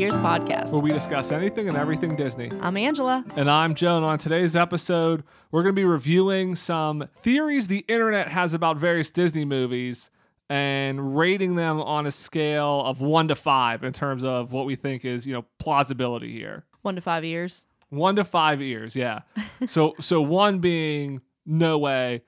Welcome 0.00 0.14
to 0.14 0.22
the 0.22 0.26
Enchanted 0.26 0.56
Ears 0.56 0.68
podcast. 0.68 0.72
where 0.72 0.82
we 0.82 0.90
discuss 0.92 1.32
anything 1.32 1.68
and 1.68 1.76
everything 1.76 2.16
Disney. 2.16 2.50
I'm 2.62 2.76
Angela. 2.76 3.22
And 3.36 3.50
I'm 3.50 3.74
Joan. 3.74 4.02
on 4.02 4.18
today's 4.18 4.56
episode, 4.56 5.24
we're 5.50 5.62
going 5.62 5.74
to 5.74 5.78
be 5.80 5.84
reviewing 5.84 6.54
some 6.54 7.08
theories 7.22 7.68
the 7.68 7.84
internet 7.86 8.28
has 8.28 8.54
about 8.54 8.78
various 8.78 9.10
Disney 9.10 9.44
movies 9.44 10.10
and 10.48 11.16
rating 11.18 11.56
them 11.56 11.80
on 11.82 12.06
a 12.06 12.10
scale 12.10 12.82
of 12.84 13.00
one 13.02 13.28
to 13.28 13.34
five 13.34 13.84
in 13.84 13.92
terms 13.92 14.24
of 14.24 14.52
what 14.52 14.64
we 14.64 14.74
think 14.74 15.04
is, 15.04 15.26
you 15.26 15.34
know, 15.34 15.44
plausibility 15.58 16.32
here. 16.32 16.64
One 16.80 16.94
to 16.94 17.02
five 17.02 17.24
years. 17.24 17.66
One 17.90 18.16
to 18.16 18.24
five 18.24 18.62
ears, 18.62 18.96
yeah. 18.96 19.20
so 19.66 19.94
so 20.00 20.22
one 20.22 20.60
being 20.60 21.20
no 21.44 21.76
way, 21.78 22.22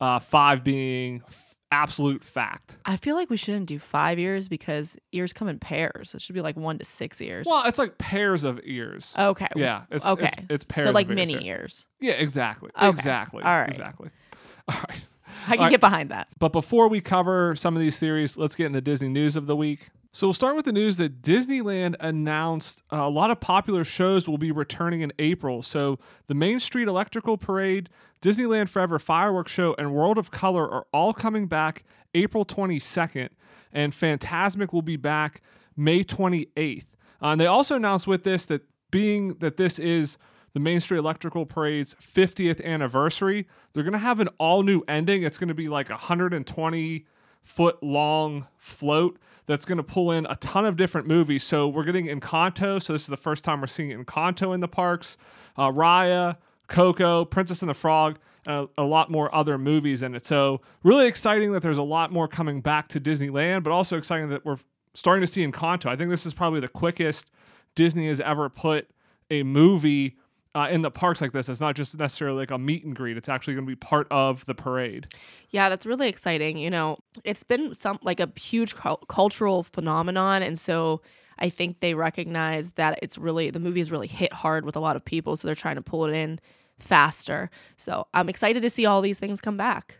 uh, 0.00 0.18
five 0.18 0.62
being 0.62 1.22
absolute 1.70 2.24
fact. 2.24 2.78
I 2.84 2.96
feel 2.96 3.16
like 3.16 3.30
we 3.30 3.36
shouldn't 3.36 3.66
do 3.66 3.78
five 3.78 4.18
ears 4.18 4.48
because 4.48 4.96
ears 5.12 5.32
come 5.32 5.48
in 5.48 5.58
pairs. 5.58 6.14
It 6.14 6.20
should 6.20 6.34
be 6.34 6.40
like 6.40 6.56
one 6.56 6.78
to 6.78 6.84
six 6.84 7.20
ears. 7.20 7.46
Well, 7.48 7.64
it's 7.66 7.78
like 7.78 7.98
pairs 7.98 8.44
of 8.44 8.60
ears. 8.64 9.14
okay. 9.18 9.48
Yeah, 9.56 9.82
it's 9.90 10.06
okay. 10.06 10.26
It's, 10.26 10.46
it's 10.50 10.64
pairs. 10.64 10.86
So 10.86 10.92
like 10.92 11.08
ears 11.08 11.16
mini 11.16 11.32
here. 11.42 11.56
ears. 11.56 11.86
Yeah, 12.00 12.12
exactly. 12.12 12.70
Okay. 12.76 12.88
Exactly. 12.88 13.42
All 13.42 13.58
right. 13.60 13.68
Exactly. 13.68 14.10
All 14.68 14.80
right. 14.88 15.04
I 15.46 15.50
can 15.50 15.58
All 15.58 15.64
right. 15.64 15.70
get 15.70 15.80
behind 15.80 16.10
that. 16.10 16.28
But 16.38 16.52
before 16.52 16.88
we 16.88 17.00
cover 17.00 17.54
some 17.56 17.74
of 17.74 17.80
these 17.80 17.98
theories, 17.98 18.38
let's 18.38 18.54
get 18.54 18.66
in 18.66 18.72
the 18.72 18.80
Disney 18.80 19.08
news 19.08 19.36
of 19.36 19.46
the 19.46 19.56
week. 19.56 19.88
So 20.14 20.28
we'll 20.28 20.34
start 20.34 20.54
with 20.54 20.64
the 20.64 20.72
news 20.72 20.98
that 20.98 21.22
Disneyland 21.22 21.96
announced 21.98 22.84
uh, 22.92 22.98
a 22.98 23.10
lot 23.10 23.32
of 23.32 23.40
popular 23.40 23.82
shows 23.82 24.28
will 24.28 24.38
be 24.38 24.52
returning 24.52 25.00
in 25.00 25.12
April. 25.18 25.60
So 25.60 25.98
the 26.28 26.34
Main 26.34 26.60
Street 26.60 26.86
Electrical 26.86 27.36
Parade, 27.36 27.90
Disneyland 28.22 28.68
Forever 28.68 29.00
Fireworks 29.00 29.50
Show, 29.50 29.74
and 29.76 29.92
World 29.92 30.16
of 30.16 30.30
Color 30.30 30.70
are 30.70 30.86
all 30.92 31.12
coming 31.14 31.48
back 31.48 31.82
April 32.14 32.44
22nd, 32.44 33.30
and 33.72 33.92
Fantasmic 33.92 34.72
will 34.72 34.82
be 34.82 34.96
back 34.96 35.40
May 35.76 36.04
28th. 36.04 36.84
Uh, 37.20 37.26
and 37.26 37.40
they 37.40 37.46
also 37.46 37.74
announced 37.74 38.06
with 38.06 38.22
this 38.22 38.46
that 38.46 38.62
being 38.92 39.34
that 39.40 39.56
this 39.56 39.80
is 39.80 40.16
the 40.52 40.60
Main 40.60 40.78
Street 40.78 40.98
Electrical 40.98 41.44
Parade's 41.44 41.96
50th 41.96 42.64
anniversary, 42.64 43.48
they're 43.72 43.82
going 43.82 43.92
to 43.94 43.98
have 43.98 44.20
an 44.20 44.28
all 44.38 44.62
new 44.62 44.84
ending. 44.86 45.24
It's 45.24 45.38
going 45.38 45.48
to 45.48 45.54
be 45.54 45.68
like 45.68 45.88
a 45.90 45.94
120 45.94 47.04
foot 47.44 47.80
long 47.82 48.48
float 48.56 49.18
that's 49.46 49.64
going 49.64 49.76
to 49.76 49.84
pull 49.84 50.10
in 50.10 50.26
a 50.26 50.34
ton 50.36 50.64
of 50.64 50.76
different 50.76 51.06
movies. 51.06 51.44
So 51.44 51.68
we're 51.68 51.84
getting 51.84 52.06
Encanto. 52.06 52.82
So 52.82 52.92
this 52.92 53.02
is 53.02 53.08
the 53.08 53.16
first 53.16 53.44
time 53.44 53.60
we're 53.60 53.66
seeing 53.68 53.90
Encanto 53.90 54.52
in 54.54 54.60
the 54.60 54.68
parks. 54.68 55.16
Uh, 55.56 55.70
Raya, 55.70 56.38
Coco, 56.66 57.24
Princess 57.24 57.62
and 57.62 57.68
the 57.68 57.74
Frog, 57.74 58.18
a, 58.46 58.66
a 58.78 58.82
lot 58.82 59.10
more 59.10 59.32
other 59.34 59.58
movies 59.58 60.02
in 60.02 60.14
it. 60.14 60.24
So 60.24 60.62
really 60.82 61.06
exciting 61.06 61.52
that 61.52 61.62
there's 61.62 61.78
a 61.78 61.82
lot 61.82 62.10
more 62.10 62.26
coming 62.26 62.60
back 62.60 62.88
to 62.88 63.00
Disneyland, 63.00 63.62
but 63.62 63.70
also 63.70 63.98
exciting 63.98 64.30
that 64.30 64.44
we're 64.44 64.58
starting 64.94 65.20
to 65.20 65.26
see 65.26 65.46
Encanto. 65.46 65.86
I 65.86 65.96
think 65.96 66.10
this 66.10 66.24
is 66.24 66.32
probably 66.32 66.60
the 66.60 66.68
quickest 66.68 67.30
Disney 67.74 68.08
has 68.08 68.20
ever 68.20 68.48
put 68.48 68.88
a 69.30 69.42
movie 69.42 70.16
uh, 70.54 70.68
in 70.70 70.82
the 70.82 70.90
parks 70.90 71.20
like 71.20 71.32
this. 71.32 71.48
It's 71.48 71.60
not 71.60 71.74
just 71.74 71.98
necessarily 71.98 72.38
like 72.38 72.50
a 72.50 72.58
meet 72.58 72.84
and 72.84 72.94
greet. 72.94 73.16
It's 73.16 73.28
actually 73.28 73.54
going 73.54 73.66
to 73.66 73.70
be 73.70 73.76
part 73.76 74.06
of 74.10 74.44
the 74.46 74.54
parade. 74.54 75.08
Yeah, 75.50 75.68
that's 75.68 75.86
really 75.86 76.08
exciting. 76.08 76.56
You 76.58 76.70
know, 76.70 76.98
it's 77.24 77.42
been 77.42 77.74
some 77.74 77.98
like 78.02 78.20
a 78.20 78.30
huge 78.36 78.74
cul- 78.74 79.02
cultural 79.08 79.64
phenomenon, 79.64 80.42
and 80.42 80.58
so 80.58 81.00
I 81.38 81.50
think 81.50 81.80
they 81.80 81.94
recognize 81.94 82.70
that 82.72 82.98
it's 83.02 83.18
really 83.18 83.50
the 83.50 83.60
movie 83.60 83.80
has 83.80 83.90
really 83.90 84.06
hit 84.06 84.32
hard 84.32 84.64
with 84.64 84.76
a 84.76 84.80
lot 84.80 84.96
of 84.96 85.04
people, 85.04 85.36
so 85.36 85.48
they're 85.48 85.54
trying 85.54 85.76
to 85.76 85.82
pull 85.82 86.04
it 86.04 86.14
in 86.14 86.40
faster. 86.78 87.50
So 87.76 88.06
I'm 88.14 88.28
excited 88.28 88.62
to 88.62 88.70
see 88.70 88.86
all 88.86 89.00
these 89.00 89.18
things 89.18 89.40
come 89.40 89.56
back. 89.56 89.98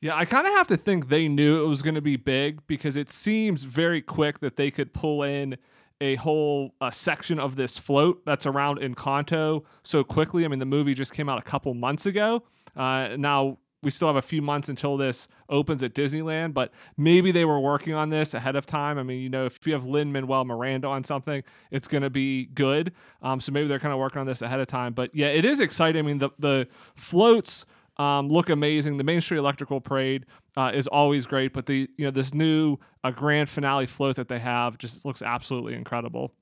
Yeah, 0.00 0.16
I 0.16 0.24
kind 0.24 0.48
of 0.48 0.52
have 0.54 0.66
to 0.68 0.76
think 0.76 1.08
they 1.08 1.28
knew 1.28 1.62
it 1.62 1.68
was 1.68 1.80
going 1.80 1.94
to 1.94 2.00
be 2.00 2.16
big 2.16 2.66
because 2.66 2.96
it 2.96 3.08
seems 3.08 3.62
very 3.62 4.02
quick 4.02 4.40
that 4.40 4.56
they 4.56 4.68
could 4.68 4.92
pull 4.92 5.22
in 5.22 5.56
a 6.02 6.16
whole 6.16 6.74
uh, 6.80 6.90
section 6.90 7.38
of 7.38 7.54
this 7.54 7.78
float 7.78 8.22
that's 8.26 8.44
around 8.44 8.80
Encanto 8.80 9.64
so 9.84 10.02
quickly. 10.02 10.44
I 10.44 10.48
mean, 10.48 10.58
the 10.58 10.66
movie 10.66 10.94
just 10.94 11.14
came 11.14 11.28
out 11.28 11.38
a 11.38 11.42
couple 11.42 11.72
months 11.74 12.06
ago. 12.06 12.42
Uh, 12.76 13.16
now 13.16 13.58
we 13.84 13.90
still 13.90 14.08
have 14.08 14.16
a 14.16 14.22
few 14.22 14.42
months 14.42 14.68
until 14.68 14.96
this 14.96 15.28
opens 15.48 15.84
at 15.84 15.94
Disneyland, 15.94 16.54
but 16.54 16.72
maybe 16.96 17.30
they 17.30 17.44
were 17.44 17.60
working 17.60 17.94
on 17.94 18.10
this 18.10 18.34
ahead 18.34 18.56
of 18.56 18.66
time. 18.66 18.98
I 18.98 19.04
mean, 19.04 19.20
you 19.20 19.28
know, 19.28 19.46
if 19.46 19.64
you 19.64 19.72
have 19.74 19.84
Lin 19.86 20.10
Manuel 20.10 20.44
Miranda 20.44 20.88
on 20.88 21.04
something, 21.04 21.44
it's 21.70 21.86
going 21.86 22.02
to 22.02 22.10
be 22.10 22.46
good. 22.46 22.92
Um, 23.22 23.40
so 23.40 23.52
maybe 23.52 23.68
they're 23.68 23.78
kind 23.78 23.92
of 23.92 24.00
working 24.00 24.20
on 24.20 24.26
this 24.26 24.42
ahead 24.42 24.58
of 24.58 24.66
time. 24.66 24.94
But 24.94 25.14
yeah, 25.14 25.28
it 25.28 25.44
is 25.44 25.60
exciting. 25.60 26.00
I 26.00 26.02
mean, 26.02 26.18
the 26.18 26.30
the 26.38 26.66
floats 26.96 27.64
um, 27.96 28.28
look 28.28 28.48
amazing. 28.48 28.96
The 28.96 29.04
Main 29.04 29.20
Street 29.20 29.38
Electrical 29.38 29.80
Parade 29.80 30.26
uh, 30.56 30.70
is 30.74 30.86
always 30.86 31.26
great, 31.26 31.52
but 31.52 31.66
the 31.66 31.88
you 31.96 32.04
know 32.04 32.10
this 32.10 32.32
new 32.32 32.78
uh, 33.04 33.10
grand 33.10 33.48
finale 33.48 33.86
float 33.86 34.16
that 34.16 34.28
they 34.28 34.38
have 34.38 34.78
just 34.78 35.04
looks 35.04 35.22
absolutely 35.22 35.74
incredible. 35.74 36.32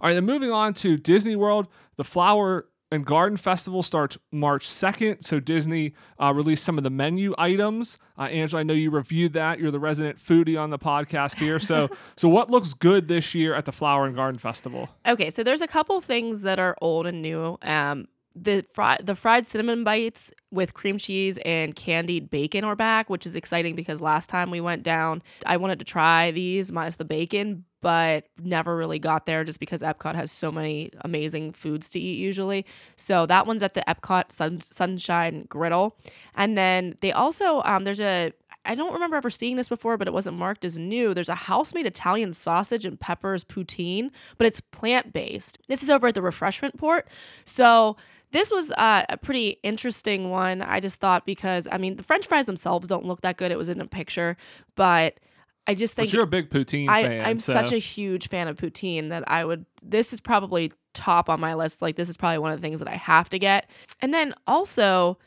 All 0.00 0.08
right, 0.08 0.14
then 0.14 0.24
moving 0.24 0.50
on 0.50 0.74
to 0.74 0.96
Disney 0.96 1.36
World, 1.36 1.68
the 1.96 2.04
Flower 2.04 2.66
and 2.92 3.04
Garden 3.04 3.36
Festival 3.36 3.82
starts 3.82 4.16
March 4.30 4.68
2nd. 4.68 5.24
So 5.24 5.40
Disney 5.40 5.94
uh, 6.22 6.32
released 6.32 6.64
some 6.64 6.78
of 6.78 6.84
the 6.84 6.90
menu 6.90 7.34
items. 7.36 7.98
Uh, 8.16 8.22
Angela, 8.22 8.60
I 8.60 8.62
know 8.62 8.74
you 8.74 8.90
reviewed 8.90 9.32
that. 9.32 9.58
You're 9.58 9.70
the 9.70 9.80
resident 9.80 10.18
foodie 10.18 10.60
on 10.60 10.70
the 10.70 10.78
podcast 10.78 11.38
here. 11.38 11.58
So, 11.58 11.88
so 12.16 12.28
what 12.28 12.50
looks 12.50 12.74
good 12.74 13.08
this 13.08 13.34
year 13.34 13.54
at 13.54 13.64
the 13.64 13.72
Flower 13.72 14.06
and 14.06 14.14
Garden 14.14 14.38
Festival? 14.38 14.88
Okay, 15.06 15.30
so 15.30 15.42
there's 15.42 15.60
a 15.60 15.66
couple 15.66 16.00
things 16.00 16.42
that 16.42 16.58
are 16.58 16.76
old 16.80 17.06
and 17.06 17.22
new. 17.22 17.58
Um, 17.62 18.06
the 18.36 18.64
fri- 18.70 18.98
the 19.02 19.14
fried 19.14 19.46
cinnamon 19.46 19.82
bites 19.82 20.30
with 20.50 20.74
cream 20.74 20.98
cheese 20.98 21.38
and 21.44 21.74
candied 21.74 22.30
bacon 22.30 22.64
are 22.64 22.76
back, 22.76 23.08
which 23.08 23.26
is 23.26 23.34
exciting 23.34 23.74
because 23.74 24.00
last 24.00 24.28
time 24.28 24.50
we 24.50 24.60
went 24.60 24.82
down, 24.82 25.22
I 25.46 25.56
wanted 25.56 25.78
to 25.78 25.84
try 25.84 26.30
these 26.30 26.70
minus 26.70 26.96
the 26.96 27.04
bacon, 27.04 27.64
but 27.80 28.26
never 28.38 28.76
really 28.76 28.98
got 28.98 29.24
there 29.24 29.42
just 29.42 29.58
because 29.58 29.80
Epcot 29.80 30.14
has 30.14 30.30
so 30.30 30.52
many 30.52 30.90
amazing 31.00 31.52
foods 31.52 31.88
to 31.90 32.00
eat 32.00 32.18
usually. 32.18 32.66
So 32.96 33.24
that 33.26 33.46
one's 33.46 33.62
at 33.62 33.74
the 33.74 33.82
Epcot 33.88 34.30
Sun- 34.30 34.60
Sunshine 34.60 35.46
Griddle, 35.48 35.96
and 36.34 36.58
then 36.58 36.96
they 37.00 37.12
also 37.12 37.62
um, 37.64 37.84
there's 37.84 38.00
a 38.00 38.32
I 38.66 38.74
don't 38.74 38.92
remember 38.92 39.16
ever 39.16 39.30
seeing 39.30 39.56
this 39.56 39.68
before, 39.68 39.96
but 39.96 40.08
it 40.08 40.14
wasn't 40.14 40.36
marked 40.36 40.64
as 40.64 40.76
new. 40.76 41.14
There's 41.14 41.28
a 41.28 41.34
house 41.34 41.72
made 41.72 41.86
Italian 41.86 42.34
sausage 42.34 42.84
and 42.84 42.98
peppers 42.98 43.44
poutine, 43.44 44.10
but 44.36 44.46
it's 44.46 44.60
plant 44.60 45.12
based. 45.12 45.58
This 45.68 45.82
is 45.82 45.88
over 45.88 46.08
at 46.08 46.14
the 46.14 46.22
refreshment 46.22 46.76
port. 46.76 47.08
So 47.44 47.96
this 48.32 48.50
was 48.50 48.72
uh, 48.72 49.04
a 49.08 49.16
pretty 49.16 49.58
interesting 49.62 50.30
one. 50.30 50.62
I 50.62 50.80
just 50.80 51.00
thought 51.00 51.24
because, 51.26 51.68
I 51.70 51.78
mean, 51.78 51.96
the 51.96 52.02
french 52.02 52.26
fries 52.26 52.46
themselves 52.46 52.88
don't 52.88 53.04
look 53.04 53.20
that 53.22 53.36
good. 53.36 53.50
It 53.50 53.58
was 53.58 53.68
in 53.68 53.80
a 53.80 53.86
picture, 53.86 54.36
but 54.74 55.18
I 55.66 55.74
just 55.74 55.94
think 55.94 56.08
But 56.08 56.14
you're 56.14 56.24
a 56.24 56.28
big 56.28 56.50
poutine 56.50 56.88
I, 56.88 57.02
fan. 57.02 57.24
I'm 57.24 57.38
so. 57.38 57.52
such 57.52 57.72
a 57.72 57.78
huge 57.78 58.28
fan 58.28 58.48
of 58.48 58.56
poutine 58.56 59.08
that 59.08 59.28
I 59.30 59.44
would. 59.44 59.66
This 59.82 60.12
is 60.12 60.20
probably 60.20 60.72
top 60.94 61.28
on 61.28 61.40
my 61.40 61.54
list. 61.54 61.82
Like 61.82 61.96
this 61.96 62.08
is 62.08 62.16
probably 62.16 62.38
one 62.38 62.52
of 62.52 62.60
the 62.60 62.62
things 62.62 62.78
that 62.80 62.88
I 62.88 62.96
have 62.96 63.28
to 63.30 63.38
get. 63.38 63.68
And 64.00 64.14
then 64.14 64.34
also, 64.46 65.18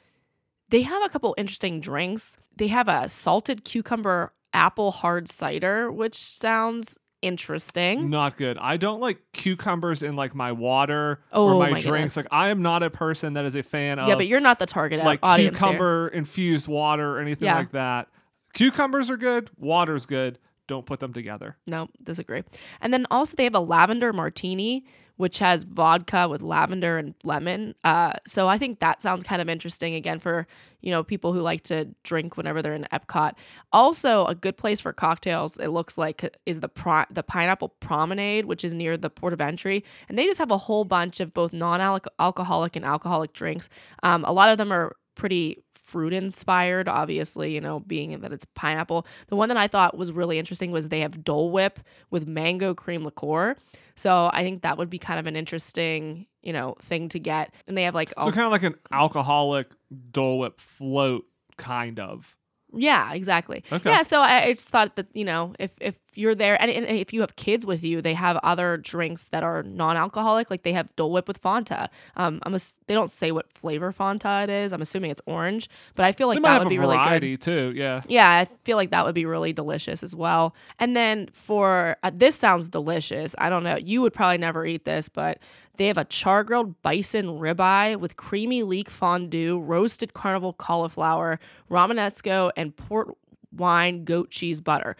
they 0.69 0.81
have 0.81 1.03
a 1.03 1.09
couple 1.09 1.35
interesting 1.37 1.79
drinks. 1.79 2.37
They 2.55 2.67
have 2.67 2.87
a 2.87 3.09
salted 3.09 3.63
cucumber 3.63 4.33
apple 4.53 4.91
hard 4.91 5.29
cider, 5.29 5.91
which 5.91 6.15
sounds 6.15 6.97
interesting. 7.21 8.09
not 8.09 8.37
good. 8.37 8.57
I 8.57 8.77
don't 8.77 8.99
like 8.99 9.19
cucumbers 9.33 10.03
in 10.03 10.15
like 10.15 10.33
my 10.35 10.51
water 10.51 11.21
Oh, 11.31 11.47
or 11.47 11.59
my, 11.59 11.71
my 11.71 11.79
drinks. 11.79 11.85
goodness. 11.85 12.17
Like 12.17 12.27
I 12.31 12.49
am 12.49 12.61
not 12.61 12.83
a 12.83 12.89
person 12.89 13.33
that 13.33 13.45
is 13.45 13.55
a 13.55 13.63
fan 13.63 13.99
of 13.99 14.07
yeah, 14.07 14.15
but 14.15 14.27
you're 14.27 14.39
not 14.39 14.59
the 14.59 14.65
target 14.65 15.03
like 15.03 15.19
audience 15.23 15.57
here. 15.59 15.67
cucumber 15.67 16.07
infused 16.09 16.67
water 16.67 17.17
or 17.17 17.21
anything 17.21 17.45
Yeah. 17.45 17.57
like 17.57 17.71
that. 17.71 18.07
Cucumbers 18.53 19.09
are 19.11 19.17
good, 19.17 19.49
water's 19.57 20.05
good. 20.05 20.39
Don't 20.67 20.85
put 20.85 20.99
them 20.99 21.13
together. 21.13 21.57
No, 21.67 21.89
disagree. 22.03 22.43
And 22.81 22.93
then 22.93 23.05
also 23.09 23.35
they 23.35 23.43
have 23.43 23.55
a 23.55 23.59
lavender 23.59 24.13
martini, 24.13 24.85
which 25.19 25.39
has 25.39 25.65
vodka 25.65 26.29
with 26.29 26.41
lavender 26.41 26.97
and 26.97 27.13
lemon. 27.25 27.75
Uh, 27.83 28.13
so 28.25 28.47
I 28.47 28.57
think 28.57 28.79
that 28.79 29.01
sounds 29.01 29.25
kind 29.25 29.41
of 29.41 29.49
interesting 29.49 29.93
again 29.93 30.17
for 30.17 30.47
you 30.79 30.91
know 30.91 31.03
people 31.03 31.33
who 31.33 31.41
like 31.41 31.61
to 31.63 31.89
drink 32.03 32.37
whenever 32.37 32.61
they're 32.61 32.73
in 32.73 32.87
Epcot. 32.93 33.33
Also, 33.73 34.25
a 34.27 34.33
good 34.33 34.55
place 34.55 34.79
for 34.79 34.93
cocktails. 34.93 35.57
It 35.57 35.67
looks 35.67 35.97
like 35.97 36.37
is 36.45 36.61
the 36.61 36.69
the 37.11 37.21
Pineapple 37.21 37.67
Promenade, 37.81 38.45
which 38.45 38.63
is 38.63 38.73
near 38.73 38.95
the 38.95 39.09
port 39.09 39.33
of 39.33 39.41
entry, 39.41 39.83
and 40.07 40.17
they 40.17 40.23
just 40.23 40.39
have 40.39 40.51
a 40.51 40.57
whole 40.57 40.85
bunch 40.85 41.19
of 41.19 41.33
both 41.33 41.51
non-alcoholic 41.51 42.77
and 42.77 42.85
alcoholic 42.85 43.33
drinks. 43.33 43.67
Um, 44.03 44.23
a 44.23 44.31
lot 44.31 44.47
of 44.47 44.57
them 44.57 44.71
are 44.71 44.95
pretty 45.15 45.61
fruit 45.89 46.13
inspired 46.13 46.87
obviously 46.87 47.53
you 47.53 47.61
know 47.61 47.79
being 47.81 48.19
that 48.21 48.31
it's 48.31 48.45
pineapple. 48.55 49.05
The 49.27 49.35
one 49.35 49.49
that 49.49 49.57
i 49.57 49.67
thought 49.67 49.97
was 49.97 50.11
really 50.11 50.39
interesting 50.39 50.71
was 50.71 50.89
they 50.89 51.01
have 51.01 51.23
dole 51.23 51.51
whip 51.51 51.79
with 52.11 52.27
mango 52.27 52.73
cream 52.73 53.03
liqueur. 53.03 53.55
So 53.95 54.29
i 54.33 54.43
think 54.43 54.61
that 54.61 54.77
would 54.77 54.89
be 54.89 54.99
kind 54.99 55.19
of 55.19 55.25
an 55.27 55.35
interesting 55.35 56.27
you 56.41 56.53
know 56.53 56.75
thing 56.81 57.09
to 57.09 57.19
get. 57.19 57.53
And 57.67 57.77
they 57.77 57.83
have 57.83 57.95
like 57.95 58.09
So 58.09 58.15
all, 58.17 58.31
kind 58.31 58.45
of 58.45 58.51
like 58.51 58.63
an 58.63 58.75
alcoholic 58.91 59.71
Dole 60.11 60.39
Whip 60.39 60.59
float, 60.59 61.25
kind 61.57 61.99
of. 61.99 62.35
Yeah 62.73 63.13
exactly 63.13 63.63
Okay. 63.71 63.89
yeah 63.89 64.03
so 64.03 64.19
I, 64.21 64.43
I 64.43 64.53
just 64.53 64.69
thought 64.69 64.95
that 64.95 65.07
you 65.13 65.25
know 65.25 65.53
if 65.59 65.71
if 65.81 65.95
you're 66.15 66.35
there, 66.35 66.61
and, 66.61 66.69
and 66.69 66.85
if 66.85 67.13
you 67.13 67.21
have 67.21 67.37
kids 67.37 67.65
with 67.65 67.81
you, 67.81 68.01
they 68.01 68.13
have 68.13 68.35
other 68.43 68.75
drinks 68.75 69.29
that 69.29 69.41
are 69.41 69.63
non-alcoholic, 69.63 70.49
like 70.49 70.63
they 70.63 70.73
have 70.73 70.93
Dole 70.97 71.13
Whip 71.13 71.29
with 71.29 71.41
Fanta. 71.41 71.87
Um, 72.17 72.39
I'm 72.43 72.53
a, 72.55 72.59
they 72.87 72.93
don't 72.93 73.11
say 73.11 73.31
what 73.31 73.49
flavor 73.53 73.93
Fanta 73.93 74.43
it 74.43 74.49
is. 74.49 74.73
I'm 74.73 74.81
assuming 74.81 75.11
it's 75.11 75.21
orange, 75.25 75.69
but 75.95 76.03
I 76.03 76.11
feel 76.11 76.27
like 76.27 76.37
They 76.37 76.41
that 76.41 76.59
would 76.59 76.67
be 76.67 76.77
really 76.77 76.97
good. 76.97 77.03
variety 77.05 77.37
too. 77.37 77.71
Yeah. 77.73 78.01
Yeah, 78.09 78.29
I 78.29 78.45
feel 78.65 78.75
like 78.75 78.89
that 78.91 79.05
would 79.05 79.15
be 79.15 79.25
really 79.25 79.53
delicious 79.53 80.03
as 80.03 80.13
well. 80.13 80.53
And 80.77 80.93
then 80.97 81.29
for 81.31 81.95
uh, 82.03 82.11
this 82.13 82.35
sounds 82.35 82.67
delicious. 82.67 83.33
I 83.37 83.49
don't 83.49 83.63
know. 83.63 83.77
You 83.77 84.01
would 84.01 84.13
probably 84.13 84.39
never 84.39 84.65
eat 84.65 84.83
this, 84.83 85.07
but 85.07 85.39
they 85.79 85.87
have 85.87 85.97
a 85.97 86.03
char 86.05 86.43
grilled 86.43 86.79
bison 86.81 87.25
ribeye 87.39 87.95
with 87.97 88.17
creamy 88.17 88.63
leek 88.63 88.89
fondue, 88.89 89.57
roasted 89.59 90.13
carnival 90.13 90.51
cauliflower, 90.53 91.39
romanesco, 91.71 92.51
and 92.57 92.75
port 92.75 93.15
wine 93.51 94.03
goat 94.03 94.29
cheese 94.29 94.59
butter 94.61 94.95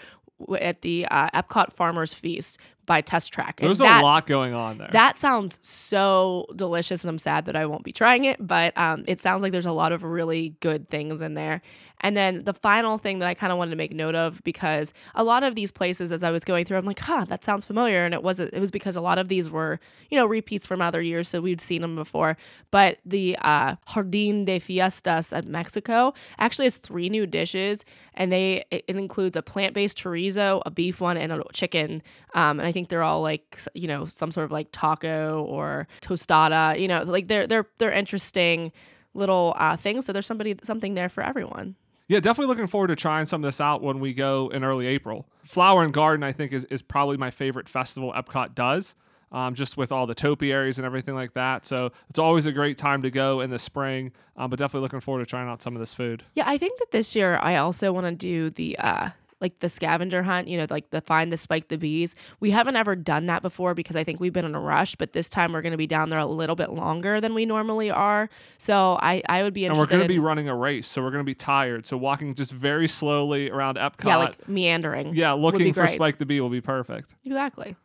at 0.59 0.81
the 0.81 1.05
uh, 1.11 1.29
Epcot 1.31 1.73
Farmers 1.73 2.13
Feast 2.13 2.57
by 2.85 3.01
Test 3.01 3.33
Track. 3.33 3.59
And 3.59 3.67
There's 3.67 3.79
that- 3.79 4.01
a 4.01 4.03
lot 4.03 4.25
going 4.25 4.53
on 4.53 4.77
there. 4.77 4.89
that 4.93 5.19
sounds 5.19 5.59
so 5.61 6.47
delicious, 6.55 7.03
and 7.03 7.09
I'm 7.09 7.19
sad 7.19 7.45
that 7.45 7.55
I 7.57 7.65
won't 7.65 7.83
be 7.83 7.91
trying 7.91 8.23
it, 8.23 8.37
but 8.39 8.75
um, 8.77 9.03
it 9.05 9.19
sounds 9.19 9.43
like 9.43 9.51
there's 9.51 9.65
a 9.65 9.71
lot 9.73 9.91
of 9.91 10.01
really 10.03 10.55
good 10.61 10.87
things 10.87 11.21
in 11.21 11.33
there. 11.33 11.61
And 12.01 12.15
then 12.15 12.43
the 12.43 12.53
final 12.53 12.97
thing 12.97 13.19
that 13.19 13.27
I 13.27 13.33
kind 13.33 13.51
of 13.51 13.57
wanted 13.57 13.71
to 13.71 13.77
make 13.77 13.93
note 13.93 14.15
of 14.15 14.41
because 14.43 14.93
a 15.15 15.23
lot 15.23 15.43
of 15.43 15.55
these 15.55 15.71
places, 15.71 16.11
as 16.11 16.23
I 16.23 16.31
was 16.31 16.43
going 16.43 16.65
through, 16.65 16.77
I'm 16.77 16.85
like, 16.85 16.99
huh, 16.99 17.25
that 17.27 17.43
sounds 17.43 17.65
familiar, 17.65 18.05
and 18.05 18.13
it 18.13 18.23
wasn't. 18.23 18.53
It 18.53 18.59
was 18.59 18.71
because 18.71 18.95
a 18.95 19.01
lot 19.01 19.17
of 19.17 19.27
these 19.27 19.49
were, 19.49 19.79
you 20.09 20.17
know, 20.17 20.25
repeats 20.25 20.65
from 20.65 20.81
other 20.81 21.01
years, 21.01 21.27
so 21.27 21.41
we'd 21.41 21.61
seen 21.61 21.81
them 21.81 21.95
before. 21.95 22.37
But 22.71 22.99
the 23.05 23.37
uh, 23.41 23.75
Jardín 23.89 24.45
de 24.45 24.59
Fiestas 24.59 25.33
at 25.33 25.45
Mexico 25.45 26.13
actually 26.37 26.65
has 26.65 26.77
three 26.77 27.09
new 27.09 27.25
dishes, 27.25 27.83
and 28.13 28.31
they 28.31 28.65
it, 28.71 28.85
includes 28.87 29.35
a 29.35 29.41
plant-based 29.41 29.97
chorizo, 29.97 30.61
a 30.65 30.71
beef 30.71 31.01
one, 31.01 31.17
and 31.17 31.31
a 31.31 31.43
chicken. 31.53 32.01
Um, 32.33 32.59
and 32.59 32.67
I 32.67 32.71
think 32.71 32.89
they're 32.89 33.03
all 33.03 33.21
like 33.21 33.59
you 33.73 33.87
know 33.87 34.05
some 34.05 34.31
sort 34.31 34.45
of 34.45 34.51
like 34.51 34.69
taco 34.71 35.43
or 35.43 35.87
tostada. 36.01 36.79
You 36.79 36.87
know, 36.87 37.03
like 37.03 37.27
they're 37.27 37.47
they're 37.47 37.67
they're 37.77 37.91
interesting 37.91 38.71
little 39.13 39.53
uh, 39.57 39.75
things. 39.77 40.05
So 40.05 40.13
there's 40.13 40.25
somebody 40.25 40.55
something 40.63 40.93
there 40.93 41.09
for 41.09 41.23
everyone. 41.23 41.75
Yeah, 42.09 42.19
definitely 42.19 42.49
looking 42.49 42.65
forward 42.65 42.87
to 42.87 42.95
trying 42.95 43.27
some 43.27 43.43
of 43.43 43.47
this 43.47 43.61
out 43.61 43.83
when 43.83 43.99
we 43.99 44.13
go 44.15 44.49
in 44.49 44.63
early 44.63 44.87
April. 44.87 45.27
Flower 45.43 45.83
and 45.83 45.93
Garden, 45.93 46.23
I 46.23 46.31
think, 46.31 46.51
is, 46.51 46.65
is 46.65 46.81
probably 46.81 47.17
my 47.17 47.29
favorite 47.29 47.69
festival 47.69 48.11
Epcot 48.17 48.55
does, 48.55 48.95
um, 49.31 49.53
just 49.53 49.77
with 49.77 49.91
all 49.91 50.07
the 50.07 50.15
topiaries 50.15 50.79
and 50.79 50.87
everything 50.87 51.13
like 51.13 51.35
that. 51.35 51.65
So 51.65 51.91
it's 52.09 52.17
always 52.17 52.47
a 52.47 52.51
great 52.51 52.77
time 52.77 53.03
to 53.03 53.11
go 53.11 53.41
in 53.41 53.51
the 53.51 53.59
spring, 53.59 54.11
um, 54.35 54.49
but 54.49 54.57
definitely 54.57 54.85
looking 54.85 55.01
forward 55.01 55.23
to 55.23 55.29
trying 55.29 55.47
out 55.47 55.61
some 55.61 55.75
of 55.75 55.79
this 55.79 55.93
food. 55.93 56.23
Yeah, 56.33 56.45
I 56.47 56.57
think 56.57 56.79
that 56.79 56.89
this 56.89 57.15
year 57.15 57.37
I 57.43 57.57
also 57.57 57.91
want 57.93 58.07
to 58.07 58.11
do 58.11 58.49
the 58.49 58.75
uh 58.79 59.09
like 59.41 59.59
the 59.59 59.69
scavenger 59.69 60.23
hunt, 60.23 60.47
you 60.47 60.57
know, 60.57 60.67
like 60.69 60.89
the 60.89 61.01
find 61.01 61.31
the 61.31 61.37
spike 61.37 61.69
the 61.69 61.77
bees. 61.77 62.15
We 62.39 62.51
haven't 62.51 62.75
ever 62.75 62.95
done 62.95 63.27
that 63.27 63.41
before 63.41 63.73
because 63.73 63.95
I 63.95 64.03
think 64.03 64.19
we've 64.19 64.33
been 64.33 64.45
in 64.45 64.55
a 64.55 64.59
rush, 64.59 64.95
but 64.95 65.13
this 65.13 65.29
time 65.29 65.53
we're 65.53 65.61
going 65.61 65.71
to 65.71 65.77
be 65.77 65.87
down 65.87 66.09
there 66.09 66.19
a 66.19 66.25
little 66.25 66.55
bit 66.55 66.71
longer 66.71 67.21
than 67.21 67.33
we 67.33 67.45
normally 67.45 67.89
are. 67.89 68.29
So 68.57 68.97
I 69.01 69.21
I 69.29 69.43
would 69.43 69.53
be 69.53 69.65
And 69.65 69.77
we're 69.77 69.85
going 69.85 69.99
to 69.99 70.05
in 70.05 70.09
be 70.09 70.19
running 70.19 70.49
a 70.49 70.55
race, 70.55 70.87
so 70.87 71.01
we're 71.01 71.11
going 71.11 71.23
to 71.23 71.29
be 71.29 71.35
tired. 71.35 71.85
So 71.85 71.97
walking 71.97 72.33
just 72.33 72.51
very 72.51 72.87
slowly 72.87 73.49
around 73.49 73.77
Epcot. 73.77 74.05
yeah, 74.05 74.17
like 74.17 74.47
meandering. 74.47 75.13
yeah, 75.15 75.33
looking 75.33 75.73
for. 75.73 75.87
Spike 75.87 76.17
the 76.17 76.25
Bee 76.25 76.39
will 76.39 76.49
be 76.49 76.61
perfect. 76.61 77.15
Exactly. 77.25 77.75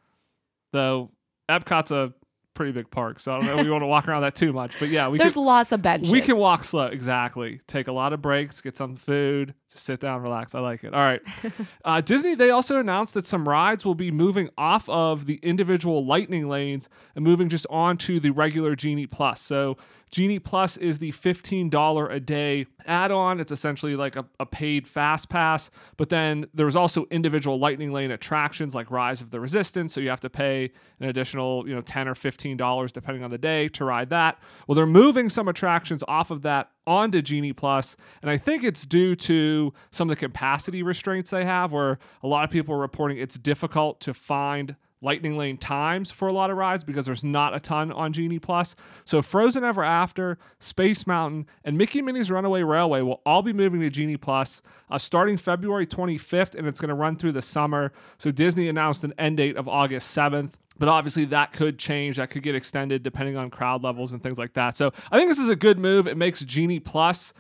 Though 0.73 1.11
Epcot's 1.49 1.91
a 1.91 2.13
pretty 2.55 2.73
big 2.73 2.91
park, 2.91 3.19
so 3.21 3.35
I 3.35 3.39
don't 3.39 3.47
know 3.47 3.59
if 3.59 3.65
we 3.65 3.71
want 3.71 3.83
to 3.83 3.87
walk 3.87 4.07
around 4.09 4.23
that 4.23 4.35
too 4.35 4.53
much. 4.53 4.79
But 4.79 4.89
yeah, 4.89 5.09
we 5.09 5.19
There's 5.19 5.35
can, 5.35 5.45
lots 5.45 5.73
of 5.73 5.83
benches. 5.83 6.11
we 6.11 6.21
can 6.21 6.37
walk 6.37 6.65
slow. 6.65 6.87
Exactly. 6.87 7.61
Take 7.67 7.89
a 7.89 7.93
lot 7.93 8.13
of 8.13 8.23
breaks, 8.23 8.61
get 8.61 8.77
some 8.77 8.97
food, 8.97 9.55
just 9.75 9.85
sit 9.87 9.99
down, 9.99 10.23
relax. 10.23 10.55
I 10.55 10.61
like 10.61 10.85
it. 10.85 10.95
All 10.95 11.01
right. 11.01 11.21
uh, 11.85 12.01
Disney, 12.01 12.37
they 12.37 12.51
also 12.51 12.79
announced 12.79 13.15
that 13.15 13.27
some 13.27 13.49
rides 13.49 13.85
will 13.85 13.97
be 13.97 14.13
moving 14.13 14.49
off 14.57 14.89
of 14.89 15.27
the 15.27 15.41
individual 15.43 16.07
lightning 16.07 16.49
lanes 16.49 16.89
and 17.17 17.25
moving 17.25 17.49
just 17.49 17.67
onto 17.69 18.21
the 18.21 18.31
regular 18.31 18.77
Genie 18.77 19.09
Plus. 19.09 19.41
So 19.41 19.77
Genie 20.13 20.39
Plus 20.39 20.77
is 20.77 21.01
the 21.01 21.11
$15 21.11 22.15
a 22.15 22.21
day 22.21 22.67
add 22.87 23.11
on. 23.11 23.41
It's 23.41 23.51
essentially 23.51 23.97
like 23.97 24.15
a, 24.15 24.25
a 24.39 24.47
paid 24.47 24.87
fast 24.87 25.29
pass. 25.29 25.73
But 25.97 26.09
then 26.09 26.47
there's 26.55 26.77
also 26.77 27.07
individual 27.11 27.59
lightning 27.59 27.93
lane 27.93 28.13
attractions 28.13 28.77
like 28.77 28.93
Rise 28.93 29.21
of 29.21 29.33
the 29.33 29.41
Resistance. 29.41 29.93
So 29.93 30.01
you 30.01 30.11
have 30.11 30.21
to 30.21 30.31
pay 30.31 30.71
an 31.01 31.09
additional, 31.09 31.69
you 31.69 31.75
know, 31.75 31.81
10 31.81 32.07
or 32.07 32.15
$15 32.15 32.93
depending 32.93 33.25
on 33.25 33.31
the 33.31 33.39
day 33.39 33.69
to 33.71 33.85
ride 33.85 34.11
that. 34.11 34.39
Well, 34.69 34.77
they're 34.77 34.87
moving 34.87 35.29
some 35.29 35.49
attractions 35.49 36.05
off 36.07 36.31
of 36.31 36.43
that 36.43 36.71
onto 36.87 37.23
Genie 37.23 37.53
Plus, 37.53 37.97
and 38.23 38.31
I 38.31 38.37
think 38.37 38.65
it's 38.65 38.85
due 38.87 39.17
to 39.17 39.73
some 39.91 40.11
of 40.11 40.17
the 40.17 40.21
capacity 40.21 40.83
restraints 40.83 41.31
they 41.31 41.45
have, 41.45 41.73
where 41.73 41.99
a 42.23 42.27
lot 42.27 42.45
of 42.45 42.51
people 42.51 42.75
are 42.75 42.79
reporting 42.81 43.19
it's 43.19 43.39
difficult 43.39 44.01
to 44.01 44.15
find 44.15 44.77
lightning 45.05 45.37
lane 45.37 45.59
times 45.59 46.11
for 46.11 46.27
a 46.27 46.33
lot 46.33 46.51
of 46.51 46.57
rides 46.57 46.83
because 46.83 47.07
there's 47.07 47.23
not 47.23 47.55
a 47.55 47.61
ton 47.61 47.93
on 47.93 48.13
Genie 48.13 48.39
Plus. 48.39 48.75
So 49.05 49.21
Frozen 49.23 49.63
Ever 49.63 49.85
After, 49.85 50.39
Space 50.59 51.07
Mountain, 51.07 51.47
and 51.63 51.77
Mickey 51.77 52.01
Minnie's 52.01 52.31
Runaway 52.31 52.63
Railway 52.63 53.03
will 53.03 53.21
all 53.27 53.43
be 53.43 53.53
moving 53.53 53.81
to 53.81 53.91
Genie 53.91 54.17
Plus 54.17 54.63
uh, 54.91 54.99
starting 54.99 55.37
February 55.37 55.87
25th, 55.87 56.55
and 56.55 56.67
it's 56.67 56.81
going 56.81 56.89
to 56.89 56.95
run 56.95 57.17
through 57.17 57.33
the 57.33 57.43
summer. 57.43 57.93
So 58.19 58.31
Disney 58.31 58.69
announced 58.69 59.05
an 59.05 59.13
end 59.19 59.37
date 59.37 59.57
of 59.57 59.69
August 59.69 60.17
7th. 60.17 60.55
But 60.79 60.89
obviously, 60.89 61.25
that 61.27 61.53
could 61.53 61.79
change. 61.79 62.17
That 62.17 62.31
could 62.31 62.43
get 62.43 62.55
extended 62.55 63.03
depending 63.03 63.37
on 63.37 63.51
crowd 63.51 63.83
levels 63.83 64.13
and 64.13 64.23
things 64.23 64.39
like 64.39 64.55
that. 64.55 64.77
So 64.77 64.93
I 65.11 65.19
think 65.19 65.29
this 65.29 65.39
is 65.39 65.49
a 65.49 65.57
good 65.57 65.79
move. 65.79 66.07
It 66.07 66.17
makes 66.17 66.41
Genie 66.41 66.81
Plus 66.81 67.33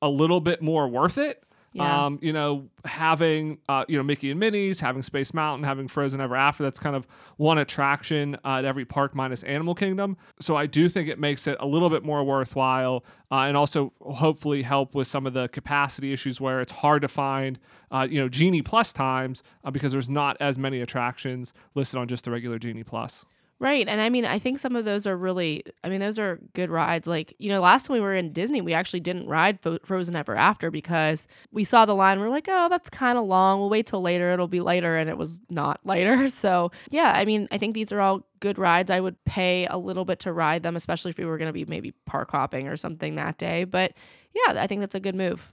a 0.00 0.08
little 0.08 0.40
bit 0.40 0.62
more 0.62 0.86
worth 0.88 1.18
it. 1.18 1.42
Yeah. 1.76 2.06
Um, 2.06 2.18
you 2.22 2.32
know, 2.32 2.68
having 2.84 3.58
uh, 3.68 3.84
you 3.86 3.96
know 3.96 4.02
Mickey 4.02 4.30
and 4.30 4.40
Minnie's, 4.40 4.80
having 4.80 5.02
Space 5.02 5.34
Mountain, 5.34 5.64
having 5.64 5.88
Frozen 5.88 6.20
Ever 6.20 6.34
After. 6.34 6.62
That's 6.62 6.78
kind 6.78 6.96
of 6.96 7.06
one 7.36 7.58
attraction 7.58 8.36
uh, 8.44 8.58
at 8.58 8.64
every 8.64 8.86
park 8.86 9.14
minus 9.14 9.42
Animal 9.42 9.74
Kingdom. 9.74 10.16
So 10.40 10.56
I 10.56 10.66
do 10.66 10.88
think 10.88 11.08
it 11.08 11.18
makes 11.18 11.46
it 11.46 11.56
a 11.60 11.66
little 11.66 11.90
bit 11.90 12.02
more 12.02 12.24
worthwhile, 12.24 13.04
uh, 13.30 13.40
and 13.40 13.56
also 13.56 13.92
hopefully 14.00 14.62
help 14.62 14.94
with 14.94 15.06
some 15.06 15.26
of 15.26 15.34
the 15.34 15.48
capacity 15.48 16.12
issues 16.12 16.40
where 16.40 16.60
it's 16.60 16.72
hard 16.72 17.02
to 17.02 17.08
find 17.08 17.58
uh, 17.90 18.06
you 18.08 18.20
know 18.20 18.28
Genie 18.28 18.62
Plus 18.62 18.92
times 18.92 19.42
uh, 19.62 19.70
because 19.70 19.92
there's 19.92 20.08
not 20.10 20.36
as 20.40 20.56
many 20.56 20.80
attractions 20.80 21.52
listed 21.74 21.98
on 22.00 22.08
just 22.08 22.24
the 22.24 22.30
regular 22.30 22.58
Genie 22.58 22.84
Plus. 22.84 23.26
Right. 23.58 23.88
And 23.88 24.02
I 24.02 24.10
mean, 24.10 24.26
I 24.26 24.38
think 24.38 24.58
some 24.58 24.76
of 24.76 24.84
those 24.84 25.06
are 25.06 25.16
really, 25.16 25.64
I 25.82 25.88
mean, 25.88 26.00
those 26.00 26.18
are 26.18 26.38
good 26.52 26.68
rides. 26.68 27.06
Like, 27.06 27.34
you 27.38 27.48
know, 27.48 27.62
last 27.62 27.86
time 27.86 27.94
we 27.94 28.00
were 28.00 28.14
in 28.14 28.34
Disney, 28.34 28.60
we 28.60 28.74
actually 28.74 29.00
didn't 29.00 29.28
ride 29.28 29.62
Fo- 29.62 29.78
Frozen 29.82 30.14
Ever 30.14 30.36
After 30.36 30.70
because 30.70 31.26
we 31.52 31.64
saw 31.64 31.86
the 31.86 31.94
line. 31.94 32.20
We 32.20 32.26
are 32.26 32.30
like, 32.30 32.48
oh, 32.50 32.68
that's 32.68 32.90
kind 32.90 33.16
of 33.16 33.24
long. 33.24 33.58
We'll 33.60 33.70
wait 33.70 33.86
till 33.86 34.02
later. 34.02 34.30
It'll 34.30 34.46
be 34.46 34.60
later. 34.60 34.98
And 34.98 35.08
it 35.08 35.16
was 35.16 35.40
not 35.48 35.80
later. 35.84 36.28
So, 36.36 36.70
yeah, 36.90 37.12
I 37.14 37.24
mean, 37.24 37.48
I 37.50 37.56
think 37.56 37.72
these 37.72 37.92
are 37.92 38.00
all 38.00 38.26
good 38.40 38.58
rides. 38.58 38.90
I 38.90 39.00
would 39.00 39.16
pay 39.24 39.66
a 39.66 39.78
little 39.78 40.04
bit 40.04 40.20
to 40.20 40.32
ride 40.32 40.62
them, 40.62 40.76
especially 40.76 41.10
if 41.10 41.18
we 41.18 41.24
were 41.24 41.38
going 41.38 41.48
to 41.48 41.52
be 41.52 41.64
maybe 41.64 41.92
park 42.04 42.30
hopping 42.30 42.68
or 42.68 42.76
something 42.76 43.14
that 43.14 43.38
day. 43.38 43.64
But 43.64 43.94
yeah, 44.34 44.60
I 44.62 44.66
think 44.66 44.80
that's 44.80 44.94
a 44.94 45.00
good 45.00 45.14
move. 45.14 45.52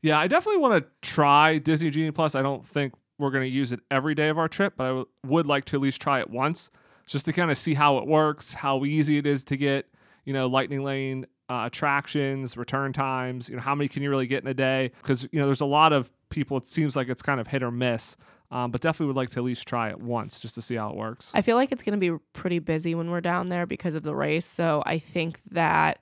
Yeah, 0.00 0.18
I 0.18 0.26
definitely 0.26 0.60
want 0.60 0.82
to 0.82 0.90
try 1.06 1.58
Disney 1.58 1.90
Genie 1.90 2.12
Plus. 2.12 2.34
I 2.34 2.40
don't 2.40 2.64
think 2.64 2.94
we're 3.18 3.30
going 3.30 3.44
to 3.44 3.54
use 3.54 3.72
it 3.72 3.80
every 3.90 4.14
day 4.14 4.30
of 4.30 4.38
our 4.38 4.48
trip, 4.48 4.74
but 4.76 4.84
I 4.84 4.88
w- 4.88 5.06
would 5.26 5.46
like 5.46 5.66
to 5.66 5.76
at 5.76 5.82
least 5.82 6.00
try 6.00 6.18
it 6.20 6.30
once 6.30 6.70
just 7.12 7.26
to 7.26 7.32
kind 7.32 7.50
of 7.50 7.58
see 7.58 7.74
how 7.74 7.98
it 7.98 8.06
works, 8.06 8.54
how 8.54 8.84
easy 8.84 9.18
it 9.18 9.26
is 9.26 9.44
to 9.44 9.56
get, 9.56 9.86
you 10.24 10.32
know, 10.32 10.46
Lightning 10.46 10.82
Lane 10.82 11.26
uh, 11.48 11.64
attractions, 11.66 12.56
return 12.56 12.92
times, 12.92 13.48
you 13.50 13.56
know, 13.56 13.62
how 13.62 13.74
many 13.74 13.88
can 13.88 14.02
you 14.02 14.08
really 14.08 14.26
get 14.26 14.42
in 14.42 14.48
a 14.48 14.54
day? 14.54 14.90
Because, 15.02 15.28
you 15.30 15.38
know, 15.38 15.44
there's 15.46 15.60
a 15.60 15.66
lot 15.66 15.92
of 15.92 16.10
people, 16.30 16.56
it 16.56 16.66
seems 16.66 16.96
like 16.96 17.08
it's 17.08 17.22
kind 17.22 17.40
of 17.40 17.46
hit 17.46 17.62
or 17.62 17.70
miss, 17.70 18.16
um, 18.50 18.70
but 18.70 18.80
definitely 18.80 19.08
would 19.08 19.16
like 19.16 19.30
to 19.30 19.40
at 19.40 19.44
least 19.44 19.68
try 19.68 19.90
it 19.90 20.00
once 20.00 20.40
just 20.40 20.54
to 20.54 20.62
see 20.62 20.76
how 20.76 20.88
it 20.88 20.96
works. 20.96 21.30
I 21.34 21.42
feel 21.42 21.56
like 21.56 21.70
it's 21.70 21.82
going 21.82 21.98
to 22.00 22.12
be 22.12 22.18
pretty 22.32 22.58
busy 22.58 22.94
when 22.94 23.10
we're 23.10 23.20
down 23.20 23.50
there 23.50 23.66
because 23.66 23.94
of 23.94 24.02
the 24.02 24.14
race. 24.14 24.46
So 24.46 24.82
I 24.86 24.98
think 24.98 25.40
that 25.50 25.98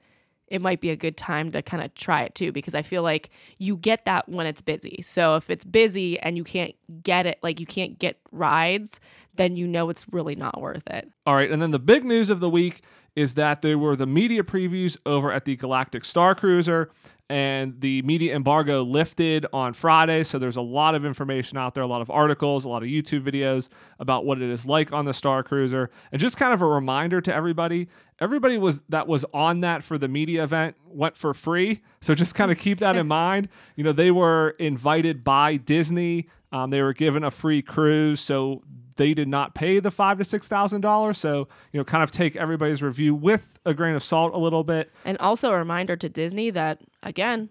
it 0.51 0.61
might 0.61 0.81
be 0.81 0.91
a 0.91 0.97
good 0.97 1.17
time 1.17 1.53
to 1.53 1.63
kind 1.63 1.83
of 1.83 1.95
try 1.95 2.23
it 2.23 2.35
too 2.35 2.53
because 2.53 2.75
I 2.75 2.83
feel 2.83 3.03
like 3.03 3.31
you 3.59 3.77
get 3.77 4.05
that 4.05 4.29
when 4.29 4.47
it's 4.47 4.61
busy. 4.61 5.03
So 5.07 5.37
if 5.37 5.49
it's 5.49 5.65
busy 5.65 6.19
and 6.19 6.37
you 6.37 6.45
can't 6.45 6.75
get 7.03 7.25
it, 7.25 7.39
like 7.43 7.61
you 7.61 7.67
can't 7.67 7.99
get 7.99 8.19
rides, 8.33 9.01
then 9.37 9.57
you 9.57 9.67
know 9.67 9.89
it's 9.89 10.05
really 10.11 10.35
not 10.35 10.61
worth 10.61 10.87
it. 10.89 11.09
All 11.25 11.37
right, 11.37 11.51
and 11.51 11.63
then 11.63 11.71
the 11.71 11.79
big 11.79 12.05
news 12.05 12.31
of 12.31 12.41
the 12.41 12.51
week 12.51 12.83
is 13.17 13.35
that 13.35 13.63
there 13.63 13.79
were 13.79 13.97
the 13.97 14.07
media 14.07 14.43
previews 14.43 14.97
over 15.07 15.33
at 15.33 15.45
the 15.45 15.57
Galactic 15.57 16.05
Star 16.05 16.35
Cruiser, 16.35 16.91
and 17.31 17.81
the 17.81 18.03
media 18.03 18.35
embargo 18.35 18.83
lifted 18.83 19.47
on 19.53 19.73
Friday. 19.73 20.25
So 20.25 20.37
there's 20.37 20.57
a 20.57 20.63
lot 20.63 20.97
of 20.97 21.05
information 21.05 21.57
out 21.57 21.75
there, 21.75 21.85
a 21.85 21.87
lot 21.87 22.03
of 22.03 22.11
articles, 22.11 22.65
a 22.65 22.69
lot 22.69 22.83
of 22.83 22.89
YouTube 22.89 23.23
videos 23.23 23.69
about 24.01 24.25
what 24.27 24.43
it 24.43 24.51
is 24.51 24.67
like 24.67 24.93
on 24.93 25.05
the 25.05 25.15
Star 25.15 25.45
Cruiser. 25.45 25.91
And 26.11 26.21
just 26.21 26.37
kind 26.37 26.53
of 26.53 26.61
a 26.61 26.67
reminder 26.67 27.21
to 27.21 27.33
everybody 27.33 27.89
everybody 28.19 28.59
was 28.59 28.83
that 28.89 29.07
was 29.07 29.25
on 29.33 29.61
that 29.61 29.83
for 29.83 29.97
the 29.97 30.09
media 30.09 30.43
event 30.45 30.77
went 30.87 31.17
for 31.17 31.33
free. 31.33 31.83
So 32.01 32.15
just 32.15 32.35
kind 32.35 32.51
of 32.51 32.59
keep 32.59 32.79
that 32.81 32.97
in 32.97 33.07
mind. 33.21 33.49
You 33.77 33.85
know, 33.85 33.93
they 33.93 34.11
were 34.11 34.51
invited 34.59 35.25
by 35.25 35.57
Disney. 35.57 36.29
Um, 36.53 36.71
they 36.71 36.83
were 36.83 36.93
given 36.93 37.23
a 37.25 37.31
free 37.31 37.63
cruise, 37.63 38.21
so 38.21 38.63
they 38.97 39.15
did 39.15 39.29
not 39.29 39.55
pay 39.55 39.79
the 39.79 39.91
five 39.91 40.19
to 40.19 40.25
six 40.25 40.49
thousand 40.49 40.81
dollars. 40.81 41.17
So 41.19 41.49
you 41.73 41.79
know, 41.81 41.85
kind 41.85 42.03
of 42.03 42.11
take 42.11 42.35
everybody's 42.37 42.83
review 42.83 43.15
with 43.15 43.59
a 43.65 43.73
grain 43.75 43.95
of 43.95 44.03
salt 44.03 44.35
a 44.35 44.39
little 44.39 44.65
bit. 44.65 44.91
And 45.05 45.17
also 45.19 45.53
a 45.53 45.57
reminder 45.59 45.97
to 45.97 46.09
Disney 46.09 46.51
that, 46.51 46.81
again, 47.03 47.51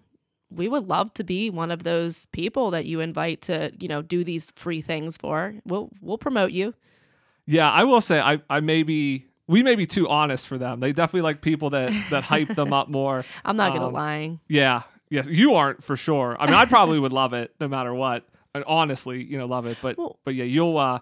we 0.50 0.68
would 0.68 0.86
love 0.88 1.14
to 1.14 1.24
be 1.24 1.48
one 1.48 1.70
of 1.70 1.82
those 1.84 2.26
people 2.26 2.70
that 2.72 2.84
you 2.84 3.00
invite 3.00 3.40
to, 3.42 3.72
you 3.78 3.88
know, 3.88 4.02
do 4.02 4.22
these 4.24 4.50
free 4.56 4.80
things 4.82 5.16
for. 5.16 5.54
We'll 5.64 5.90
we'll 6.00 6.18
promote 6.18 6.50
you. 6.52 6.74
Yeah, 7.46 7.70
I 7.70 7.84
will 7.84 8.00
say 8.00 8.20
I 8.20 8.40
I 8.50 8.60
may 8.60 8.82
be 8.82 9.26
we 9.46 9.62
may 9.62 9.74
be 9.76 9.86
too 9.86 10.08
honest 10.08 10.46
for 10.46 10.58
them. 10.58 10.78
They 10.80 10.92
definitely 10.92 11.22
like 11.22 11.40
people 11.40 11.70
that 11.70 11.90
that 12.10 12.24
hype 12.24 12.54
them 12.54 12.72
up 12.72 12.88
more. 13.00 13.24
I'm 13.44 13.56
not 13.56 13.72
gonna 13.72 13.86
Um, 13.88 13.92
lie. 13.94 14.38
Yeah, 14.46 14.82
yes, 15.08 15.26
you 15.26 15.54
aren't 15.54 15.82
for 15.82 15.96
sure. 15.96 16.36
I 16.38 16.46
mean, 16.46 16.54
I 16.54 16.66
probably 16.66 16.98
would 16.98 17.12
love 17.12 17.32
it 17.32 17.54
no 17.60 17.66
matter 17.66 17.94
what. 17.94 18.26
And 18.54 18.64
honestly, 18.66 19.22
you 19.22 19.38
know, 19.38 19.46
love 19.46 19.66
it. 19.66 19.78
But 19.80 19.98
Well- 19.98 20.18
but 20.24 20.34
yeah, 20.34 20.44
you'll 20.44 20.76
uh, 20.78 21.00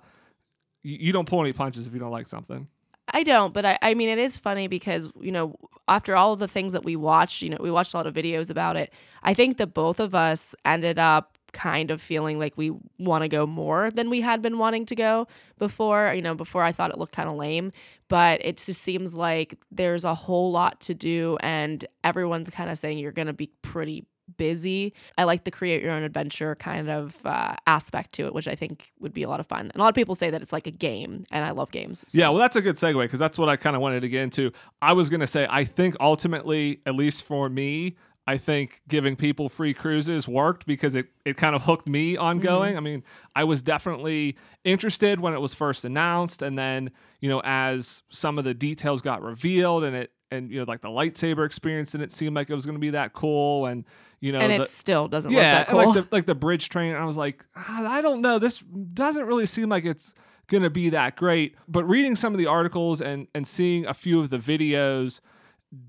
you, 0.83 0.99
you 1.01 1.13
don't 1.13 1.29
pull 1.29 1.41
any 1.41 1.53
punches 1.53 1.87
if 1.87 1.93
you 1.93 1.99
don't 1.99 2.11
like 2.11 2.27
something. 2.27 2.69
I 3.11 3.23
don't, 3.23 3.55
but 3.55 3.65
I, 3.65 3.79
I 3.81 3.95
mean, 3.95 4.11
it 4.11 4.19
is 4.19 4.37
funny 4.37 4.69
because, 4.69 5.09
you 5.19 5.33
know, 5.33 5.57
after 5.89 6.15
all 6.15 6.35
of 6.35 6.41
the 6.41 6.49
things 6.49 6.75
that 6.75 6.85
we 6.85 6.95
watched, 6.95 7.41
you 7.41 7.49
know, 7.49 7.57
we 7.59 7.71
watched 7.71 7.95
a 7.95 7.97
lot 7.97 8.07
of 8.07 8.13
videos 8.13 8.51
about 8.51 8.77
it. 8.77 8.93
I 9.23 9.33
think 9.33 9.57
that 9.57 9.69
both 9.73 9.99
of 9.99 10.15
us 10.15 10.55
ended 10.67 10.99
up 10.99 11.39
kind 11.55 11.91
of 11.91 12.03
feeling 12.03 12.39
like 12.39 12.59
we 12.59 12.71
want 12.99 13.23
to 13.23 13.29
go 13.29 13.47
more 13.47 13.91
than 13.91 14.11
we 14.11 14.21
had 14.21 14.43
been 14.43 14.59
wanting 14.59 14.85
to 14.85 14.95
go 14.95 15.27
before. 15.57 16.13
You 16.15 16.21
know, 16.21 16.35
before 16.35 16.63
I 16.63 16.73
thought 16.73 16.91
it 16.91 16.99
looked 16.99 17.15
kind 17.15 17.31
of 17.31 17.37
lame, 17.37 17.73
but 18.09 18.45
it 18.45 18.59
just 18.59 18.83
seems 18.83 19.15
like 19.15 19.57
there's 19.71 20.05
a 20.05 20.15
whole 20.15 20.53
lot 20.53 20.79
to 20.83 20.93
do, 20.95 21.39
and 21.41 21.83
everyone's 22.05 22.51
kind 22.51 22.69
of 22.69 22.77
saying 22.77 22.99
you're 22.99 23.13
going 23.13 23.27
to 23.29 23.33
be 23.33 23.47
pretty 23.63 24.05
busy. 24.37 24.93
I 25.17 25.25
like 25.25 25.45
the 25.45 25.51
create 25.51 25.83
your 25.83 25.93
own 25.93 26.03
adventure 26.03 26.55
kind 26.57 26.91
of 26.91 27.17
uh, 27.25 27.55
aspect 27.67 28.13
to 28.15 28.27
it, 28.27 28.35
which 28.35 28.47
I 28.49 28.55
think 28.55 28.93
would 29.01 29.15
be 29.15 29.23
a 29.23 29.29
lot 29.29 29.41
of 29.41 29.47
fun. 29.47 29.61
And 29.61 29.77
a 29.77 29.79
lot 29.79 29.89
of 29.89 29.95
people 29.95 30.15
say 30.15 30.31
that 30.31 30.43
it's 30.43 30.53
like 30.53 30.67
a 30.67 30.71
game, 30.73 31.25
and 31.31 31.45
I 31.45 31.51
love 31.51 31.71
games. 31.71 32.05
so- 32.09 32.19
Yeah, 32.19 32.29
well, 32.29 32.39
that's 32.39 32.57
a 32.57 32.61
good 32.63 32.77
segue 32.77 33.03
because 33.03 33.19
that's 33.21 33.39
what 33.39 33.49
I 33.49 33.57
kind 33.57 33.75
of 33.77 33.83
wanted 33.83 34.01
to 34.01 34.09
get 34.09 34.23
into. 34.23 34.53
I 34.83 34.93
was 34.93 35.09
going 35.11 35.21
to 35.21 35.27
say, 35.27 35.47
I 35.51 35.65
think 35.65 35.97
ultimately, 36.01 36.81
at 36.87 36.95
least 36.95 37.25
for 37.25 37.49
me, 37.49 37.97
I 38.27 38.37
think 38.37 38.83
giving 38.87 39.17
people 39.17 39.49
free 39.49 39.73
cruises 39.73 40.29
worked 40.29 40.67
because 40.67 40.95
it, 40.95 41.07
it 41.25 41.39
kind 41.39 41.57
of 41.57 41.63
hooked 41.63 41.89
me 41.89 42.15
on 42.19 42.41
going. 42.41 42.77
I 42.77 42.81
mean, 42.81 43.03
I 43.35 43.45
was 43.45 43.63
definitely 43.63 44.37
interested 44.65 45.19
when 45.19 45.33
it 45.33 45.41
was 45.41 45.55
first 45.55 45.85
announced. 45.87 46.43
And 46.43 46.59
then, 46.59 46.91
you 47.21 47.31
know, 47.31 47.41
as 47.43 48.03
some 48.11 48.39
of 48.39 48.45
the 48.45 48.53
details 48.53 49.01
got 49.01 49.23
revealed 49.23 49.83
and 49.83 49.97
it, 49.97 50.11
and, 50.31 50.51
you 50.51 50.59
know, 50.59 50.65
like 50.67 50.81
the 50.81 50.89
lightsaber 50.89 51.47
experience 51.47 51.93
didn't 51.93 52.11
seem 52.11 52.35
like 52.35 52.51
it 52.51 52.55
was 52.55 52.67
going 52.67 52.77
to 52.77 52.81
be 52.81 52.91
that 52.91 53.13
cool. 53.13 53.67
And, 53.67 53.85
you 54.21 54.33
know, 54.33 54.41
and 54.41 54.53
the, 54.53 54.63
it 54.63 54.69
still 54.69 55.09
doesn't 55.09 55.31
yeah, 55.31 55.59
look 55.59 55.67
that 55.67 55.69
cool. 55.69 55.87
like 55.87 55.95
the 55.95 56.15
like 56.15 56.27
the 56.27 56.35
bridge 56.35 56.69
train. 56.69 56.95
I 56.95 57.05
was 57.05 57.17
like, 57.17 57.45
"Ah, 57.57 57.89
I 57.89 58.03
don't 58.03 58.21
know. 58.21 58.39
This 58.39 58.59
doesn't 58.59 59.27
really 59.27 59.47
seem 59.47 59.69
like 59.69 59.85
it's 59.85 60.15
gonna 60.49 60.71
be 60.71 60.91
that 60.91 61.17
great. 61.17 61.55
But 61.69 61.85
reading 61.85 62.17
some 62.17 62.33
of 62.35 62.39
the 62.39 62.47
articles 62.47 63.01
and 63.01 63.29
and 63.35 63.47
seeing 63.47 63.87
a 63.87 63.95
few 63.95 64.21
of 64.21 64.31
the 64.31 64.39
videos 64.39 65.21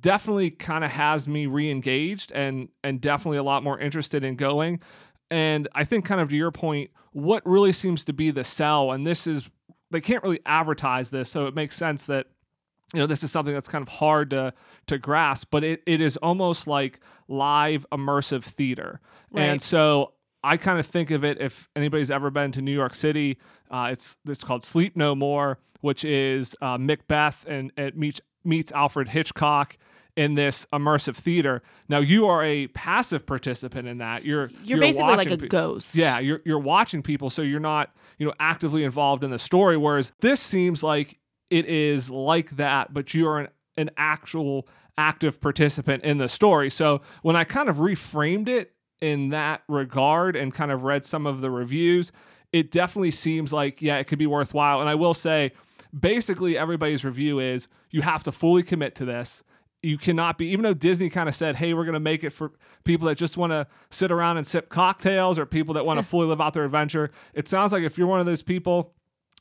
definitely 0.02 0.52
kind 0.52 0.84
of 0.84 0.92
has 0.92 1.28
me 1.28 1.46
re-engaged 1.46 2.32
and 2.34 2.70
and 2.84 3.02
definitely 3.02 3.38
a 3.38 3.44
lot 3.44 3.64
more 3.64 3.80
interested 3.80 4.24
in 4.24 4.36
going. 4.36 4.80
And 5.32 5.68
I 5.74 5.84
think 5.84 6.06
kind 6.06 6.22
of 6.22 6.30
to 6.30 6.36
your 6.36 6.52
point, 6.52 6.92
what 7.12 7.46
really 7.46 7.72
seems 7.72 8.04
to 8.06 8.14
be 8.14 8.32
the 8.32 8.44
sell, 8.44 8.92
and 8.92 9.08
this 9.08 9.28
is 9.28 9.50
they 9.92 10.02
can't 10.02 10.24
really 10.24 10.42
advertise 10.46 11.10
this, 11.10 11.30
so 11.30 11.48
it 11.48 11.56
makes 11.56 11.76
sense 11.76 12.06
that 12.06 12.28
you 12.94 13.00
know 13.00 13.06
this 13.06 13.24
is 13.24 13.32
something 13.32 13.54
that's 13.54 13.68
kind 13.68 13.82
of 13.82 13.88
hard 13.88 14.30
to 14.32 14.54
to 14.88 14.98
grasp 14.98 15.50
but 15.52 15.64
it, 15.64 15.82
it 15.86 16.02
is 16.02 16.18
almost 16.18 16.68
like 16.68 17.00
live 17.28 17.86
immersive 17.92 18.44
theater 18.44 19.00
and 19.36 19.62
so 19.62 20.14
i 20.44 20.58
kind 20.58 20.80
of 20.80 20.86
think 20.86 21.12
of 21.12 21.24
it 21.24 21.40
if 21.40 21.70
anybody's 21.76 22.10
ever 22.10 22.32
been 22.32 22.52
to 22.52 22.62
new 22.62 22.74
york 22.74 22.96
city 22.96 23.38
uh, 23.72 23.90
it's 23.92 24.18
it's 24.28 24.44
called 24.44 24.64
sleep 24.64 24.98
no 24.98 25.14
more 25.14 25.60
which 25.82 26.04
is 26.04 26.56
uh, 26.62 26.78
macbeth 26.78 27.46
and 27.48 27.72
it 27.78 27.96
meets 27.98 28.20
meets 28.44 28.72
alfred 28.72 29.10
hitchcock 29.10 29.78
in 30.16 30.34
this 30.34 30.66
immersive 30.74 31.16
theater 31.16 31.62
now 31.88 32.00
you 32.00 32.28
are 32.28 32.44
a 32.44 32.68
passive 32.68 33.26
participant 33.28 33.88
in 33.88 34.00
that 34.00 34.26
you're 34.26 34.50
You're, 34.64 34.80
basically 34.80 35.16
like 35.16 35.30
a 35.30 35.38
pe- 35.38 35.48
ghost. 35.48 35.96
yeah, 35.96 36.20
you're 36.20 36.42
you're 36.44 36.60
watching 36.60 37.02
people, 37.02 37.30
so 37.30 37.42
you're 37.42 37.60
not 37.60 37.92
you 38.18 38.26
know 38.26 38.34
actively 38.40 38.84
involved 38.84 39.24
in 39.24 39.32
the 39.32 39.40
story. 39.40 39.78
Whereas 39.78 40.12
this 40.20 40.40
seems 40.40 40.84
like 40.84 41.19
it 41.50 41.66
is 41.66 42.10
like 42.10 42.52
that, 42.52 42.94
but 42.94 43.14
you 43.14 43.28
are 43.28 43.40
an, 43.40 43.48
an 43.78 43.90
actual 43.98 44.68
active 44.98 45.40
participant 45.40 46.04
in 46.04 46.18
the 46.18 46.30
story. 46.30 46.70
So 46.70 47.02
when 47.22 47.36
I 47.36 47.44
kind 47.44 47.70
of 47.70 47.78
reframed 47.78 48.48
it 48.48 48.74
in 49.02 49.30
that 49.30 49.64
regard 49.68 50.36
and 50.36 50.54
kind 50.54 50.72
of 50.72 50.84
read 50.84 51.06
some 51.06 51.26
of 51.26 51.42
the 51.42 51.50
reviews, 51.50 52.12
it 52.52 52.72
definitely 52.72 53.12
seems 53.12 53.54
like 53.54 53.82
yeah, 53.82 53.98
it 53.98 54.06
could 54.06 54.20
be 54.20 54.28
worthwhile. 54.28 54.82
And 54.82 54.90
I 54.90 54.96
will 54.96 55.14
say, 55.14 55.54
basically 55.98 56.58
everybody's 56.58 57.04
review 57.04 57.40
is 57.40 57.68
you 57.90 58.02
have 58.02 58.24
to 58.24 58.32
fully 58.32 58.64
commit 58.64 58.96
to 58.96 59.06
this 59.06 59.44
you 59.82 59.98
cannot 59.98 60.38
be 60.38 60.48
even 60.48 60.64
though 60.64 60.74
disney 60.74 61.10
kind 61.10 61.28
of 61.28 61.34
said 61.34 61.56
hey 61.56 61.74
we're 61.74 61.86
going 61.86 61.94
to 61.94 62.00
make 62.00 62.24
it 62.24 62.32
for 62.32 62.52
people 62.84 63.08
that 63.08 63.18
just 63.18 63.38
want 63.38 63.52
to 63.52 63.66
sit 63.90 64.12
around 64.12 64.38
and 64.38 64.46
sip 64.46 64.70
cocktails 64.70 65.40
or 65.40 65.46
people 65.46 65.74
that 65.74 65.86
want 65.86 65.98
to 65.98 66.04
fully 66.04 66.28
live 66.28 66.40
out 66.42 66.54
their 66.54 66.66
adventure 66.66 67.10
it 67.34 67.48
sounds 67.48 67.72
like 67.72 67.84
if 67.84 67.98
you're 67.98 68.08
one 68.08 68.20
of 68.20 68.26
those 68.26 68.44
people 68.44 68.94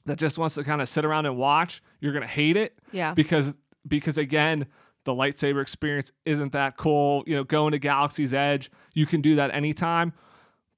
that 0.08 0.18
just 0.18 0.38
wants 0.38 0.54
to 0.56 0.64
kind 0.64 0.80
of 0.82 0.88
sit 0.88 1.04
around 1.04 1.26
and 1.26 1.36
watch 1.36 1.82
you're 2.00 2.12
going 2.12 2.22
to 2.22 2.28
hate 2.28 2.56
it 2.56 2.78
Yeah. 2.92 3.14
because 3.14 3.54
because 3.86 4.18
again 4.18 4.66
the 5.04 5.12
lightsaber 5.12 5.62
experience 5.62 6.12
isn't 6.26 6.52
that 6.52 6.76
cool 6.76 7.24
you 7.26 7.34
know 7.36 7.44
going 7.44 7.72
to 7.72 7.78
galaxy's 7.78 8.34
edge 8.34 8.70
you 8.94 9.06
can 9.06 9.20
do 9.20 9.36
that 9.36 9.54
anytime 9.54 10.12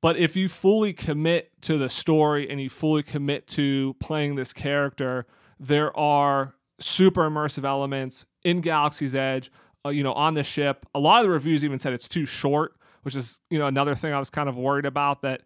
but 0.02 0.16
if 0.16 0.34
you 0.36 0.48
fully 0.48 0.92
commit 0.92 1.50
to 1.62 1.76
the 1.76 1.88
story 1.90 2.48
and 2.48 2.60
you 2.60 2.70
fully 2.70 3.02
commit 3.02 3.46
to 3.48 3.94
playing 4.00 4.34
this 4.34 4.54
character, 4.54 5.26
there 5.58 5.94
are 5.94 6.54
super 6.78 7.28
immersive 7.28 7.64
elements 7.66 8.24
in 8.42 8.62
Galaxy's 8.62 9.14
Edge, 9.14 9.52
uh, 9.84 9.90
you 9.90 10.02
know, 10.02 10.14
on 10.14 10.32
the 10.32 10.42
ship. 10.42 10.86
A 10.94 10.98
lot 10.98 11.18
of 11.20 11.24
the 11.26 11.30
reviews 11.30 11.62
even 11.66 11.78
said 11.78 11.92
it's 11.92 12.08
too 12.08 12.24
short, 12.24 12.76
which 13.02 13.14
is, 13.14 13.42
you 13.50 13.58
know, 13.58 13.66
another 13.66 13.94
thing 13.94 14.14
I 14.14 14.18
was 14.18 14.30
kind 14.30 14.48
of 14.48 14.56
worried 14.56 14.86
about 14.86 15.20
that 15.20 15.42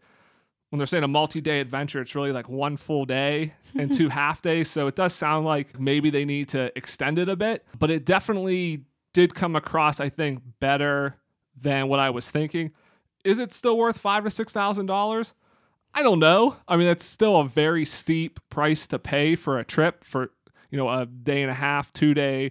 when 0.71 0.79
they're 0.79 0.87
saying 0.87 1.05
a 1.05 1.09
multi-day 1.09 1.61
adventure, 1.61 2.01
it's 2.01 2.15
really 2.15 2.33
like 2.33 2.49
one 2.49 2.77
full 2.77 3.05
day 3.05 3.55
and 3.79 3.93
two 3.93 4.09
half 4.11 4.43
days. 4.43 4.69
So 4.71 4.87
it 4.87 4.97
does 4.97 5.15
sound 5.15 5.47
like 5.47 5.79
maybe 5.79 6.11
they 6.11 6.25
need 6.25 6.49
to 6.51 6.77
extend 6.77 7.19
it 7.19 7.29
a 7.29 7.37
bit, 7.37 7.65
but 7.79 7.91
it 7.91 8.05
definitely 8.05 8.85
did 9.13 9.35
come 9.35 9.55
across, 9.57 10.01
I 10.01 10.09
think, 10.09 10.41
better 10.61 11.17
than 11.61 11.89
what 11.89 12.01
I 12.01 12.11
was 12.11 12.31
thinking. 12.31 12.73
Is 13.25 13.39
it 13.39 13.53
still 13.53 13.79
worth 13.79 13.99
five 13.99 14.25
to 14.25 14.31
six 14.31 14.53
thousand 14.53 14.87
dollars? 14.87 15.35
I 15.95 16.03
don't 16.03 16.19
know. 16.19 16.57
I 16.67 16.77
mean, 16.77 16.89
it's 16.89 17.05
still 17.05 17.37
a 17.37 17.45
very 17.47 17.85
steep 17.85 18.41
price 18.51 18.87
to 18.89 18.99
pay 18.99 19.37
for 19.37 19.59
a 19.59 19.65
trip 19.65 20.03
for 20.03 20.31
you 20.71 20.77
know 20.77 20.91
a 20.91 21.07
day 21.07 21.43
and 21.43 21.51
a 21.51 21.55
half, 21.55 21.93
two 21.93 22.15
day 22.15 22.51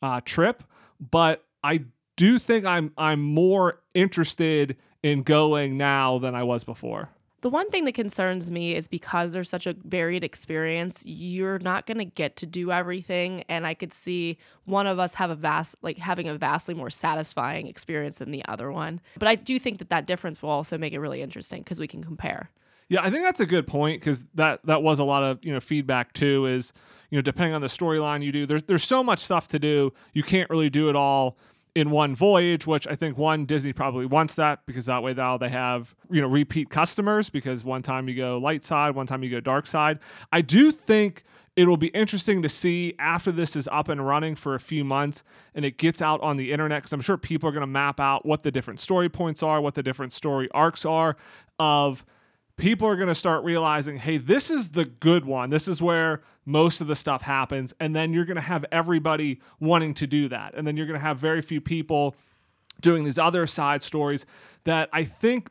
uh, 0.00 0.20
trip. 0.24 0.62
But 1.00 1.44
I 1.62 1.84
do 2.16 2.38
think 2.38 2.64
I'm 2.64 2.92
I'm 2.96 3.20
more 3.20 3.80
interested 3.94 4.76
in 5.02 5.22
going 5.22 5.76
now 5.76 6.18
than 6.18 6.34
I 6.34 6.44
was 6.44 6.64
before. 6.64 7.10
The 7.44 7.50
one 7.50 7.68
thing 7.68 7.84
that 7.84 7.92
concerns 7.92 8.50
me 8.50 8.74
is 8.74 8.88
because 8.88 9.32
there's 9.32 9.50
such 9.50 9.66
a 9.66 9.74
varied 9.84 10.24
experience, 10.24 11.04
you're 11.04 11.58
not 11.58 11.84
going 11.84 11.98
to 11.98 12.06
get 12.06 12.36
to 12.36 12.46
do 12.46 12.72
everything. 12.72 13.44
And 13.50 13.66
I 13.66 13.74
could 13.74 13.92
see 13.92 14.38
one 14.64 14.86
of 14.86 14.98
us 14.98 15.12
have 15.12 15.28
a 15.28 15.34
vast, 15.34 15.76
like 15.82 15.98
having 15.98 16.26
a 16.26 16.38
vastly 16.38 16.72
more 16.72 16.88
satisfying 16.88 17.66
experience 17.66 18.16
than 18.16 18.30
the 18.30 18.42
other 18.48 18.72
one. 18.72 18.98
But 19.18 19.28
I 19.28 19.34
do 19.34 19.58
think 19.58 19.76
that 19.80 19.90
that 19.90 20.06
difference 20.06 20.40
will 20.40 20.48
also 20.48 20.78
make 20.78 20.94
it 20.94 21.00
really 21.00 21.20
interesting 21.20 21.60
because 21.60 21.78
we 21.78 21.86
can 21.86 22.02
compare. 22.02 22.48
Yeah, 22.88 23.02
I 23.02 23.10
think 23.10 23.24
that's 23.24 23.40
a 23.40 23.46
good 23.46 23.66
point 23.66 24.00
because 24.00 24.24
that 24.36 24.60
that 24.64 24.82
was 24.82 24.98
a 24.98 25.04
lot 25.04 25.22
of 25.22 25.44
you 25.44 25.52
know 25.52 25.60
feedback 25.60 26.14
too. 26.14 26.46
Is 26.46 26.72
you 27.10 27.18
know 27.18 27.22
depending 27.22 27.52
on 27.52 27.60
the 27.60 27.66
storyline 27.66 28.24
you 28.24 28.32
do, 28.32 28.46
there's 28.46 28.62
there's 28.62 28.84
so 28.84 29.04
much 29.04 29.18
stuff 29.18 29.48
to 29.48 29.58
do. 29.58 29.92
You 30.14 30.22
can't 30.22 30.48
really 30.48 30.70
do 30.70 30.88
it 30.88 30.96
all 30.96 31.36
in 31.74 31.90
one 31.90 32.14
voyage, 32.14 32.66
which 32.66 32.86
I 32.86 32.94
think 32.94 33.18
one 33.18 33.46
Disney 33.46 33.72
probably 33.72 34.06
wants 34.06 34.36
that 34.36 34.60
because 34.66 34.86
that 34.86 35.02
way 35.02 35.12
now 35.12 35.36
they 35.36 35.48
have 35.48 35.94
you 36.10 36.20
know 36.20 36.28
repeat 36.28 36.70
customers 36.70 37.30
because 37.30 37.64
one 37.64 37.82
time 37.82 38.08
you 38.08 38.14
go 38.14 38.38
light 38.38 38.64
side, 38.64 38.94
one 38.94 39.06
time 39.06 39.22
you 39.22 39.30
go 39.30 39.40
dark 39.40 39.66
side. 39.66 39.98
I 40.32 40.40
do 40.40 40.70
think 40.70 41.24
it'll 41.56 41.76
be 41.76 41.88
interesting 41.88 42.42
to 42.42 42.48
see 42.48 42.94
after 42.98 43.30
this 43.30 43.54
is 43.54 43.68
up 43.70 43.88
and 43.88 44.04
running 44.04 44.34
for 44.34 44.54
a 44.54 44.60
few 44.60 44.84
months 44.84 45.22
and 45.54 45.64
it 45.64 45.78
gets 45.78 46.02
out 46.02 46.20
on 46.20 46.36
the 46.36 46.50
internet 46.50 46.82
because 46.82 46.92
I'm 46.92 47.00
sure 47.00 47.16
people 47.16 47.48
are 47.48 47.52
going 47.52 47.60
to 47.60 47.66
map 47.66 48.00
out 48.00 48.26
what 48.26 48.42
the 48.42 48.50
different 48.50 48.80
story 48.80 49.08
points 49.08 49.42
are, 49.42 49.60
what 49.60 49.74
the 49.74 49.82
different 49.82 50.12
story 50.12 50.48
arcs 50.52 50.84
are 50.84 51.16
of 51.58 52.04
people 52.56 52.88
are 52.88 52.96
going 52.96 53.08
to 53.08 53.14
start 53.14 53.44
realizing, 53.44 53.96
hey, 53.96 54.16
this 54.16 54.50
is 54.50 54.70
the 54.70 54.84
good 54.84 55.24
one. 55.24 55.50
This 55.50 55.66
is 55.66 55.82
where 55.82 56.22
most 56.44 56.80
of 56.80 56.86
the 56.86 56.96
stuff 56.96 57.22
happens. 57.22 57.74
And 57.80 57.94
then 57.94 58.12
you're 58.12 58.24
going 58.24 58.36
to 58.36 58.40
have 58.40 58.64
everybody 58.70 59.40
wanting 59.60 59.94
to 59.94 60.06
do 60.06 60.28
that. 60.28 60.54
And 60.54 60.66
then 60.66 60.76
you're 60.76 60.86
going 60.86 60.98
to 60.98 61.04
have 61.04 61.18
very 61.18 61.42
few 61.42 61.60
people 61.60 62.14
doing 62.80 63.04
these 63.04 63.18
other 63.18 63.46
side 63.46 63.82
stories 63.82 64.26
that 64.64 64.88
I 64.92 65.04
think 65.04 65.50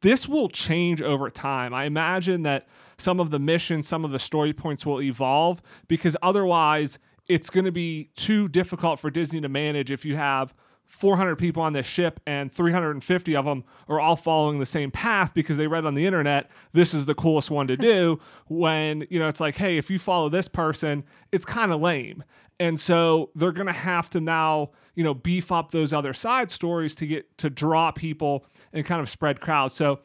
this 0.00 0.28
will 0.28 0.48
change 0.48 1.02
over 1.02 1.28
time. 1.28 1.74
I 1.74 1.84
imagine 1.84 2.42
that 2.44 2.68
some 2.98 3.20
of 3.20 3.30
the 3.30 3.38
missions, 3.38 3.86
some 3.86 4.04
of 4.04 4.10
the 4.10 4.18
story 4.18 4.52
points 4.52 4.86
will 4.86 5.02
evolve 5.02 5.60
because 5.86 6.16
otherwise 6.22 6.98
it's 7.26 7.50
going 7.50 7.64
to 7.64 7.72
be 7.72 8.10
too 8.16 8.48
difficult 8.48 8.98
for 8.98 9.10
Disney 9.10 9.40
to 9.40 9.48
manage 9.48 9.90
if 9.90 10.04
you 10.04 10.16
have 10.16 10.54
400 10.88 11.36
people 11.36 11.62
on 11.62 11.74
this 11.74 11.86
ship 11.86 12.18
and 12.26 12.52
350 12.52 13.36
of 13.36 13.44
them 13.44 13.62
are 13.88 14.00
all 14.00 14.16
following 14.16 14.58
the 14.58 14.66
same 14.66 14.90
path 14.90 15.32
because 15.34 15.56
they 15.56 15.66
read 15.66 15.84
on 15.84 15.94
the 15.94 16.06
internet 16.06 16.50
this 16.72 16.94
is 16.94 17.04
the 17.06 17.14
coolest 17.14 17.50
one 17.50 17.66
to 17.68 17.76
do 17.76 18.18
when 18.46 19.06
you 19.10 19.18
know 19.18 19.28
it's 19.28 19.40
like 19.40 19.56
hey 19.56 19.76
if 19.76 19.90
you 19.90 19.98
follow 19.98 20.28
this 20.28 20.48
person 20.48 21.04
it's 21.30 21.44
kind 21.44 21.72
of 21.72 21.80
lame. 21.80 22.24
And 22.60 22.80
so 22.80 23.30
they're 23.36 23.52
going 23.52 23.68
to 23.68 23.72
have 23.72 24.10
to 24.10 24.20
now 24.20 24.70
you 24.94 25.04
know 25.04 25.14
beef 25.14 25.52
up 25.52 25.70
those 25.70 25.92
other 25.92 26.12
side 26.12 26.50
stories 26.50 26.94
to 26.96 27.06
get 27.06 27.38
to 27.38 27.50
draw 27.50 27.92
people 27.92 28.44
and 28.72 28.84
kind 28.84 29.00
of 29.00 29.08
spread 29.08 29.40
crowds. 29.40 29.74
So 29.74 30.00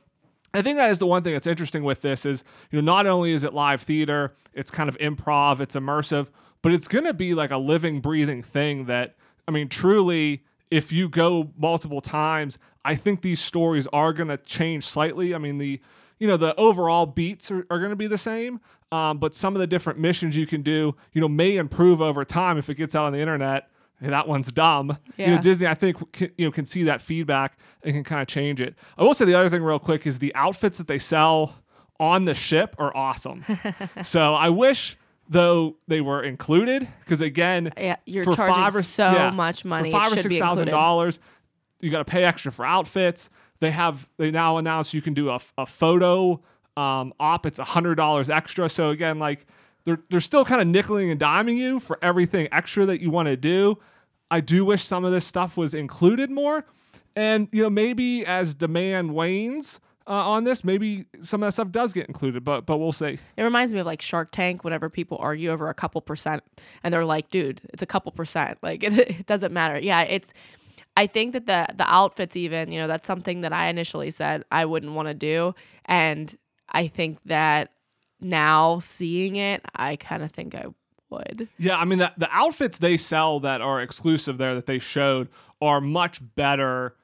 I 0.54 0.62
think 0.62 0.78
that 0.78 0.92
is 0.92 1.00
the 1.00 1.08
one 1.08 1.24
thing 1.24 1.34
that's 1.34 1.48
interesting 1.48 1.84
with 1.84 2.02
this 2.02 2.26
is, 2.26 2.44
you 2.70 2.80
know, 2.80 2.94
not 2.94 3.08
only 3.08 3.32
is 3.32 3.44
it 3.44 3.54
live 3.54 3.82
theater, 3.82 4.36
it's 4.54 4.70
kind 4.70 4.88
of 4.88 4.98
improv, 5.00 5.60
it's 5.60 5.76
immersive, 5.76 6.30
but 6.62 6.72
it's 6.72 6.88
going 6.88 7.06
to 7.06 7.14
be 7.14 7.34
like 7.34 7.50
a 7.50 7.58
living, 7.58 8.02
breathing 8.02 8.44
thing 8.44 8.86
that, 8.86 9.16
I 9.48 9.52
mean, 9.52 9.68
truly, 9.68 10.44
if 10.74 10.92
you 10.92 11.08
go 11.08 11.52
multiple 11.56 12.02
times, 12.02 12.58
I 12.84 12.96
think 12.96 13.22
these 13.22 13.40
stories 13.40 13.86
are 13.94 14.12
going 14.12 14.30
to 14.30 14.38
change 14.38 14.88
slightly. 14.88 15.36
I 15.36 15.38
mean, 15.38 15.60
the, 15.60 15.80
you 16.18 16.28
know, 16.28 16.36
the 16.36 16.56
overall 16.56 17.06
beats 17.06 17.52
are, 17.52 17.68
are 17.70 17.78
going 17.78 17.92
to 17.92 17.96
be 17.96 18.08
the 18.08 18.18
same, 18.18 18.60
um, 18.92 19.20
but 19.20 19.36
some 19.36 19.56
of 19.56 19.60
the 19.60 19.68
different 19.68 20.00
missions 20.00 20.36
you 20.36 20.48
can 20.48 20.64
do, 20.64 20.96
you 21.14 21.22
know, 21.22 21.30
may 21.30 21.58
improve 21.58 22.02
over 22.02 22.26
time 22.26 22.58
if 22.58 22.72
it 22.72 22.76
gets 22.76 22.96
out 22.96 23.06
on 23.06 23.14
the 23.14 23.20
internet 23.20 23.70
hey, 24.02 24.10
that 24.10 24.28
one's 24.28 24.52
dumb. 24.52 24.98
Yeah. 25.16 25.30
You 25.30 25.36
know, 25.36 25.42
Disney, 25.42 25.68
I 25.68 25.76
think, 25.76 26.12
can, 26.12 26.32
you 26.38 26.46
know, 26.46 26.52
can 26.52 26.66
see 26.66 26.84
that 26.84 27.02
feedback 27.02 27.58
and 27.84 27.94
can 27.94 28.04
kind 28.04 28.22
of 28.22 28.28
change 28.28 28.60
it. 28.60 28.76
I 28.98 29.04
will 29.04 29.14
say 29.14 29.24
the 29.24 29.36
other 29.36 29.50
thing, 29.50 29.64
real 29.64 29.80
quick, 29.80 30.06
is 30.06 30.20
the 30.20 30.36
outfits 30.36 30.78
that 30.80 30.88
they 30.88 31.00
sell 31.00 31.56
on 32.02 32.26
the 32.26 32.36
ship 32.36 32.76
are 32.80 32.94
awesome. 32.98 33.46
so 34.04 34.34
I 34.34 34.50
wish 34.50 34.98
though 35.30 35.76
they 35.88 36.02
were 36.02 36.24
included 36.24 36.88
because 37.00 37.22
again, 37.22 37.72
Yeah, 37.78 37.98
you're 38.06 38.24
for 38.24 38.34
charging 38.34 38.56
five 38.56 38.76
or 38.76 38.84
so 38.84 39.12
yeah, 39.12 39.30
much 39.32 39.66
money. 39.66 39.92
for 39.92 40.02
five 40.02 40.14
or 40.14 40.18
six 40.18 40.38
thousand 40.38 40.68
dollars. 40.68 41.20
You 41.82 41.90
got 41.90 42.00
to 42.00 42.06
pay 42.06 42.24
extra 42.24 42.52
for 42.52 42.66
outfits. 42.66 43.30
They 43.60 43.72
have 43.72 44.08
they 44.18 44.32
now 44.32 44.58
announce 44.58 44.94
you 44.94 45.02
can 45.02 45.14
do 45.14 45.30
a, 45.30 45.40
a 45.58 45.66
photo 45.66 46.42
um, 46.76 47.14
op. 47.20 47.46
It's 47.46 47.60
a 47.60 47.64
hundred 47.64 47.96
dollars 47.96 48.30
extra. 48.30 48.70
So 48.70 48.90
again, 48.90 49.20
like 49.20 49.46
they're 49.86 50.00
they're 50.10 50.20
still 50.20 50.46
kind 50.46 50.62
of 50.62 50.68
nickeling 50.68 51.12
and 51.12 51.20
diming 51.20 51.58
you 51.58 51.80
for 51.80 51.98
everything 52.02 52.48
extra 52.52 52.86
that 52.86 53.02
you 53.02 53.10
want 53.10 53.28
to 53.28 53.38
do. 53.38 53.78
I 54.32 54.40
do 54.40 54.66
wish 54.66 54.84
some 54.84 55.06
of 55.06 55.12
this 55.12 55.26
stuff 55.26 55.58
was 55.58 55.74
included 55.74 56.32
more, 56.32 56.66
and 57.16 57.48
you 57.52 57.64
know 57.64 57.70
maybe 57.70 58.26
as 58.26 58.56
demand 58.56 59.14
wanes. 59.14 59.80
Uh, 60.06 60.32
on 60.32 60.44
this, 60.44 60.66
maybe 60.66 61.06
some 61.22 61.42
of 61.42 61.48
that 61.48 61.54
stuff 61.54 61.72
does 61.72 61.94
get 61.94 62.08
included, 62.08 62.44
but 62.44 62.66
but 62.66 62.78
we'll 62.78 62.92
see. 62.92 63.20
It 63.38 63.44
reminds 63.44 63.74
me 63.74 63.80
of 63.80 63.86
like 63.86 64.02
Shark 64.02 64.32
Tank 64.32 64.64
whenever 64.64 64.90
people 64.90 65.18
argue 65.22 65.50
over 65.50 65.70
a 65.70 65.74
couple 65.74 66.02
percent 66.02 66.44
and 66.84 66.94
they're 66.94 67.06
like, 67.06 67.30
dude, 67.30 67.62
it's 67.72 67.84
a 67.84 67.86
couple 67.86 68.12
percent. 68.12 68.58
Like 68.62 68.84
it, 68.84 68.98
it 68.98 69.26
doesn't 69.26 69.54
matter. 69.54 69.80
Yeah, 69.80 70.02
it's 70.02 70.34
I 70.98 71.08
think 71.08 71.34
that 71.34 71.46
the 71.46 71.68
the 71.76 71.92
outfits 71.92 72.36
even, 72.36 72.72
you 72.72 72.80
know, 72.80 72.88
that's 72.88 73.08
something 73.08 73.42
that 73.42 73.54
I 73.54 73.68
initially 73.68 74.12
said 74.12 74.44
I 74.52 74.66
wouldn't 74.66 74.94
want 74.94 75.08
to 75.08 75.14
do 75.14 75.56
and 75.86 76.36
I 76.70 76.88
think 76.88 77.20
that 77.26 77.72
now 78.20 78.80
seeing 78.80 79.36
it, 79.36 79.62
I 79.76 79.96
kind 79.96 80.24
of 80.24 80.32
think 80.32 80.56
I 80.56 80.66
would. 81.10 81.48
Yeah, 81.58 81.78
I 81.78 81.86
mean 81.86 82.00
the 82.00 82.12
the 82.18 82.30
outfits 82.32 82.78
they 82.78 82.98
sell 82.98 83.40
that 83.42 83.62
are 83.62 83.82
exclusive 83.82 84.38
there 84.38 84.56
that 84.56 84.66
they 84.66 84.80
showed 84.80 85.30
are 85.62 85.80
much 85.80 86.20
better 86.36 86.96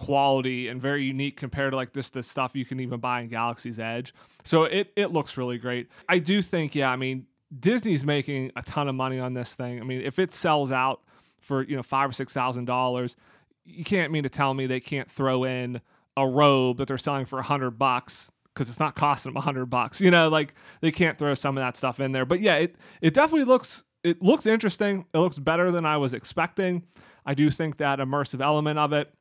quality 0.00 0.68
and 0.68 0.80
very 0.80 1.04
unique 1.04 1.36
compared 1.36 1.72
to 1.72 1.76
like 1.76 1.92
this 1.92 2.08
the 2.08 2.22
stuff 2.22 2.56
you 2.56 2.64
can 2.64 2.80
even 2.80 2.98
buy 3.00 3.20
in 3.20 3.28
Galaxy's 3.28 3.78
Edge. 3.78 4.14
So 4.44 4.64
it 4.64 4.90
it 4.96 5.12
looks 5.12 5.36
really 5.36 5.58
great. 5.58 5.88
I 6.08 6.18
do 6.18 6.40
think 6.40 6.74
yeah, 6.74 6.90
I 6.90 6.96
mean 6.96 7.26
Disney's 7.58 8.02
making 8.02 8.50
a 8.56 8.62
ton 8.62 8.88
of 8.88 8.94
money 8.94 9.18
on 9.18 9.34
this 9.34 9.54
thing. 9.54 9.78
I 9.78 9.84
mean, 9.84 10.00
if 10.00 10.18
it 10.18 10.32
sells 10.32 10.72
out 10.72 11.02
for, 11.40 11.64
you 11.64 11.74
know, 11.74 11.82
5 11.82 12.10
or 12.10 12.12
6,000 12.12 12.64
dollars, 12.64 13.16
you 13.64 13.84
can't 13.84 14.10
mean 14.10 14.22
to 14.22 14.28
tell 14.30 14.54
me 14.54 14.66
they 14.66 14.80
can't 14.80 15.10
throw 15.10 15.44
in 15.44 15.80
a 16.16 16.26
robe 16.26 16.78
that 16.78 16.88
they're 16.88 16.96
selling 16.96 17.26
for 17.26 17.36
a 17.36 17.42
100 17.42 17.72
bucks 17.72 18.30
because 18.54 18.70
it's 18.70 18.80
not 18.80 18.94
costing 18.94 19.32
them 19.32 19.36
a 19.36 19.40
hundred 19.42 19.66
bucks. 19.66 20.00
You 20.00 20.10
know, 20.10 20.28
like 20.28 20.54
they 20.80 20.90
can't 20.90 21.18
throw 21.18 21.34
some 21.34 21.58
of 21.58 21.62
that 21.62 21.76
stuff 21.76 22.00
in 22.00 22.12
there. 22.12 22.24
But 22.24 22.40
yeah, 22.40 22.56
it 22.56 22.76
it 23.02 23.12
definitely 23.12 23.44
looks 23.44 23.84
it 24.02 24.22
looks 24.22 24.46
interesting. 24.46 25.04
It 25.12 25.18
looks 25.18 25.38
better 25.38 25.70
than 25.70 25.84
I 25.84 25.98
was 25.98 26.14
expecting. 26.14 26.84
I 27.26 27.34
do 27.34 27.50
think 27.50 27.76
that 27.76 27.98
immersive 27.98 28.40
element 28.40 28.78
of 28.78 28.92
it 28.92 29.12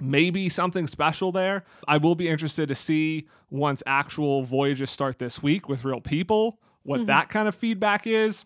maybe 0.00 0.48
something 0.48 0.86
special 0.86 1.32
there. 1.32 1.64
I 1.88 1.98
will 1.98 2.14
be 2.14 2.28
interested 2.28 2.68
to 2.68 2.74
see 2.74 3.28
once 3.50 3.82
actual 3.86 4.42
voyages 4.42 4.90
start 4.90 5.18
this 5.18 5.42
week 5.42 5.68
with 5.68 5.84
real 5.84 6.00
people 6.00 6.58
what 6.84 6.98
mm-hmm. 6.98 7.06
that 7.06 7.28
kind 7.28 7.48
of 7.48 7.54
feedback 7.54 8.06
is. 8.06 8.44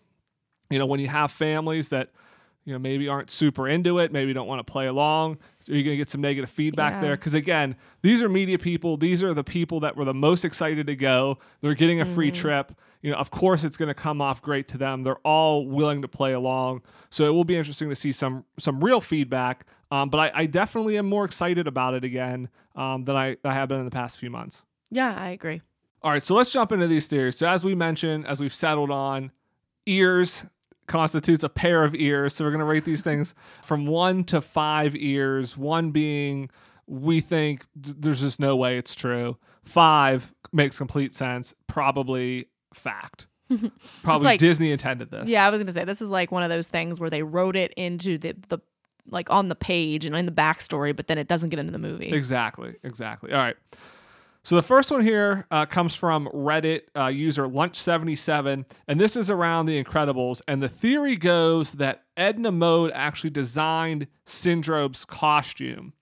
You 0.69 0.79
know, 0.79 0.85
when 0.85 0.99
you 0.99 1.07
have 1.07 1.31
families 1.31 1.89
that 1.89 2.09
you 2.65 2.73
know 2.73 2.79
maybe 2.79 3.07
aren't 3.07 3.29
super 3.29 3.67
into 3.67 3.99
it, 3.99 4.11
maybe 4.11 4.33
don't 4.33 4.47
want 4.47 4.65
to 4.65 4.69
play 4.69 4.87
along, 4.87 5.37
are 5.69 5.75
you 5.75 5.83
going 5.83 5.93
to 5.93 5.97
get 5.97 6.09
some 6.09 6.21
negative 6.21 6.49
feedback 6.49 6.93
Yeah. 6.93 7.01
there? 7.01 7.15
Because 7.15 7.33
again, 7.33 7.75
these 8.01 8.21
are 8.21 8.29
media 8.29 8.57
people. 8.57 8.97
These 8.97 9.23
are 9.23 9.33
the 9.33 9.43
people 9.43 9.79
that 9.81 9.95
were 9.95 10.05
the 10.05 10.13
most 10.13 10.45
excited 10.45 10.87
to 10.87 10.95
go. 10.95 11.37
They're 11.61 11.73
getting 11.73 12.01
a 12.01 12.05
free 12.05 12.31
mm-hmm. 12.31 12.41
trip. 12.41 12.71
You 13.01 13.11
know, 13.11 13.17
of 13.17 13.31
course, 13.31 13.63
it's 13.63 13.77
going 13.77 13.87
to 13.87 13.93
come 13.93 14.21
off 14.21 14.41
great 14.41 14.67
to 14.69 14.77
them. 14.77 15.03
They're 15.03 15.15
all 15.17 15.65
willing 15.65 16.01
to 16.01 16.07
play 16.07 16.33
along. 16.33 16.81
So 17.09 17.25
it 17.25 17.29
will 17.29 17.45
be 17.45 17.55
interesting 17.55 17.89
to 17.89 17.95
see 17.95 18.11
some 18.11 18.45
some 18.57 18.83
real 18.83 19.01
feedback. 19.01 19.65
Um, 19.91 20.09
but 20.09 20.19
I, 20.19 20.31
I 20.41 20.45
definitely 20.45 20.97
am 20.97 21.07
more 21.07 21.25
excited 21.25 21.67
about 21.67 21.93
it 21.93 22.03
again 22.03 22.49
um, 22.75 23.05
than 23.05 23.15
I, 23.15 23.37
I 23.43 23.53
have 23.53 23.69
been 23.69 23.79
in 23.79 23.85
the 23.85 23.91
past 23.91 24.17
few 24.19 24.29
months. 24.29 24.65
Yeah, 24.91 25.15
I 25.15 25.29
agree. 25.29 25.61
All 26.01 26.11
right, 26.11 26.23
so 26.23 26.35
let's 26.35 26.51
jump 26.51 26.71
into 26.71 26.87
these 26.87 27.07
theories. 27.07 27.37
So 27.37 27.47
as 27.47 27.63
we 27.65 27.75
mentioned, 27.75 28.25
as 28.27 28.39
we've 28.39 28.53
settled 28.53 28.89
on, 28.91 29.31
ears 29.85 30.45
constitutes 30.87 31.43
a 31.43 31.49
pair 31.49 31.83
of 31.83 31.93
ears. 31.95 32.35
So 32.35 32.43
we're 32.45 32.51
going 32.51 32.59
to 32.59 32.65
rate 32.65 32.85
these 32.85 33.01
things 33.01 33.35
from 33.63 33.85
one 33.85 34.23
to 34.25 34.41
five 34.41 34.95
ears. 34.95 35.57
One 35.57 35.91
being 35.91 36.49
we 36.87 37.21
think 37.21 37.65
there's 37.75 38.21
just 38.21 38.39
no 38.39 38.55
way 38.55 38.77
it's 38.77 38.95
true. 38.95 39.37
Five 39.63 40.33
makes 40.51 40.77
complete 40.77 41.13
sense. 41.13 41.53
Probably 41.67 42.47
fact. 42.73 43.27
Probably 44.03 44.25
like- 44.25 44.39
Disney 44.39 44.71
intended 44.71 45.11
this. 45.11 45.29
Yeah, 45.29 45.45
I 45.45 45.49
was 45.49 45.59
gonna 45.61 45.71
say 45.71 45.83
this 45.83 46.01
is 46.01 46.09
like 46.09 46.31
one 46.31 46.43
of 46.43 46.49
those 46.49 46.67
things 46.67 46.99
where 46.99 47.09
they 47.09 47.23
wrote 47.23 47.55
it 47.55 47.73
into 47.75 48.17
the 48.17 48.35
the 48.49 48.59
like 49.11 49.29
on 49.29 49.49
the 49.49 49.55
page 49.55 50.05
and 50.05 50.15
in 50.15 50.25
the 50.25 50.31
backstory, 50.31 50.95
but 50.95 51.07
then 51.07 51.17
it 51.17 51.27
doesn't 51.27 51.49
get 51.49 51.59
into 51.59 51.71
the 51.71 51.79
movie. 51.79 52.11
Exactly. 52.11 52.75
Exactly. 52.83 53.31
All 53.31 53.39
right. 53.39 53.55
So 54.43 54.55
the 54.55 54.61
first 54.61 54.89
one 54.89 55.01
here 55.01 55.45
uh, 55.51 55.65
comes 55.65 55.95
from 55.95 56.27
Reddit 56.33 56.83
uh, 56.95 57.07
user 57.07 57.47
Lunch77, 57.47 58.65
and 58.87 58.99
this 58.99 59.15
is 59.15 59.29
around 59.29 59.65
The 59.65 59.83
Incredibles. 59.83 60.41
And 60.47 60.61
the 60.61 60.69
theory 60.69 61.17
goes 61.17 61.73
that 61.73 62.03
Edna 62.15 62.51
Mode 62.51 62.91
actually 62.95 63.29
designed 63.31 64.07
Syndrome's 64.25 65.05
costume, 65.05 65.93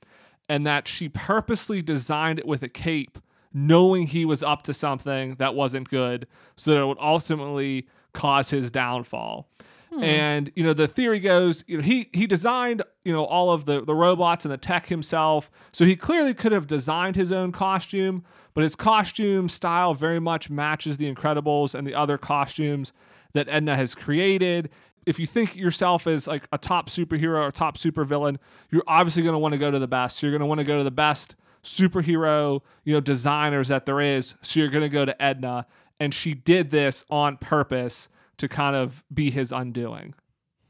and 0.48 0.66
that 0.66 0.88
she 0.88 1.10
purposely 1.10 1.82
designed 1.82 2.40
it 2.40 2.48
with 2.48 2.62
a 2.64 2.70
cape, 2.70 3.18
knowing 3.54 4.08
he 4.08 4.24
was 4.24 4.44
up 4.44 4.62
to 4.64 4.74
something 4.74 5.36
that 5.40 5.56
wasn't 5.56 5.90
good, 5.90 6.28
so 6.56 6.72
that 6.72 6.80
it 6.80 6.86
would 6.86 7.00
ultimately 7.02 7.88
cause 8.14 8.52
his 8.52 8.70
downfall. 8.72 9.50
Hmm. 9.92 10.04
And 10.04 10.52
you 10.56 10.64
know 10.64 10.74
the 10.74 10.88
theory 10.88 11.20
goes, 11.20 11.64
you 11.68 11.78
know 11.78 11.84
he 11.84 12.10
he 12.14 12.28
designed 12.28 12.84
you 13.06 13.14
know 13.14 13.24
all 13.24 13.52
of 13.52 13.66
the 13.66 13.82
the 13.82 13.96
robots 13.96 14.44
and 14.44 14.52
the 14.52 14.58
tech 14.58 14.88
himself, 14.88 15.50
so 15.72 15.86
he 15.86 15.96
clearly 15.96 16.34
could 16.34 16.52
have 16.52 16.68
designed 16.68 17.16
his 17.16 17.32
own 17.32 17.52
costume, 17.52 18.26
but 18.54 18.64
his 18.64 18.76
costume 18.76 19.48
style 19.48 19.94
very 19.94 20.20
much 20.20 20.50
matches 20.50 20.98
the 20.98 21.14
Incredibles 21.14 21.74
and 21.74 21.88
the 21.88 21.96
other 21.96 22.18
costumes 22.18 22.92
that 23.34 23.48
Edna 23.50 23.76
has 23.76 23.96
created. 23.96 24.70
If 25.06 25.20
you 25.20 25.26
think 25.26 25.56
yourself 25.56 26.06
as 26.06 26.28
like 26.28 26.48
a 26.52 26.58
top 26.58 26.90
superhero 26.90 27.48
or 27.48 27.52
top 27.52 27.78
supervillain, 27.78 28.38
you're 28.70 28.84
obviously 28.88 29.24
going 29.24 29.34
to 29.34 29.40
want 29.40 29.54
to 29.54 29.60
go 29.60 29.72
to 29.72 29.80
the 29.80 29.88
best. 29.88 30.22
You're 30.22 30.32
going 30.32 30.42
to 30.42 30.46
want 30.46 30.60
to 30.60 30.66
go 30.66 30.78
to 30.78 30.84
the 30.84 30.92
best 30.92 31.36
superhero, 31.64 32.62
you 32.84 32.94
know, 32.94 33.00
designers 33.00 33.70
that 33.70 33.86
there 33.86 34.02
is. 34.02 34.36
So 34.42 34.60
you're 34.60 34.70
going 34.70 34.84
to 34.84 34.90
go 34.90 35.06
to 35.06 35.22
Edna, 35.22 35.66
and 35.98 36.14
she 36.14 36.34
did 36.34 36.72
this 36.72 37.06
on 37.10 37.38
purpose 37.38 38.10
to 38.38 38.48
kind 38.48 38.76
of 38.76 39.04
be 39.14 39.32
his 39.32 39.52
undoing. 39.52 40.14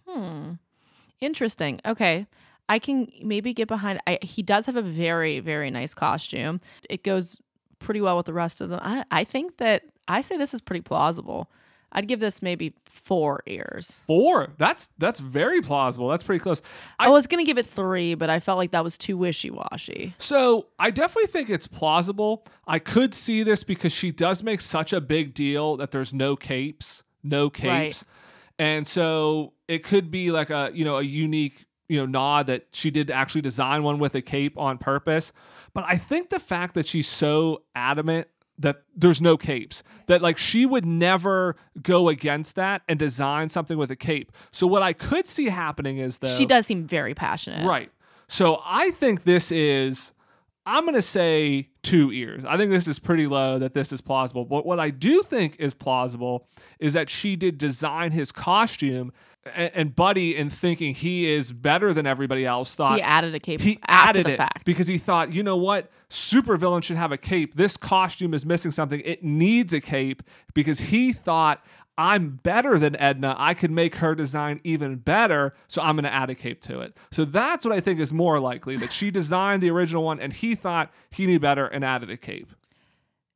Hmm. 0.07 0.53
Interesting. 1.19 1.79
Okay. 1.85 2.27
I 2.69 2.79
can 2.79 3.11
maybe 3.23 3.53
get 3.53 3.67
behind 3.67 3.99
I, 4.07 4.19
he 4.21 4.43
does 4.43 4.65
have 4.65 4.75
a 4.75 4.81
very, 4.81 5.39
very 5.39 5.71
nice 5.71 5.93
costume. 5.93 6.59
It 6.89 7.03
goes 7.03 7.39
pretty 7.79 8.01
well 8.01 8.17
with 8.17 8.25
the 8.25 8.33
rest 8.33 8.61
of 8.61 8.69
them. 8.69 8.79
I, 8.81 9.05
I 9.09 9.23
think 9.23 9.57
that 9.57 9.83
I 10.07 10.21
say 10.21 10.37
this 10.37 10.53
is 10.53 10.61
pretty 10.61 10.81
plausible. 10.81 11.49
I'd 11.91 12.07
give 12.07 12.19
this 12.19 12.41
maybe 12.41 12.73
four 12.85 13.43
ears. 13.45 13.91
Four. 13.91 14.49
That's 14.57 14.89
that's 14.97 15.19
very 15.21 15.61
plausible. 15.61 16.09
That's 16.09 16.23
pretty 16.23 16.39
close. 16.39 16.61
I, 16.99 17.09
was 17.09 17.27
gonna 17.27 17.45
give 17.45 17.57
it 17.57 17.65
three, 17.65 18.13
but 18.13 18.29
I 18.29 18.41
felt 18.41 18.57
like 18.57 18.71
that 18.71 18.83
was 18.83 18.97
too 18.97 19.17
wishy 19.17 19.49
washy. 19.49 20.13
So 20.17 20.67
I 20.77 20.91
definitely 20.91 21.31
think 21.31 21.49
it's 21.49 21.67
plausible. 21.67 22.45
I 22.67 22.79
could 22.79 23.13
see 23.13 23.41
this 23.41 23.63
because 23.63 23.93
she 23.93 24.11
does 24.11 24.43
make 24.43 24.59
such 24.59 24.91
a 24.91 24.99
big 24.99 25.33
deal 25.33 25.77
that 25.77 25.91
there's 25.91 26.13
no 26.13 26.35
capes, 26.35 27.03
no 27.29 27.49
capes, 27.49 28.05
and 28.59 28.87
so 28.87 29.53
it 29.67 29.83
could 29.83 30.09
be 30.11 30.31
like 30.31 30.49
a 30.49 30.71
you 30.73 30.85
know 30.85 30.97
a 30.97 31.03
unique 31.03 31.65
you 31.89 31.99
know 31.99 32.05
nod 32.05 32.47
that 32.47 32.67
she 32.71 32.91
did 32.91 33.09
actually 33.11 33.41
design 33.41 33.83
one 33.83 33.99
with 33.99 34.15
a 34.15 34.21
cape 34.21 34.57
on 34.57 34.77
purpose. 34.77 35.31
But 35.73 35.85
I 35.87 35.97
think 35.97 36.29
the 36.29 36.39
fact 36.39 36.73
that 36.73 36.87
she's 36.87 37.07
so 37.07 37.63
adamant 37.75 38.27
that 38.59 38.81
there's 38.95 39.21
no 39.21 39.37
capes 39.37 39.83
that 40.07 40.21
like 40.21 40.37
she 40.37 40.65
would 40.65 40.85
never 40.85 41.55
go 41.81 42.09
against 42.09 42.55
that 42.55 42.81
and 42.89 42.97
design 42.97 43.49
something 43.49 43.77
with 43.77 43.91
a 43.91 43.95
cape. 43.95 44.31
So 44.51 44.65
what 44.65 44.81
I 44.81 44.93
could 44.93 45.27
see 45.27 45.45
happening 45.45 45.99
is 45.99 46.19
that 46.19 46.35
She 46.35 46.45
does 46.45 46.65
seem 46.65 46.87
very 46.87 47.13
passionate. 47.13 47.67
Right. 47.67 47.91
So 48.27 48.61
I 48.65 48.91
think 48.91 49.23
this 49.23 49.51
is, 49.51 50.11
I'm 50.67 50.83
going 50.83 50.95
to 50.95 51.01
say 51.01 51.69
two 51.81 52.11
ears. 52.11 52.43
I 52.43 52.57
think 52.57 52.71
this 52.71 52.89
is 52.89 52.99
pretty 52.99 53.25
low 53.25 53.57
that 53.57 53.73
this 53.73 53.93
is 53.93 54.01
plausible. 54.01 54.43
But 54.43 54.65
what 54.65 54.81
I 54.81 54.89
do 54.89 55.23
think 55.23 55.55
is 55.59 55.73
plausible 55.73 56.49
is 56.77 56.91
that 56.91 57.09
she 57.09 57.37
did 57.37 57.57
design 57.57 58.11
his 58.11 58.33
costume. 58.33 59.13
And, 59.55 59.71
and 59.73 59.95
Buddy, 59.95 60.35
in 60.35 60.49
thinking 60.49 60.93
he 60.93 61.31
is 61.31 61.53
better 61.53 61.93
than 61.93 62.05
everybody 62.05 62.45
else, 62.45 62.75
thought 62.75 62.97
he 62.97 63.01
added 63.01 63.33
a 63.33 63.39
cape 63.39 63.61
he 63.61 63.79
added 63.87 64.27
it 64.27 64.35
fact. 64.35 64.65
because 64.65 64.87
he 64.87 64.97
thought, 64.97 65.31
you 65.31 65.41
know 65.41 65.55
what, 65.55 65.89
supervillain 66.09 66.83
should 66.83 66.97
have 66.97 67.13
a 67.13 67.17
cape. 67.17 67.55
This 67.55 67.77
costume 67.77 68.33
is 68.33 68.45
missing 68.45 68.71
something. 68.71 68.99
It 69.05 69.23
needs 69.23 69.73
a 69.73 69.79
cape 69.79 70.21
because 70.53 70.79
he 70.81 71.13
thought 71.13 71.63
I'm 71.97 72.39
better 72.43 72.77
than 72.77 72.95
Edna. 72.97 73.35
I 73.37 73.53
could 73.53 73.71
make 73.71 73.95
her 73.95 74.13
design 74.13 74.59
even 74.63 74.97
better, 74.97 75.53
so 75.67 75.81
I'm 75.81 75.95
going 75.95 76.03
to 76.03 76.13
add 76.13 76.29
a 76.29 76.35
cape 76.35 76.61
to 76.63 76.79
it. 76.81 76.95
So 77.11 77.25
that's 77.25 77.65
what 77.65 77.73
I 77.73 77.79
think 77.79 77.99
is 77.99 78.13
more 78.13 78.39
likely 78.39 78.77
that 78.77 78.91
she 78.91 79.09
designed 79.19 79.63
the 79.63 79.71
original 79.71 80.03
one 80.03 80.19
and 80.19 80.31
he 80.33 80.53
thought 80.55 80.91
he 81.09 81.25
knew 81.25 81.39
better 81.39 81.65
and 81.65 81.83
added 81.83 82.09
a 82.11 82.17
cape. 82.17 82.53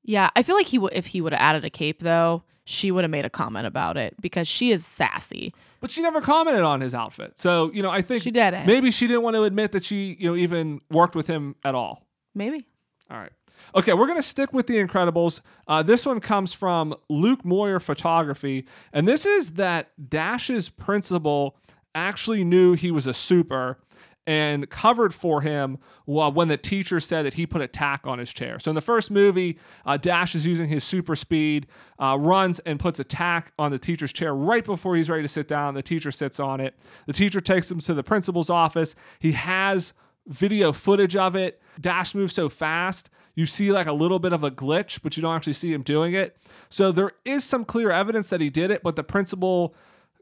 Yeah, 0.04 0.30
I 0.36 0.44
feel 0.44 0.56
like 0.56 0.68
he 0.68 0.78
would 0.80 0.94
if 0.94 1.08
he 1.08 1.22
would 1.22 1.32
have 1.34 1.42
added 1.42 1.64
a 1.66 1.70
cape 1.70 2.00
though, 2.02 2.44
she 2.66 2.92
would 2.92 3.04
have 3.04 3.12
made 3.12 3.26
a 3.26 3.30
comment 3.30 3.66
about 3.68 3.98
it 3.98 4.16
because 4.22 4.48
she 4.48 4.72
is 4.72 4.86
sassy. 4.86 5.54
But 5.80 5.90
she 5.92 6.02
never 6.02 6.22
commented 6.22 6.62
on 6.64 6.82
his 6.82 6.94
outfit. 6.94 7.40
So, 7.40 7.72
you 7.74 7.82
know, 7.84 7.90
I 7.90 8.02
think 8.02 8.22
She 8.24 8.32
didn't. 8.32 8.66
maybe 8.68 8.92
she 8.92 9.08
didn't 9.08 9.24
want 9.24 9.36
to 9.36 9.44
admit 9.44 9.72
that 9.74 9.84
she, 9.84 10.16
you 10.20 10.30
know, 10.30 10.36
even 10.36 10.82
worked 10.92 11.16
with 11.16 11.28
him 11.28 11.56
at 11.64 11.74
all. 11.76 12.06
Maybe. 12.36 12.68
All 13.10 13.18
right. 13.18 13.32
Okay, 13.74 13.94
we're 13.94 14.08
going 14.08 14.18
to 14.18 14.24
stick 14.24 14.52
with 14.52 14.68
The 14.68 14.76
Incredibles. 14.76 15.40
Uh, 15.66 15.82
this 15.82 16.06
one 16.06 16.20
comes 16.20 16.52
from 16.52 16.94
Luke 17.08 17.46
Moyer 17.46 17.80
Photography. 17.80 18.66
And 18.92 19.08
this 19.08 19.26
is 19.26 19.54
that 19.54 19.92
Dash's 20.10 20.68
principal 20.68 21.56
actually 21.96 22.44
knew 22.44 22.74
he 22.74 22.92
was 22.92 23.08
a 23.08 23.14
super 23.14 23.80
and 24.28 24.70
covered 24.70 25.14
for 25.16 25.42
him 25.42 25.78
when 26.06 26.48
the 26.48 26.58
teacher 26.58 27.00
said 27.00 27.26
that 27.26 27.34
he 27.36 27.46
put 27.48 27.62
a 27.62 27.68
tack 27.68 28.06
on 28.06 28.20
his 28.20 28.32
chair. 28.32 28.60
So 28.60 28.70
in 28.70 28.76
the 28.76 28.82
first 28.82 29.10
movie, 29.10 29.58
uh, 29.86 29.98
Dash 29.98 30.36
is 30.36 30.46
using 30.46 30.68
his 30.68 30.84
super 30.84 31.16
speed, 31.16 31.66
uh, 31.98 32.18
runs 32.20 32.60
and 32.60 32.80
puts 32.80 33.00
a 33.00 33.04
tack 33.04 33.52
on 33.58 33.72
the 33.72 33.80
teacher's 33.80 34.14
chair 34.14 34.36
right 34.36 34.64
before 34.64 34.96
he's 34.96 35.10
ready 35.10 35.24
to 35.24 35.28
sit 35.28 35.48
down. 35.48 35.74
The 35.74 35.82
teacher 35.82 36.12
sits 36.12 36.40
on 36.40 36.60
it. 36.60 36.78
The 37.08 37.14
teacher 37.14 37.42
takes 37.42 37.72
him 37.72 37.80
to 37.80 37.94
the 37.94 38.04
principal's 38.04 38.50
office. 38.50 38.96
He 39.20 39.32
has 39.32 39.94
video 40.28 40.72
footage 40.72 41.16
of 41.16 41.36
it. 41.36 41.62
Dash 41.80 42.14
moves 42.14 42.34
so 42.34 42.48
fast, 42.48 43.10
you 43.36 43.46
see 43.46 43.72
like 43.72 43.88
a 43.88 43.94
little 43.94 44.20
bit 44.20 44.34
of 44.34 44.44
a 44.44 44.52
glitch, 44.52 45.02
but 45.02 45.16
you 45.16 45.22
don't 45.22 45.36
actually 45.36 45.54
see 45.54 45.74
him 45.74 45.84
doing 45.84 46.14
it. 46.14 46.38
So 46.70 46.92
there 46.92 47.12
is 47.26 47.44
some 47.44 47.66
clear 47.66 47.92
evidence 47.92 48.30
that 48.30 48.42
he 48.42 48.50
did 48.50 48.72
it, 48.72 48.84
but 48.84 48.96
the 48.96 49.04
principal 49.04 49.74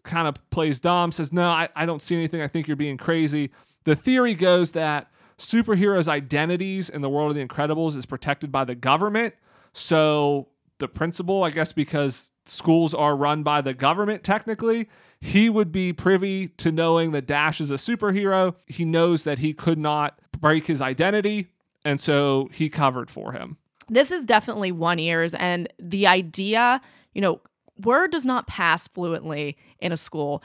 kind 0.04 0.28
of 0.28 0.36
plays 0.50 0.80
dumb, 0.80 1.12
says, 1.12 1.34
No, 1.34 1.50
I, 1.50 1.70
I 1.76 1.86
don't 1.86 2.02
see 2.02 2.16
anything. 2.16 2.42
I 2.42 2.48
think 2.48 2.68
you're 2.68 2.78
being 2.78 2.98
crazy. 2.98 3.52
The 3.84 3.96
theory 3.96 4.34
goes 4.34 4.74
that 4.74 5.12
superheroes' 5.38 6.08
identities 6.08 6.90
in 6.90 7.02
the 7.02 7.10
world 7.10 7.32
of 7.32 7.36
the 7.36 7.46
Incredibles 7.46 7.96
is 7.96 8.06
protected 8.06 8.52
by 8.52 8.66
the 8.66 8.76
government. 8.76 9.34
So 9.74 10.50
the 10.80 10.88
principal, 10.88 11.44
I 11.44 11.50
guess, 11.50 11.72
because 11.72 12.30
schools 12.46 12.94
are 12.94 13.16
run 13.16 13.44
by 13.44 13.62
the 13.62 13.74
government 13.74 14.24
technically, 14.24 14.90
he 15.22 15.50
would 15.50 15.72
be 15.72 15.94
privy 15.94 16.48
to 16.48 16.72
knowing 16.72 17.12
that 17.12 17.28
Dash 17.28 17.62
is 17.62 17.72
a 17.72 17.76
superhero. 17.76 18.56
He 18.68 18.86
knows 18.86 19.24
that 19.24 19.40
he 19.40 19.54
could 19.54 19.78
not 19.78 20.20
break 20.40 20.68
his 20.68 20.82
identity, 20.82 21.48
and 21.90 22.00
so 22.00 22.50
he 22.54 22.70
covered 22.70 23.10
for 23.10 23.32
him. 23.32 23.58
This 23.90 24.12
is 24.12 24.26
definitely 24.26 24.72
one 24.72 25.00
ears 25.00 25.34
and 25.34 25.68
the 25.80 26.06
idea, 26.08 26.80
you 27.14 27.22
know, 27.22 27.42
word 27.84 28.12
does 28.12 28.26
not 28.26 28.46
pass 28.48 28.88
fluently 28.88 29.58
in 29.80 29.92
a 29.92 29.98
school. 29.98 30.44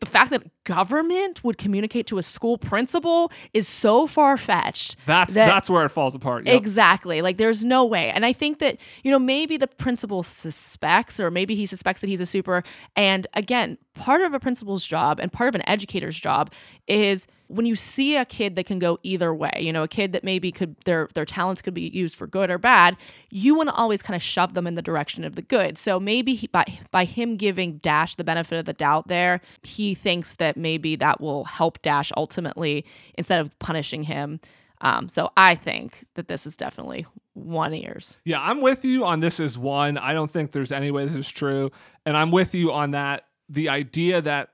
The 0.00 0.06
fact 0.06 0.30
that 0.30 0.42
government 0.64 1.44
would 1.44 1.58
communicate 1.58 2.06
to 2.06 2.16
a 2.18 2.22
school 2.22 2.56
principal 2.56 3.30
is 3.52 3.68
so 3.68 4.06
far 4.06 4.36
fetched. 4.38 4.96
That's 5.06 5.34
that- 5.34 5.46
that's 5.46 5.68
where 5.68 5.84
it 5.84 5.90
falls 5.90 6.14
apart. 6.14 6.46
Yep. 6.46 6.56
Exactly. 6.56 7.20
Like 7.22 7.36
there's 7.36 7.62
no 7.62 7.84
way. 7.84 8.10
And 8.10 8.24
I 8.24 8.32
think 8.32 8.58
that, 8.60 8.78
you 9.04 9.10
know, 9.10 9.18
maybe 9.18 9.56
the 9.58 9.66
principal 9.68 10.22
suspects 10.22 11.20
or 11.20 11.30
maybe 11.30 11.54
he 11.54 11.66
suspects 11.66 12.00
that 12.00 12.08
he's 12.08 12.20
a 12.22 12.26
super. 12.26 12.62
And 12.96 13.26
again, 13.34 13.76
part 13.94 14.22
of 14.22 14.32
a 14.32 14.40
principal's 14.40 14.84
job 14.84 15.18
and 15.20 15.30
part 15.30 15.48
of 15.48 15.54
an 15.54 15.62
educator's 15.68 16.18
job 16.18 16.50
is 16.86 17.26
when 17.52 17.66
you 17.66 17.76
see 17.76 18.16
a 18.16 18.24
kid 18.24 18.56
that 18.56 18.66
can 18.66 18.78
go 18.78 18.98
either 19.02 19.34
way, 19.34 19.52
you 19.58 19.72
know, 19.72 19.82
a 19.82 19.88
kid 19.88 20.12
that 20.12 20.24
maybe 20.24 20.50
could 20.50 20.76
their 20.84 21.08
their 21.14 21.24
talents 21.24 21.60
could 21.60 21.74
be 21.74 21.88
used 21.88 22.16
for 22.16 22.26
good 22.26 22.50
or 22.50 22.58
bad, 22.58 22.96
you 23.30 23.54
want 23.54 23.68
to 23.68 23.74
always 23.74 24.02
kind 24.02 24.16
of 24.16 24.22
shove 24.22 24.54
them 24.54 24.66
in 24.66 24.74
the 24.74 24.82
direction 24.82 25.24
of 25.24 25.34
the 25.34 25.42
good. 25.42 25.76
So 25.76 26.00
maybe 26.00 26.34
he, 26.34 26.46
by 26.46 26.64
by 26.90 27.04
him 27.04 27.36
giving 27.36 27.78
Dash 27.78 28.16
the 28.16 28.24
benefit 28.24 28.58
of 28.58 28.64
the 28.64 28.72
doubt 28.72 29.08
there, 29.08 29.40
he 29.62 29.94
thinks 29.94 30.32
that 30.34 30.56
maybe 30.56 30.96
that 30.96 31.20
will 31.20 31.44
help 31.44 31.82
Dash 31.82 32.10
ultimately 32.16 32.84
instead 33.14 33.40
of 33.40 33.58
punishing 33.58 34.04
him. 34.04 34.40
Um, 34.80 35.08
so 35.08 35.30
I 35.36 35.54
think 35.54 36.06
that 36.14 36.28
this 36.28 36.46
is 36.46 36.56
definitely 36.56 37.06
one 37.34 37.72
ears. 37.72 38.16
Yeah, 38.24 38.40
I'm 38.40 38.60
with 38.60 38.84
you 38.84 39.04
on 39.04 39.20
this 39.20 39.38
is 39.38 39.56
one. 39.56 39.96
I 39.96 40.12
don't 40.12 40.30
think 40.30 40.52
there's 40.52 40.72
any 40.72 40.90
way 40.90 41.04
this 41.04 41.16
is 41.16 41.30
true. 41.30 41.70
And 42.04 42.16
I'm 42.16 42.30
with 42.30 42.54
you 42.54 42.72
on 42.72 42.90
that. 42.90 43.26
The 43.48 43.68
idea 43.68 44.20
that 44.22 44.50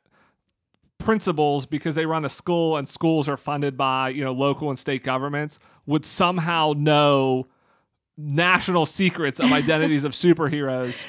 principals, 0.98 1.64
because 1.66 1.94
they 1.94 2.06
run 2.06 2.24
a 2.24 2.28
school 2.28 2.76
and 2.76 2.86
schools 2.86 3.28
are 3.28 3.36
funded 3.36 3.76
by, 3.76 4.10
you 4.10 4.22
know, 4.24 4.32
local 4.32 4.68
and 4.70 4.78
state 4.78 5.02
governments, 5.04 5.58
would 5.86 6.04
somehow 6.04 6.74
know 6.76 7.46
national 8.16 8.84
secrets 8.86 9.38
of 9.40 9.52
identities 9.52 10.04
of 10.04 10.12
superheroes. 10.24 11.00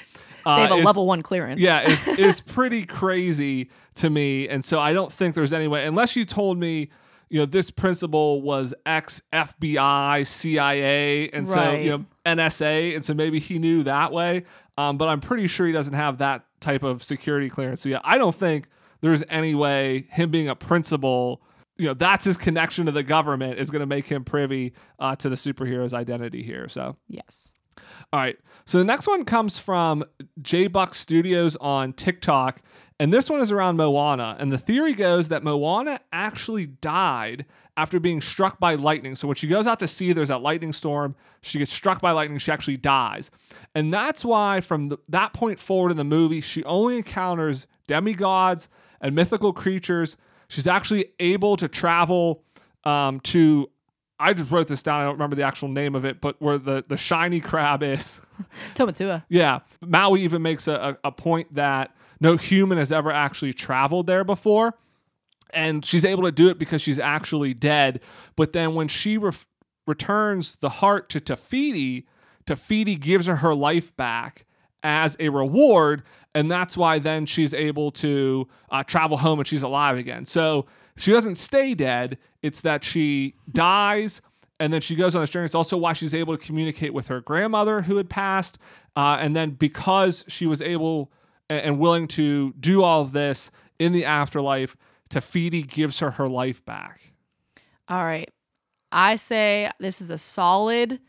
Uh, 0.45 0.55
They 0.55 0.61
have 0.61 0.71
a 0.71 0.75
is- 0.77 0.85
level 0.85 1.05
one 1.07 1.21
clearance. 1.21 1.59
yeah, 1.59 1.81
is 1.89 2.07
is 2.19 2.41
pretty 2.41 2.85
crazy 2.85 3.69
to 3.95 4.09
me. 4.09 4.47
And 4.47 4.63
so 4.63 4.79
I 4.79 4.93
don't 4.93 5.11
think 5.11 5.35
there's 5.35 5.53
any 5.53 5.67
way 5.67 5.85
unless 5.85 6.15
you 6.15 6.23
told 6.25 6.57
me, 6.57 6.89
you 7.29 7.39
know, 7.39 7.45
this 7.45 7.69
principal 7.69 8.41
was 8.41 8.73
ex 8.85 9.21
FBI, 9.33 10.25
CIA, 10.25 11.29
and 11.31 11.47
so 11.47 11.73
you 11.73 11.89
know 11.91 12.05
NSA, 12.25 12.95
and 12.95 13.03
so 13.05 13.13
maybe 13.13 13.39
he 13.39 13.59
knew 13.59 13.83
that 13.83 14.11
way. 14.11 14.45
Um, 14.77 14.97
but 14.97 15.09
I'm 15.09 15.19
pretty 15.19 15.45
sure 15.47 15.67
he 15.67 15.73
doesn't 15.73 15.93
have 15.93 16.19
that 16.19 16.45
type 16.61 16.81
of 16.83 17.03
security 17.03 17.49
clearance. 17.49 17.81
So 17.81 17.89
yeah, 17.89 17.99
I 18.03 18.17
don't 18.17 18.33
think 18.33 18.67
there's 19.01 19.23
any 19.29 19.55
way 19.55 20.07
him 20.09 20.31
being 20.31 20.47
a 20.47 20.55
principal. 20.55 21.41
You 21.77 21.85
know, 21.87 21.93
that's 21.93 22.25
his 22.25 22.37
connection 22.37 22.85
to 22.87 22.91
the 22.91 23.03
government 23.03 23.57
is 23.57 23.69
going 23.69 23.79
to 23.79 23.85
make 23.85 24.07
him 24.07 24.23
privy 24.25 24.73
uh, 24.99 25.15
to 25.17 25.29
the 25.29 25.35
superhero's 25.35 25.93
identity 25.93 26.43
here. 26.43 26.67
So 26.67 26.97
Yes. 27.07 27.53
all 28.11 28.19
right. 28.19 28.37
So 28.65 28.77
the 28.77 28.83
next 28.83 29.07
one 29.07 29.23
comes 29.23 29.57
from 29.57 30.03
J 30.41 30.67
Buck 30.67 30.93
Studios 30.93 31.55
on 31.57 31.93
TikTok. 31.93 32.61
And 33.01 33.13
this 33.13 33.29
one 33.29 33.39
is 33.39 33.49
around 33.49 33.77
Moana. 33.77 34.35
And 34.39 34.51
the 34.51 34.57
theory 34.57 34.91
goes 34.91 35.29
that 35.29 35.41
Moana 35.41 36.01
actually 36.11 36.65
died 36.65 37.45
after 37.77 37.97
being 37.97 38.19
struck 38.19 38.59
by 38.59 38.75
lightning. 38.75 39.15
So 39.15 39.25
when 39.25 39.35
she 39.35 39.47
goes 39.47 39.67
out 39.67 39.79
to 39.79 39.87
sea, 39.87 40.11
there's 40.11 40.27
that 40.27 40.41
lightning 40.41 40.73
storm. 40.73 41.15
She 41.41 41.59
gets 41.59 41.71
struck 41.71 42.01
by 42.01 42.11
lightning. 42.11 42.39
She 42.39 42.51
actually 42.51 42.75
dies. 42.75 43.31
And 43.73 43.93
that's 43.93 44.25
why, 44.25 44.59
from 44.59 44.87
the, 44.87 44.97
that 45.07 45.31
point 45.31 45.61
forward 45.61 45.91
in 45.91 45.97
the 45.97 46.03
movie, 46.03 46.41
she 46.41 46.61
only 46.65 46.97
encounters 46.97 47.67
demigods 47.87 48.67
and 49.01 49.15
mythical 49.15 49.53
creatures. 49.53 50.17
She's 50.47 50.67
actually 50.67 51.11
able 51.19 51.57
to 51.57 51.67
travel 51.67 52.43
um, 52.83 53.19
to 53.21 53.69
I 54.19 54.33
just 54.33 54.51
wrote 54.51 54.67
this 54.67 54.83
down. 54.83 54.99
I 54.99 55.05
don't 55.05 55.13
remember 55.13 55.37
the 55.37 55.43
actual 55.43 55.69
name 55.69 55.95
of 55.95 56.03
it, 56.03 56.19
but 56.19 56.41
where 56.41 56.57
the, 56.57 56.83
the 56.85 56.97
shiny 56.97 57.39
crab 57.39 57.81
is. 57.81 58.19
Tamatoa. 58.75 59.23
yeah. 59.29 59.59
Maui 59.81 60.21
even 60.21 60.41
makes 60.41 60.67
a, 60.67 60.97
a, 61.03 61.07
a 61.07 61.11
point 61.11 61.55
that 61.55 61.95
no 62.19 62.35
human 62.35 62.77
has 62.77 62.91
ever 62.91 63.11
actually 63.11 63.53
traveled 63.53 64.07
there 64.07 64.25
before. 64.25 64.73
And 65.51 65.85
she's 65.85 66.03
able 66.03 66.23
to 66.23 66.31
do 66.31 66.49
it 66.49 66.59
because 66.59 66.81
she's 66.81 66.99
actually 66.99 67.53
dead. 67.53 68.01
But 68.35 68.51
then 68.51 68.75
when 68.75 68.87
she 68.89 69.17
ref- 69.17 69.47
returns 69.87 70.57
the 70.57 70.69
heart 70.69 71.09
to 71.09 71.21
Te 71.21 71.35
Fiti, 71.35 72.07
Tafiti 72.45 72.99
gives 72.99 73.25
her 73.27 73.37
her 73.37 73.55
life 73.55 73.95
back 73.95 74.45
as 74.83 75.15
a 75.19 75.29
reward. 75.29 76.03
And 76.35 76.49
that's 76.49 76.77
why 76.77 76.99
then 76.99 77.25
she's 77.25 77.53
able 77.53 77.91
to 77.91 78.47
uh, 78.69 78.83
travel 78.83 79.17
home 79.17 79.39
and 79.39 79.47
she's 79.47 79.63
alive 79.63 79.97
again. 79.97 80.25
So 80.25 80.65
she 80.97 81.11
doesn't 81.11 81.35
stay 81.35 81.73
dead. 81.73 82.17
It's 82.41 82.61
that 82.61 82.83
she 82.83 83.35
dies 83.51 84.21
and 84.59 84.73
then 84.73 84.81
she 84.81 84.95
goes 84.95 85.15
on 85.15 85.21
this 85.21 85.29
journey. 85.29 85.45
It's 85.45 85.55
also 85.55 85.77
why 85.77 85.93
she's 85.93 86.13
able 86.13 86.37
to 86.37 86.43
communicate 86.43 86.93
with 86.93 87.07
her 87.07 87.21
grandmother 87.21 87.83
who 87.83 87.97
had 87.97 88.09
passed. 88.09 88.57
Uh, 88.95 89.17
and 89.19 89.35
then 89.35 89.51
because 89.51 90.25
she 90.27 90.45
was 90.45 90.61
able 90.61 91.11
and 91.49 91.79
willing 91.79 92.07
to 92.09 92.53
do 92.59 92.83
all 92.83 93.01
of 93.01 93.11
this 93.11 93.49
in 93.79 93.93
the 93.93 94.05
afterlife, 94.05 94.75
Te 95.09 95.21
Fiti 95.21 95.63
gives 95.63 95.99
her 95.99 96.11
her 96.11 96.27
life 96.27 96.63
back. 96.65 97.13
All 97.87 98.03
right. 98.03 98.29
I 98.91 99.15
say 99.15 99.71
this 99.79 100.01
is 100.01 100.09
a 100.09 100.17
solid 100.17 100.99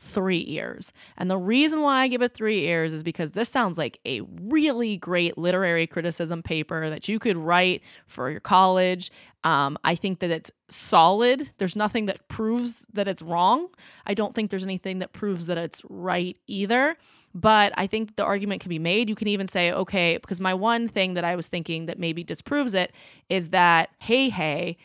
three 0.00 0.44
ears. 0.48 0.92
And 1.18 1.30
the 1.30 1.38
reason 1.38 1.82
why 1.82 2.02
I 2.02 2.08
give 2.08 2.22
it 2.22 2.32
three 2.32 2.66
ears 2.66 2.92
is 2.92 3.02
because 3.02 3.32
this 3.32 3.50
sounds 3.50 3.76
like 3.76 4.00
a 4.06 4.22
really 4.22 4.96
great 4.96 5.36
literary 5.36 5.86
criticism 5.86 6.42
paper 6.42 6.88
that 6.88 7.06
you 7.06 7.18
could 7.18 7.36
write 7.36 7.82
for 8.06 8.30
your 8.30 8.40
college. 8.40 9.12
Um, 9.44 9.78
I 9.84 9.94
think 9.94 10.20
that 10.20 10.30
it's 10.30 10.50
solid. 10.70 11.50
There's 11.58 11.76
nothing 11.76 12.06
that 12.06 12.26
proves 12.28 12.86
that 12.94 13.08
it's 13.08 13.22
wrong. 13.22 13.68
I 14.06 14.14
don't 14.14 14.34
think 14.34 14.50
there's 14.50 14.64
anything 14.64 15.00
that 15.00 15.12
proves 15.12 15.46
that 15.46 15.58
it's 15.58 15.82
right 15.88 16.36
either. 16.46 16.96
But 17.34 17.72
I 17.76 17.86
think 17.86 18.16
the 18.16 18.24
argument 18.24 18.60
can 18.60 18.70
be 18.70 18.78
made. 18.78 19.08
You 19.08 19.14
can 19.14 19.28
even 19.28 19.46
say, 19.46 19.70
okay, 19.70 20.16
because 20.16 20.40
my 20.40 20.54
one 20.54 20.88
thing 20.88 21.14
that 21.14 21.24
I 21.24 21.36
was 21.36 21.46
thinking 21.46 21.86
that 21.86 21.98
maybe 21.98 22.24
disproves 22.24 22.74
it 22.74 22.92
is 23.28 23.50
that 23.50 23.90
Heihei 24.02 24.76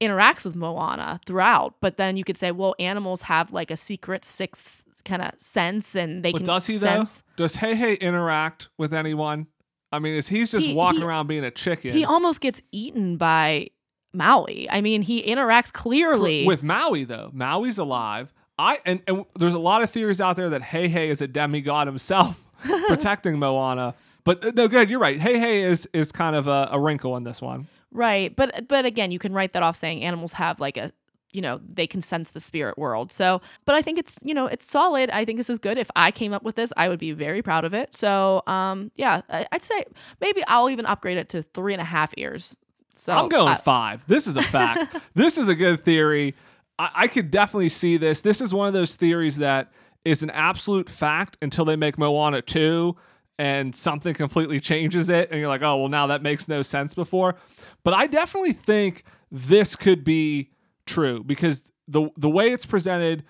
interacts 0.00 0.44
with 0.44 0.54
Moana 0.56 1.20
throughout. 1.26 1.74
But 1.80 1.96
then 1.96 2.16
you 2.16 2.24
could 2.24 2.36
say, 2.36 2.50
well, 2.52 2.74
animals 2.78 3.22
have 3.22 3.52
like 3.52 3.70
a 3.70 3.76
secret 3.76 4.24
sixth 4.24 4.82
kind 5.04 5.22
of 5.22 5.32
sense 5.38 5.94
and 5.94 6.24
they 6.24 6.32
But 6.32 6.38
can 6.38 6.46
does 6.46 6.66
he 6.66 6.74
sense. 6.78 7.22
though? 7.36 7.44
Does 7.44 7.56
Heihei 7.58 8.00
interact 8.00 8.68
with 8.78 8.94
anyone? 8.94 9.46
I 9.92 9.98
mean, 9.98 10.14
is 10.14 10.28
he's 10.28 10.50
just 10.50 10.66
He- 10.66 10.74
walking 10.74 11.00
he- 11.00 11.06
around 11.06 11.26
being 11.26 11.44
a 11.44 11.50
chicken 11.50 11.92
He 11.92 12.04
almost 12.04 12.40
gets 12.40 12.62
eaten 12.72 13.16
by 13.16 13.68
Maui. 14.12 14.68
I 14.70 14.80
mean, 14.80 15.02
he 15.02 15.22
interacts 15.22 15.72
clearly 15.72 16.46
with 16.46 16.62
Maui 16.62 17.04
though? 17.04 17.30
Maui's 17.34 17.78
alive. 17.78 18.32
I 18.58 18.78
and, 18.86 19.02
and 19.08 19.24
there's 19.36 19.54
a 19.54 19.58
lot 19.58 19.82
of 19.82 19.90
theories 19.90 20.20
out 20.20 20.36
there 20.36 20.48
that 20.50 20.62
Heihei 20.62 21.08
is 21.08 21.20
a 21.20 21.26
demigod 21.28 21.86
himself 21.88 22.46
protecting 22.88 23.38
Moana. 23.38 23.94
But 24.24 24.44
uh, 24.44 24.52
no, 24.54 24.68
good. 24.68 24.88
You're 24.90 25.00
right. 25.00 25.18
Heihei 25.18 25.62
is 25.64 25.88
is 25.92 26.12
kind 26.12 26.34
of 26.36 26.46
a, 26.46 26.68
a 26.72 26.78
wrinkle 26.80 27.16
in 27.16 27.24
this 27.24 27.42
one. 27.42 27.66
Right. 27.94 28.34
But 28.34 28.68
but 28.68 28.84
again, 28.84 29.10
you 29.10 29.18
can 29.18 29.32
write 29.32 29.54
that 29.54 29.62
off 29.62 29.76
saying 29.76 30.02
animals 30.02 30.34
have 30.34 30.60
like 30.60 30.76
a 30.76 30.92
you 31.34 31.40
know, 31.40 31.60
they 31.66 31.86
can 31.86 32.00
sense 32.00 32.30
the 32.30 32.38
spirit 32.38 32.78
world. 32.78 33.12
So, 33.12 33.42
but 33.64 33.74
I 33.74 33.82
think 33.82 33.98
it's, 33.98 34.16
you 34.22 34.34
know, 34.34 34.46
it's 34.46 34.64
solid. 34.64 35.10
I 35.10 35.24
think 35.24 35.36
this 35.36 35.50
is 35.50 35.58
good. 35.58 35.76
If 35.76 35.90
I 35.96 36.12
came 36.12 36.32
up 36.32 36.44
with 36.44 36.54
this, 36.54 36.72
I 36.76 36.88
would 36.88 37.00
be 37.00 37.10
very 37.10 37.42
proud 37.42 37.64
of 37.64 37.74
it. 37.74 37.96
So, 37.96 38.44
um, 38.46 38.92
yeah, 38.94 39.22
I, 39.28 39.44
I'd 39.50 39.64
say 39.64 39.84
maybe 40.20 40.44
I'll 40.46 40.70
even 40.70 40.86
upgrade 40.86 41.18
it 41.18 41.28
to 41.30 41.42
three 41.42 41.72
and 41.74 41.82
a 41.82 41.84
half 41.84 42.14
ears. 42.16 42.56
So 42.94 43.12
I'm 43.12 43.28
going 43.28 43.48
I- 43.48 43.56
five. 43.56 44.04
This 44.06 44.28
is 44.28 44.36
a 44.36 44.42
fact. 44.42 44.96
this 45.14 45.36
is 45.36 45.48
a 45.48 45.56
good 45.56 45.84
theory. 45.84 46.36
I, 46.78 46.90
I 46.94 47.08
could 47.08 47.32
definitely 47.32 47.68
see 47.68 47.96
this. 47.96 48.20
This 48.20 48.40
is 48.40 48.54
one 48.54 48.68
of 48.68 48.72
those 48.72 48.94
theories 48.94 49.38
that 49.38 49.72
is 50.04 50.22
an 50.22 50.30
absolute 50.30 50.88
fact 50.88 51.36
until 51.42 51.64
they 51.64 51.74
make 51.74 51.98
Moana 51.98 52.42
2 52.42 52.94
and 53.38 53.74
something 53.74 54.14
completely 54.14 54.60
changes 54.60 55.10
it. 55.10 55.30
And 55.30 55.40
you're 55.40 55.48
like, 55.48 55.62
oh, 55.62 55.76
well, 55.78 55.88
now 55.88 56.06
that 56.06 56.22
makes 56.22 56.48
no 56.48 56.62
sense 56.62 56.94
before. 56.94 57.34
But 57.82 57.94
I 57.94 58.06
definitely 58.06 58.52
think 58.52 59.04
this 59.30 59.76
could 59.76 60.04
be 60.04 60.50
true 60.86 61.24
because 61.24 61.62
the, 61.88 62.10
the 62.16 62.30
way 62.30 62.50
it's 62.50 62.66
presented, 62.66 63.24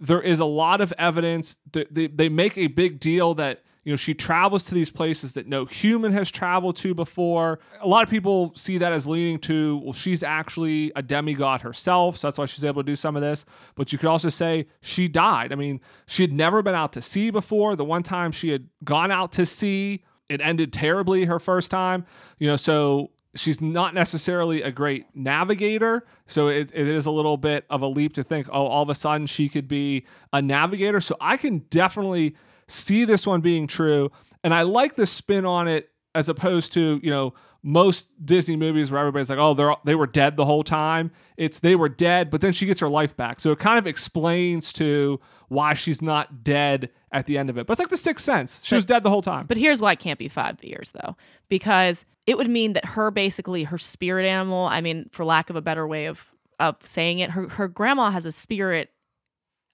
there 0.00 0.20
is 0.20 0.40
a 0.40 0.44
lot 0.44 0.80
of 0.80 0.92
evidence 0.98 1.56
that 1.72 1.94
they, 1.94 2.08
they 2.08 2.28
make 2.28 2.58
a 2.58 2.66
big 2.66 2.98
deal 2.98 3.34
that 3.34 3.62
you 3.84 3.92
know 3.92 3.96
she 3.96 4.14
travels 4.14 4.64
to 4.64 4.74
these 4.74 4.90
places 4.90 5.34
that 5.34 5.46
no 5.46 5.64
human 5.64 6.12
has 6.12 6.30
traveled 6.30 6.76
to 6.76 6.94
before 6.94 7.60
a 7.80 7.86
lot 7.86 8.02
of 8.02 8.10
people 8.10 8.52
see 8.56 8.78
that 8.78 8.92
as 8.92 9.06
leading 9.06 9.38
to 9.38 9.80
well 9.84 9.92
she's 9.92 10.22
actually 10.22 10.90
a 10.96 11.02
demigod 11.02 11.60
herself 11.60 12.16
so 12.16 12.26
that's 12.26 12.38
why 12.38 12.46
she's 12.46 12.64
able 12.64 12.82
to 12.82 12.86
do 12.86 12.96
some 12.96 13.14
of 13.14 13.22
this 13.22 13.44
but 13.74 13.92
you 13.92 13.98
could 13.98 14.08
also 14.08 14.28
say 14.28 14.66
she 14.80 15.06
died 15.06 15.52
i 15.52 15.54
mean 15.54 15.80
she 16.06 16.22
had 16.22 16.32
never 16.32 16.62
been 16.62 16.74
out 16.74 16.92
to 16.92 17.00
sea 17.00 17.30
before 17.30 17.76
the 17.76 17.84
one 17.84 18.02
time 18.02 18.32
she 18.32 18.50
had 18.50 18.68
gone 18.82 19.10
out 19.10 19.32
to 19.32 19.46
sea 19.46 20.02
it 20.28 20.40
ended 20.40 20.72
terribly 20.72 21.26
her 21.26 21.38
first 21.38 21.70
time 21.70 22.04
you 22.38 22.48
know 22.48 22.56
so 22.56 23.10
she's 23.36 23.60
not 23.60 23.94
necessarily 23.94 24.62
a 24.62 24.70
great 24.70 25.06
navigator. 25.14 26.06
So 26.26 26.48
it, 26.48 26.70
it 26.72 26.86
is 26.86 27.06
a 27.06 27.10
little 27.10 27.36
bit 27.36 27.64
of 27.68 27.82
a 27.82 27.86
leap 27.86 28.12
to 28.14 28.22
think, 28.22 28.48
oh, 28.50 28.66
all 28.66 28.82
of 28.82 28.88
a 28.88 28.94
sudden 28.94 29.26
she 29.26 29.48
could 29.48 29.68
be 29.68 30.06
a 30.32 30.40
navigator. 30.40 31.00
So 31.00 31.16
I 31.20 31.36
can 31.36 31.58
definitely 31.70 32.36
see 32.68 33.04
this 33.04 33.26
one 33.26 33.40
being 33.40 33.66
true. 33.66 34.10
And 34.42 34.52
I 34.54 34.62
like 34.62 34.96
the 34.96 35.06
spin 35.06 35.44
on 35.46 35.68
it 35.68 35.90
as 36.14 36.28
opposed 36.28 36.72
to, 36.74 37.00
you 37.02 37.10
know, 37.10 37.34
most 37.66 38.24
Disney 38.24 38.56
movies 38.56 38.90
where 38.90 39.00
everybody's 39.00 39.30
like, 39.30 39.38
oh, 39.38 39.54
they're 39.54 39.74
they 39.84 39.94
were 39.94 40.06
dead 40.06 40.36
the 40.36 40.44
whole 40.44 40.62
time. 40.62 41.10
It's 41.38 41.60
they 41.60 41.74
were 41.74 41.88
dead, 41.88 42.30
but 42.30 42.42
then 42.42 42.52
she 42.52 42.66
gets 42.66 42.78
her 42.80 42.90
life 42.90 43.16
back. 43.16 43.40
So 43.40 43.52
it 43.52 43.58
kind 43.58 43.78
of 43.78 43.86
explains 43.86 44.70
to 44.74 45.18
why 45.48 45.72
she's 45.72 46.02
not 46.02 46.44
dead 46.44 46.90
at 47.10 47.26
the 47.26 47.38
end 47.38 47.48
of 47.48 47.56
it. 47.56 47.66
But 47.66 47.72
it's 47.72 47.80
like 47.80 47.88
the 47.88 47.96
sixth 47.96 48.24
sense. 48.24 48.64
She 48.64 48.74
was 48.74 48.84
dead 48.84 49.02
the 49.02 49.08
whole 49.08 49.22
time. 49.22 49.46
But 49.46 49.56
here's 49.56 49.80
why 49.80 49.92
it 49.92 49.98
can't 49.98 50.18
be 50.18 50.28
five 50.28 50.62
years 50.62 50.92
though, 50.92 51.16
because 51.48 52.04
it 52.26 52.36
would 52.36 52.50
mean 52.50 52.74
that 52.74 52.84
her 52.84 53.10
basically 53.10 53.64
her 53.64 53.78
spirit 53.78 54.26
animal. 54.26 54.66
I 54.66 54.82
mean, 54.82 55.08
for 55.10 55.24
lack 55.24 55.48
of 55.48 55.56
a 55.56 55.62
better 55.62 55.88
way 55.88 56.04
of 56.04 56.32
of 56.60 56.76
saying 56.84 57.20
it, 57.20 57.30
her 57.30 57.48
her 57.48 57.66
grandma 57.66 58.10
has 58.10 58.26
a 58.26 58.32
spirit 58.32 58.90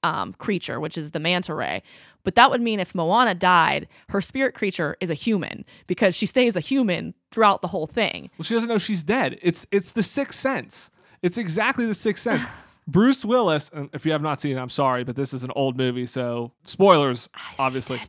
um, 0.02 0.32
creature, 0.34 0.78
which 0.78 0.96
is 0.96 1.10
the 1.10 1.20
manta 1.20 1.54
ray. 1.54 1.82
But 2.22 2.34
that 2.34 2.50
would 2.50 2.60
mean 2.60 2.80
if 2.80 2.94
Moana 2.94 3.34
died, 3.34 3.88
her 4.10 4.20
spirit 4.20 4.54
creature 4.54 4.96
is 5.00 5.10
a 5.10 5.14
human 5.14 5.64
because 5.86 6.14
she 6.14 6.26
stays 6.26 6.56
a 6.56 6.60
human 6.60 7.14
throughout 7.30 7.62
the 7.62 7.68
whole 7.68 7.86
thing. 7.86 8.30
Well, 8.38 8.44
she 8.44 8.54
doesn't 8.54 8.68
know 8.68 8.78
she's 8.78 9.02
dead. 9.02 9.38
It's 9.42 9.66
it's 9.70 9.92
the 9.92 10.02
sixth 10.02 10.38
sense. 10.38 10.90
It's 11.22 11.38
exactly 11.38 11.86
the 11.86 11.94
sixth 11.94 12.24
sense. 12.24 12.46
Bruce 12.86 13.24
Willis, 13.24 13.70
and 13.72 13.88
if 13.92 14.04
you 14.04 14.12
have 14.12 14.22
not 14.22 14.40
seen 14.40 14.56
it, 14.56 14.60
I'm 14.60 14.70
sorry, 14.70 15.04
but 15.04 15.14
this 15.14 15.32
is 15.32 15.44
an 15.44 15.52
old 15.54 15.76
movie, 15.76 16.06
so 16.06 16.50
spoilers, 16.64 17.28
I 17.34 17.54
obviously. 17.58 18.00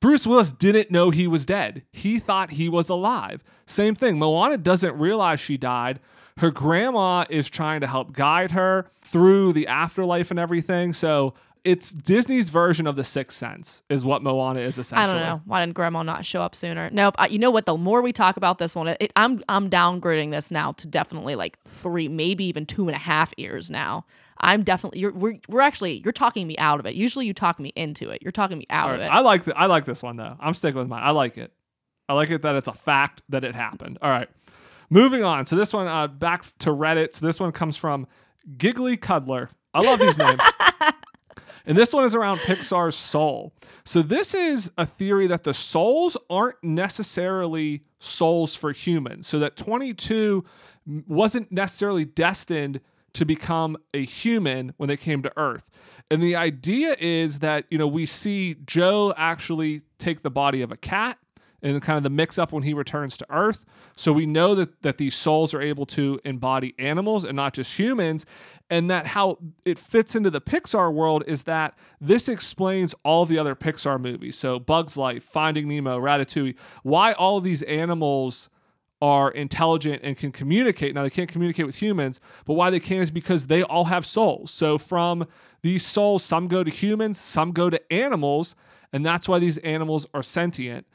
Bruce 0.00 0.26
Willis 0.26 0.52
didn't 0.52 0.90
know 0.90 1.10
he 1.10 1.26
was 1.26 1.46
dead. 1.46 1.82
He 1.92 2.18
thought 2.18 2.50
he 2.50 2.68
was 2.68 2.88
alive. 2.88 3.42
Same 3.66 3.94
thing. 3.94 4.18
Moana 4.18 4.58
doesn't 4.58 4.98
realize 4.98 5.40
she 5.40 5.56
died. 5.56 6.00
Her 6.38 6.50
grandma 6.50 7.24
is 7.30 7.48
trying 7.48 7.80
to 7.82 7.86
help 7.86 8.12
guide 8.12 8.50
her 8.50 8.90
through 9.00 9.52
the 9.52 9.68
afterlife 9.68 10.30
and 10.30 10.40
everything. 10.40 10.92
So 10.92 11.34
it's 11.64 11.92
Disney's 11.92 12.48
version 12.48 12.86
of 12.86 12.96
the 12.96 13.04
Sixth 13.04 13.38
Sense, 13.38 13.82
is 13.88 14.04
what 14.04 14.22
Moana 14.22 14.60
is 14.60 14.78
essentially. 14.78 15.20
I 15.20 15.20
don't 15.20 15.22
know. 15.22 15.42
Why 15.44 15.60
didn't 15.60 15.74
Grandma 15.74 16.02
not 16.02 16.24
show 16.24 16.42
up 16.42 16.56
sooner? 16.56 16.90
Nope. 16.90 17.14
I, 17.18 17.28
you 17.28 17.38
know 17.38 17.50
what? 17.50 17.66
The 17.66 17.76
more 17.76 18.02
we 18.02 18.12
talk 18.12 18.36
about 18.36 18.58
this 18.58 18.74
one, 18.74 18.88
it, 18.88 18.96
it- 19.00 19.12
I'm 19.16 19.42
I'm 19.48 19.70
downgrading 19.70 20.32
this 20.32 20.50
now 20.50 20.72
to 20.72 20.86
definitely 20.88 21.34
like 21.36 21.62
three, 21.64 22.08
maybe 22.08 22.44
even 22.46 22.66
two 22.66 22.88
and 22.88 22.96
a 22.96 22.98
half 22.98 23.32
years 23.36 23.70
now. 23.70 24.04
I'm 24.40 24.64
definitely 24.64 24.98
you're 25.00 25.12
we're, 25.12 25.38
we're 25.48 25.60
actually 25.60 26.00
you're 26.02 26.12
talking 26.12 26.46
me 26.48 26.58
out 26.58 26.80
of 26.80 26.86
it. 26.86 26.94
Usually 26.94 27.26
you 27.26 27.34
talk 27.34 27.60
me 27.60 27.72
into 27.76 28.10
it. 28.10 28.22
You're 28.22 28.32
talking 28.32 28.58
me 28.58 28.66
out 28.68 28.88
All 28.88 28.94
of 28.96 29.00
it. 29.00 29.04
I 29.04 29.20
like 29.20 29.44
the, 29.44 29.56
I 29.56 29.66
like 29.66 29.84
this 29.84 30.02
one 30.02 30.16
though. 30.16 30.36
I'm 30.40 30.54
sticking 30.54 30.78
with 30.80 30.88
mine. 30.88 31.02
I 31.04 31.12
like 31.12 31.38
it. 31.38 31.52
I 32.08 32.14
like 32.14 32.30
it 32.30 32.42
that 32.42 32.56
it's 32.56 32.68
a 32.68 32.72
fact 32.74 33.22
that 33.28 33.44
it 33.44 33.54
happened. 33.54 33.98
All 34.02 34.10
right. 34.10 34.28
Moving 34.90 35.22
on. 35.22 35.46
So 35.46 35.54
this 35.56 35.72
one 35.72 35.86
uh, 35.86 36.08
back 36.08 36.44
to 36.58 36.70
Reddit. 36.70 37.14
So 37.14 37.24
this 37.24 37.38
one 37.38 37.52
comes 37.52 37.76
from 37.76 38.06
Giggly 38.58 38.96
Cuddler. 38.96 39.48
I 39.72 39.80
love 39.80 40.00
these 40.00 40.18
names. 40.18 40.40
And 41.66 41.76
this 41.76 41.92
one 41.92 42.04
is 42.04 42.14
around 42.14 42.38
Pixar's 42.38 42.96
soul. 42.96 43.52
So 43.84 44.02
this 44.02 44.34
is 44.34 44.70
a 44.76 44.86
theory 44.86 45.26
that 45.28 45.44
the 45.44 45.54
souls 45.54 46.16
aren't 46.28 46.62
necessarily 46.62 47.84
souls 47.98 48.54
for 48.54 48.72
humans. 48.72 49.26
So 49.26 49.38
that 49.38 49.56
22 49.56 50.44
wasn't 51.06 51.52
necessarily 51.52 52.04
destined 52.04 52.80
to 53.12 53.24
become 53.24 53.76
a 53.92 54.04
human 54.04 54.72
when 54.78 54.88
they 54.88 54.96
came 54.96 55.22
to 55.22 55.32
Earth. 55.36 55.70
And 56.10 56.22
the 56.22 56.34
idea 56.34 56.96
is 56.98 57.40
that, 57.40 57.66
you 57.70 57.78
know, 57.78 57.86
we 57.86 58.06
see 58.06 58.56
Joe 58.64 59.12
actually 59.16 59.82
take 59.98 60.22
the 60.22 60.30
body 60.30 60.62
of 60.62 60.72
a 60.72 60.76
cat 60.76 61.18
and 61.62 61.80
kind 61.80 61.96
of 61.96 62.02
the 62.02 62.10
mix 62.10 62.38
up 62.38 62.52
when 62.52 62.64
he 62.64 62.74
returns 62.74 63.16
to 63.16 63.26
Earth. 63.30 63.64
So 63.96 64.12
we 64.12 64.26
know 64.26 64.54
that 64.54 64.82
that 64.82 64.98
these 64.98 65.14
souls 65.14 65.54
are 65.54 65.62
able 65.62 65.86
to 65.86 66.20
embody 66.24 66.74
animals 66.78 67.24
and 67.24 67.36
not 67.36 67.54
just 67.54 67.78
humans, 67.78 68.26
and 68.68 68.90
that 68.90 69.08
how 69.08 69.38
it 69.64 69.78
fits 69.78 70.14
into 70.14 70.30
the 70.30 70.40
Pixar 70.40 70.92
world 70.92 71.24
is 71.26 71.44
that 71.44 71.78
this 72.00 72.28
explains 72.28 72.94
all 73.04 73.26
the 73.26 73.38
other 73.38 73.54
Pixar 73.54 74.00
movies. 74.00 74.36
So 74.36 74.58
Bugs 74.58 74.96
Life, 74.96 75.22
Finding 75.22 75.68
Nemo, 75.68 75.98
Ratatouille, 76.00 76.56
why 76.82 77.12
all 77.12 77.40
these 77.40 77.62
animals 77.62 78.48
are 79.02 79.32
intelligent 79.32 80.00
and 80.04 80.16
can 80.16 80.30
communicate. 80.30 80.94
Now 80.94 81.02
they 81.02 81.10
can't 81.10 81.28
communicate 81.28 81.66
with 81.66 81.82
humans, 81.82 82.20
but 82.44 82.54
why 82.54 82.70
they 82.70 82.78
can 82.78 83.02
is 83.02 83.10
because 83.10 83.48
they 83.48 83.64
all 83.64 83.86
have 83.86 84.06
souls. 84.06 84.52
So 84.52 84.78
from 84.78 85.26
these 85.62 85.84
souls, 85.84 86.22
some 86.22 86.46
go 86.46 86.62
to 86.62 86.70
humans, 86.70 87.18
some 87.18 87.50
go 87.50 87.68
to 87.68 87.92
animals, 87.92 88.54
and 88.92 89.04
that's 89.04 89.28
why 89.28 89.40
these 89.40 89.58
animals 89.58 90.06
are 90.14 90.22
sentient 90.22 90.86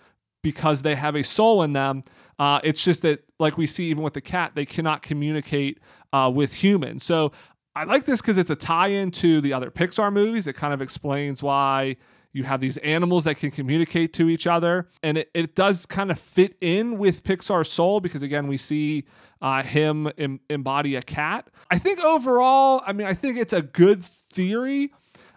because 0.52 0.82
they 0.82 0.96
have 0.96 1.14
a 1.14 1.24
soul 1.24 1.62
in 1.62 1.74
them. 1.74 2.06
Uh, 2.40 2.62
it's 2.64 2.82
just 2.82 3.02
that, 3.02 3.22
like 3.38 3.58
we 3.58 3.68
see 3.68 3.90
even 3.90 4.02
with 4.02 4.14
the 4.14 4.22
cat, 4.22 4.54
they 4.56 4.66
cannot 4.66 5.02
communicate 5.02 5.78
uh, 6.14 6.32
with 6.34 6.54
humans. 6.54 7.04
So 7.04 7.34
I 7.76 7.84
like 7.84 8.06
this 8.06 8.22
because 8.22 8.38
it's 8.38 8.50
a 8.50 8.56
tie-in 8.56 9.12
to 9.12 9.42
the 9.42 9.52
other 9.52 9.70
Pixar 9.70 10.12
movies. 10.14 10.48
It 10.48 10.54
kind 10.54 10.74
of 10.74 10.82
explains 10.82 11.44
why 11.44 11.98
you 12.32 12.44
have 12.44 12.62
these 12.62 12.78
animals 12.78 13.26
that 13.26 13.36
can 13.36 13.52
communicate 13.52 14.14
to 14.14 14.30
each 14.30 14.48
other, 14.48 14.88
and 15.04 15.18
it, 15.18 15.30
it 15.34 15.54
does 15.54 15.86
kind 15.86 16.12
of 16.12 16.18
fit 16.20 16.56
in 16.62 16.98
with 16.98 17.26
Pixar's 17.26 17.70
soul 17.70 18.00
because 18.00 18.24
again, 18.24 18.48
we 18.48 18.56
see 18.56 19.04
uh, 19.42 19.64
him 19.64 20.10
em- 20.18 20.40
embody 20.50 20.96
a 20.96 21.02
cat. 21.02 21.50
I 21.70 21.78
think 21.78 22.00
overall, 22.00 22.82
I 22.88 22.94
mean, 22.94 23.06
I 23.06 23.14
think 23.14 23.38
it's 23.38 23.54
a 23.54 23.62
good 23.62 24.02
theory. 24.02 24.94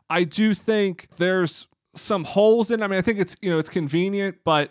I 0.09 0.23
do 0.23 0.55
think 0.55 1.09
there's 1.17 1.67
some 1.97 2.23
holes 2.23 2.71
in. 2.71 2.81
it. 2.81 2.85
I 2.85 2.87
mean, 2.87 2.99
I 2.99 3.03
think 3.03 3.19
it's 3.19 3.37
you 3.41 3.51
know 3.51 3.59
it's 3.59 3.69
convenient, 3.69 4.37
but 4.45 4.71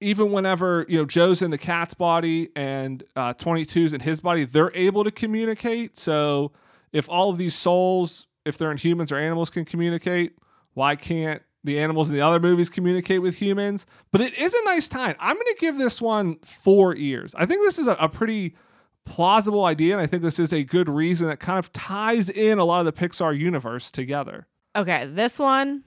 even 0.00 0.32
whenever 0.32 0.86
you 0.88 0.98
know 0.98 1.04
Joe's 1.04 1.42
in 1.42 1.50
the 1.50 1.58
cat's 1.58 1.94
body 1.94 2.50
and 2.56 3.02
uh, 3.16 3.34
22's 3.34 3.92
in 3.92 4.00
his 4.00 4.20
body, 4.20 4.44
they're 4.44 4.74
able 4.74 5.04
to 5.04 5.10
communicate. 5.10 5.98
So 5.98 6.52
if 6.92 7.08
all 7.08 7.30
of 7.30 7.38
these 7.38 7.54
souls, 7.54 8.26
if 8.44 8.56
they're 8.58 8.70
in 8.70 8.78
humans 8.78 9.12
or 9.12 9.16
animals, 9.16 9.50
can 9.50 9.64
communicate, 9.64 10.36
why 10.74 10.96
can't 10.96 11.42
the 11.62 11.78
animals 11.78 12.08
in 12.08 12.14
the 12.14 12.22
other 12.22 12.40
movies 12.40 12.70
communicate 12.70 13.20
with 13.20 13.36
humans? 13.36 13.84
But 14.12 14.22
it 14.22 14.36
is 14.38 14.54
a 14.54 14.64
nice 14.64 14.88
time. 14.88 15.14
I'm 15.20 15.34
going 15.34 15.46
to 15.46 15.60
give 15.60 15.78
this 15.78 16.00
one 16.00 16.36
four 16.44 16.96
ears. 16.96 17.34
I 17.36 17.46
think 17.46 17.60
this 17.60 17.78
is 17.78 17.86
a, 17.86 17.94
a 17.94 18.08
pretty 18.08 18.56
plausible 19.04 19.64
idea, 19.64 19.92
and 19.92 20.00
I 20.00 20.06
think 20.06 20.22
this 20.22 20.38
is 20.38 20.52
a 20.52 20.64
good 20.64 20.88
reason 20.88 21.26
that 21.28 21.40
kind 21.40 21.58
of 21.58 21.72
ties 21.72 22.30
in 22.30 22.58
a 22.58 22.64
lot 22.64 22.86
of 22.86 22.86
the 22.86 22.92
Pixar 22.92 23.36
universe 23.38 23.90
together. 23.90 24.46
Okay, 24.76 25.06
this 25.06 25.38
one, 25.38 25.82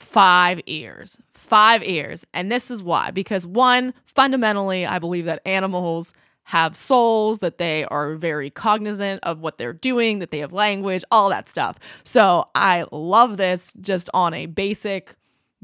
five 0.00 0.60
ears. 0.66 1.18
Five 1.32 1.82
ears. 1.84 2.24
And 2.34 2.50
this 2.50 2.70
is 2.70 2.82
why. 2.82 3.10
Because 3.10 3.46
one, 3.46 3.94
fundamentally, 4.04 4.86
I 4.86 4.98
believe 4.98 5.26
that 5.26 5.42
animals 5.46 6.12
have 6.44 6.74
souls, 6.74 7.38
that 7.40 7.58
they 7.58 7.84
are 7.84 8.16
very 8.16 8.50
cognizant 8.50 9.20
of 9.22 9.40
what 9.40 9.58
they're 9.58 9.72
doing, 9.72 10.18
that 10.18 10.32
they 10.32 10.38
have 10.38 10.52
language, 10.52 11.04
all 11.10 11.28
that 11.28 11.48
stuff. 11.48 11.78
So 12.02 12.48
I 12.54 12.86
love 12.90 13.36
this 13.36 13.72
just 13.80 14.10
on 14.12 14.34
a 14.34 14.46
basic 14.46 15.14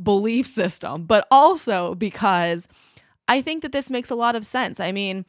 belief 0.01 0.47
system, 0.47 1.05
but 1.05 1.27
also 1.31 1.95
because 1.97 2.69
I 3.27 3.43
think 3.43 3.63
that 3.63 3.73
this 3.73 3.91
makes 3.91 4.11
a 4.11 4.15
lot 4.15 4.37
of 4.37 4.47
sense. 4.47 4.79
I 4.79 4.93
mean, 4.93 5.25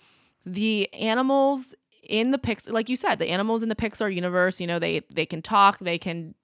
the 0.46 0.93
animals 0.93 1.74
in 2.04 2.32
the 2.32 2.38
Pixar, 2.38 2.72
like 2.72 2.89
you 2.89 2.96
said, 2.96 3.17
the 3.17 3.30
animals 3.30 3.63
in 3.63 3.70
the 3.70 3.76
Pixar 3.76 4.13
universe, 4.13 4.62
you 4.62 4.67
know, 4.67 4.80
they 4.80 5.02
they 5.12 5.26
can 5.26 5.41
talk, 5.41 5.80
they 5.80 5.98
can 5.98 6.36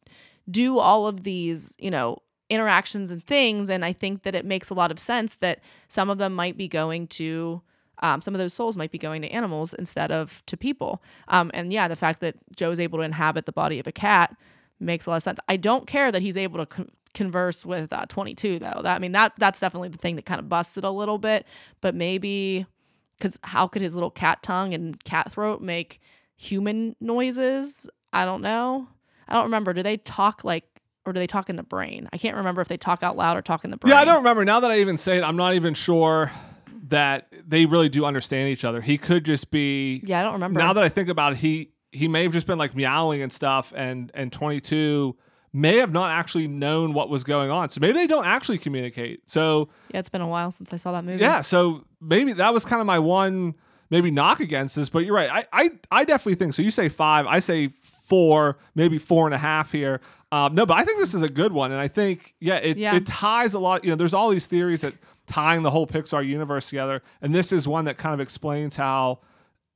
do 0.50 0.80
all 0.80 1.08
of 1.08 1.24
these, 1.24 1.76
you 1.78 1.92
know, 1.92 2.22
interactions 2.54 3.12
and 3.12 3.24
things. 3.24 3.70
And 3.70 3.84
I 3.84 3.94
think 3.94 4.24
that 4.24 4.36
it 4.36 4.46
makes 4.46 4.70
a 4.70 4.74
lot 4.74 4.92
of 4.92 5.00
sense 5.00 5.36
that 5.36 5.60
some 5.88 6.10
of 6.10 6.18
them 6.18 6.34
might 6.34 6.58
be 6.58 6.68
going 6.68 7.08
to, 7.08 7.62
um, 8.00 8.22
some 8.22 8.34
of 8.34 8.40
those 8.40 8.54
souls 8.54 8.78
might 8.78 8.92
be 8.92 8.98
going 8.98 9.22
to 9.22 9.30
animals 9.30 9.74
instead 9.74 10.12
of 10.12 10.44
to 10.46 10.58
people. 10.58 11.02
Um, 11.28 11.52
and 11.54 11.74
yeah, 11.74 11.88
the 11.88 11.96
fact 11.96 12.20
that 12.22 12.36
Joe 12.56 12.72
is 12.72 12.80
able 12.80 13.00
to 13.00 13.04
inhabit 13.04 13.46
the 13.46 13.52
body 13.52 13.80
of 13.80 13.88
a 13.88 13.92
cat 13.92 14.36
makes 14.80 15.06
a 15.06 15.10
lot 15.10 15.18
of 15.18 15.24
sense. 15.24 15.40
I 15.48 15.58
don't 15.58 15.88
care 15.88 16.12
that 16.12 16.22
he's 16.22 16.38
able 16.38 16.60
to 16.60 16.66
con- 16.66 16.92
converse 17.14 17.66
with 17.66 17.94
uh, 17.94 18.06
22 18.08 18.60
though. 18.60 18.82
That 18.84 18.96
I 18.96 19.00
mean 19.00 19.12
that 19.14 19.34
that's 19.38 19.60
definitely 19.60 19.90
the 19.90 19.98
thing 19.98 20.16
that 20.16 20.26
kind 20.26 20.40
of 20.40 20.50
busted 20.50 20.84
a 20.84 20.90
little 20.92 21.18
bit. 21.18 21.46
But 21.82 21.96
maybe 21.96 22.66
because 23.18 23.40
how 23.44 23.68
could 23.68 23.82
his 23.82 23.96
little 23.96 24.12
cat 24.12 24.44
tongue 24.44 24.74
and 24.74 25.02
cat 25.04 25.32
throat 25.32 25.62
make 25.62 26.02
human 26.36 26.96
noises? 27.00 27.88
I 28.12 28.26
don't 28.26 28.42
know. 28.42 28.88
I 29.28 29.34
don't 29.34 29.46
remember. 29.46 29.74
Do 29.74 29.84
they 29.84 29.98
talk 29.98 30.44
like 30.44 30.73
or 31.06 31.14
do 31.14 31.20
they 31.20 31.28
talk 31.28 31.50
in 31.50 31.56
the 31.56 31.64
brain? 31.64 32.10
I 32.14 32.18
can't 32.18 32.38
remember 32.38 32.62
if 32.62 32.68
they 32.68 32.78
talk 32.78 33.04
out 33.04 33.18
loud 33.18 33.38
or 33.38 33.42
talk 33.42 33.64
in 33.64 33.72
the 33.72 33.78
brain. 33.78 33.92
Yeah, 33.92 34.00
I 34.00 34.06
don't 34.06 34.18
remember. 34.18 34.46
Now 34.46 34.60
that 34.62 34.72
I 34.72 34.80
even 34.80 34.98
say 34.98 35.18
it, 35.18 35.24
I'm 35.24 35.36
not 35.36 35.54
even 35.54 35.74
sure 35.74 36.32
that 36.88 37.28
they 37.48 37.66
really 37.66 37.90
do 37.90 38.06
understand 38.06 38.50
each 38.50 38.64
other. 38.64 38.82
He 38.82 38.98
could 38.98 39.26
just 39.26 39.52
be. 39.52 40.02
Yeah, 40.06 40.20
I 40.20 40.24
don't 40.24 40.34
remember. 40.34 40.60
Now 40.60 40.74
that 40.74 40.84
I 40.84 40.90
think 40.90 41.10
about 41.10 41.34
it, 41.34 41.40
he 41.40 41.72
he 41.92 42.08
may 42.08 42.24
have 42.24 42.34
just 42.34 42.48
been 42.48 42.58
like 42.58 42.76
meowing 42.76 43.22
and 43.22 43.32
stuff, 43.32 43.74
and 43.76 44.12
and 44.14 44.32
22 44.32 45.16
may 45.56 45.78
have 45.78 45.92
not 45.92 46.10
actually 46.10 46.48
known 46.48 46.94
what 46.94 47.10
was 47.10 47.24
going 47.24 47.52
on. 47.52 47.70
So 47.70 47.80
maybe 47.80 47.94
they 47.94 48.08
don't 48.08 48.26
actually 48.26 48.58
communicate. 48.58 49.30
So 49.30 49.70
yeah, 49.94 50.00
it's 50.00 50.10
been 50.10 50.22
a 50.22 50.28
while 50.28 50.52
since 50.52 50.74
I 50.74 50.78
saw 50.78 50.92
that 50.94 51.06
movie. 51.06 51.22
Yeah, 51.22 51.42
so 51.42 51.86
maybe 52.02 52.34
that 52.34 52.54
was 52.54 52.66
kind 52.66 52.82
of 52.82 52.88
my 52.88 53.00
one 53.00 53.56
maybe 53.90 54.10
knock 54.10 54.40
against 54.40 54.76
this, 54.76 54.90
but 54.90 55.00
you're 55.06 55.16
right. 55.16 55.30
I 55.30 55.46
I, 55.54 55.70
I 55.92 56.04
definitely 56.04 56.36
think 56.36 56.54
so. 56.54 56.64
You 56.64 56.72
say 56.72 56.90
five, 56.90 57.28
I 57.28 57.40
say 57.40 57.68
four, 57.68 58.58
maybe 58.74 58.98
four 58.98 59.28
and 59.28 59.34
a 59.34 59.38
half 59.38 59.72
here. 59.72 60.02
Um, 60.34 60.56
no, 60.56 60.66
but 60.66 60.76
I 60.78 60.84
think 60.84 60.98
this 61.00 61.14
is 61.14 61.22
a 61.22 61.30
good 61.30 61.52
one, 61.54 61.72
and 61.72 61.80
I 61.80 61.88
think 61.88 62.34
yeah, 62.40 62.56
it 62.56 62.78
Yeah. 62.78 62.96
it 62.96 63.06
ties 63.06 63.54
a 63.54 63.60
lot. 63.60 63.84
You 63.84 63.92
know, 63.92 63.96
there's 63.96 64.14
all 64.16 64.30
these 64.30 64.48
theories 64.48 64.82
that 64.82 64.94
tying 65.28 65.62
the 65.62 65.70
whole 65.70 65.86
Pixar 65.86 66.26
universe 66.26 66.70
together, 66.70 67.04
and 67.22 67.36
this 67.36 67.52
is 67.52 67.68
one 67.68 67.86
that 67.86 67.98
kind 67.98 68.14
of 68.16 68.20
explains 68.20 68.76
how 68.76 69.20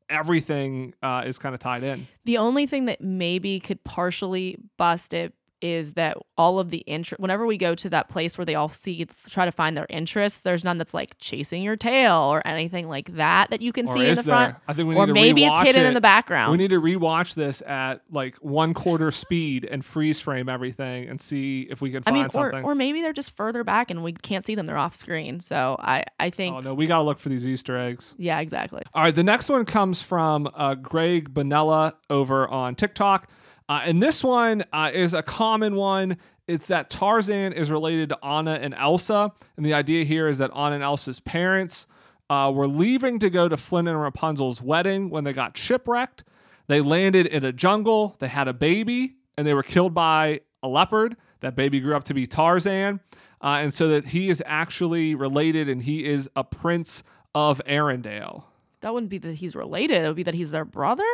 everything 0.09 0.93
uh, 1.03 1.23
is 1.25 1.37
kind 1.37 1.53
of 1.53 1.59
tied 1.61 1.83
in. 1.83 2.07
The 2.25 2.37
only 2.37 2.65
thing 2.65 2.85
that 2.85 3.01
maybe 3.01 3.59
could 3.59 3.83
partially 3.83 4.57
bust 4.77 5.13
it 5.13 5.33
is 5.61 5.93
that 5.93 6.17
all 6.37 6.59
of 6.59 6.69
the 6.69 6.79
interest 6.79 7.19
whenever 7.19 7.45
we 7.45 7.57
go 7.57 7.73
to 7.73 7.89
that 7.89 8.09
place 8.09 8.37
where 8.37 8.45
they 8.45 8.53
all 8.55 8.69
see 8.69 9.07
try 9.27 9.43
to 9.45 9.51
find 9.51 9.75
their 9.75 9.87
interests 9.89 10.41
there's 10.41 10.63
none 10.63 10.77
that's 10.77 10.93
like 10.93 11.17
chasing 11.17 11.63
your 11.63 11.75
tail 11.75 12.13
or 12.31 12.45
anything 12.47 12.87
like 12.87 13.15
that 13.15 13.49
that 13.49 13.61
you 13.61 13.71
can 13.71 13.87
Or 13.89 13.93
see 13.95 14.07
in 14.07 14.15
the 14.15 14.23
front 14.23 14.53
there? 14.53 14.61
I 14.67 14.73
think 14.73 14.87
we 14.89 14.95
or 14.95 15.07
need 15.07 15.11
to 15.11 15.13
maybe 15.13 15.45
it's 15.45 15.59
hidden 15.59 15.83
it. 15.83 15.87
in 15.87 15.93
the 15.93 16.01
background 16.01 16.51
We 16.51 16.57
need 16.57 16.69
to 16.69 16.79
rewatch 16.81 17.33
this 17.35 17.61
at 17.63 18.01
like 18.11 18.35
one 18.37 18.73
quarter 18.73 19.09
speed 19.11 19.65
and 19.65 19.83
freeze 19.83 20.21
frame 20.21 20.47
everything 20.49 21.09
and 21.09 21.19
see 21.19 21.67
if 21.69 21.81
we 21.81 21.89
can 21.91 22.03
I 22.05 22.11
find 22.11 22.15
mean, 22.15 22.25
or, 22.25 22.29
something. 22.31 22.63
or 22.63 22.75
maybe 22.75 23.01
they're 23.01 23.13
just 23.13 23.31
further 23.31 23.63
back 23.63 23.89
and 23.89 24.03
we 24.03 24.13
can't 24.13 24.45
see 24.45 24.53
them. 24.55 24.65
They're 24.67 24.77
off 24.77 24.93
screen. 24.95 25.39
So 25.39 25.75
I, 25.79 26.03
I 26.19 26.29
think, 26.29 26.55
oh 26.55 26.59
no, 26.59 26.73
we 26.73 26.85
gotta 26.87 27.03
look 27.03 27.19
for 27.19 27.29
these 27.29 27.47
Easter 27.47 27.77
eggs. 27.77 28.13
yeah, 28.17 28.39
exactly. 28.39 28.83
All 28.93 29.01
right, 29.03 29.15
the 29.15 29.23
next 29.23 29.49
one 29.49 29.65
comes 29.65 30.01
from 30.01 30.49
uh, 30.53 30.75
Greg 30.75 31.33
Bonella 31.33 31.93
over 32.09 32.47
on 32.47 32.75
TikTok. 32.75 33.29
Uh, 33.69 33.81
and 33.83 34.01
this 34.01 34.23
one 34.23 34.63
uh, 34.71 34.91
is 34.93 35.13
a 35.13 35.21
common 35.21 35.75
one. 35.75 36.17
It's 36.47 36.67
that 36.67 36.89
Tarzan 36.89 37.53
is 37.53 37.69
related 37.69 38.09
to 38.09 38.25
Anna 38.25 38.53
and 38.61 38.73
Elsa. 38.73 39.31
And 39.57 39.65
the 39.65 39.73
idea 39.73 40.05
here 40.05 40.27
is 40.27 40.37
that 40.37 40.51
Anna 40.55 40.75
and 40.75 40.83
Elsa's 40.83 41.19
parents 41.19 41.87
uh, 42.29 42.51
were 42.53 42.67
leaving 42.67 43.19
to 43.19 43.29
go 43.29 43.49
to 43.49 43.57
Flynn 43.57 43.87
and 43.87 44.01
Rapunzel's 44.01 44.61
wedding 44.61 45.09
when 45.09 45.23
they 45.23 45.33
got 45.33 45.57
shipwrecked. 45.57 46.23
They 46.67 46.81
landed 46.81 47.25
in 47.27 47.45
a 47.45 47.53
jungle, 47.53 48.15
they 48.19 48.27
had 48.27 48.47
a 48.47 48.53
baby, 48.53 49.15
and 49.37 49.47
they 49.47 49.53
were 49.53 49.63
killed 49.63 49.93
by 49.93 50.41
a 50.61 50.67
leopard. 50.67 51.15
That 51.41 51.55
baby 51.55 51.79
grew 51.79 51.95
up 51.95 52.03
to 52.05 52.13
be 52.13 52.27
Tarzan. 52.27 52.99
Uh, 53.41 53.59
and 53.61 53.73
so 53.73 53.87
that 53.89 54.07
he 54.07 54.29
is 54.29 54.41
actually 54.45 55.13
related 55.15 55.69
and 55.69 55.83
he 55.83 56.05
is 56.05 56.29
a 56.35 56.43
prince 56.43 57.03
of 57.35 57.61
Arendelle. 57.67 58.45
That 58.81 58.93
wouldn't 58.93 59.09
be 59.09 59.19
that 59.19 59.35
he's 59.35 59.55
related. 59.55 60.03
It 60.03 60.07
would 60.07 60.15
be 60.15 60.23
that 60.23 60.33
he's 60.33 60.51
their 60.51 60.65
brother. 60.65 61.05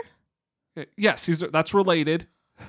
Yes, 0.96 1.26
he's 1.26 1.40
that's 1.40 1.74
related. 1.74 2.28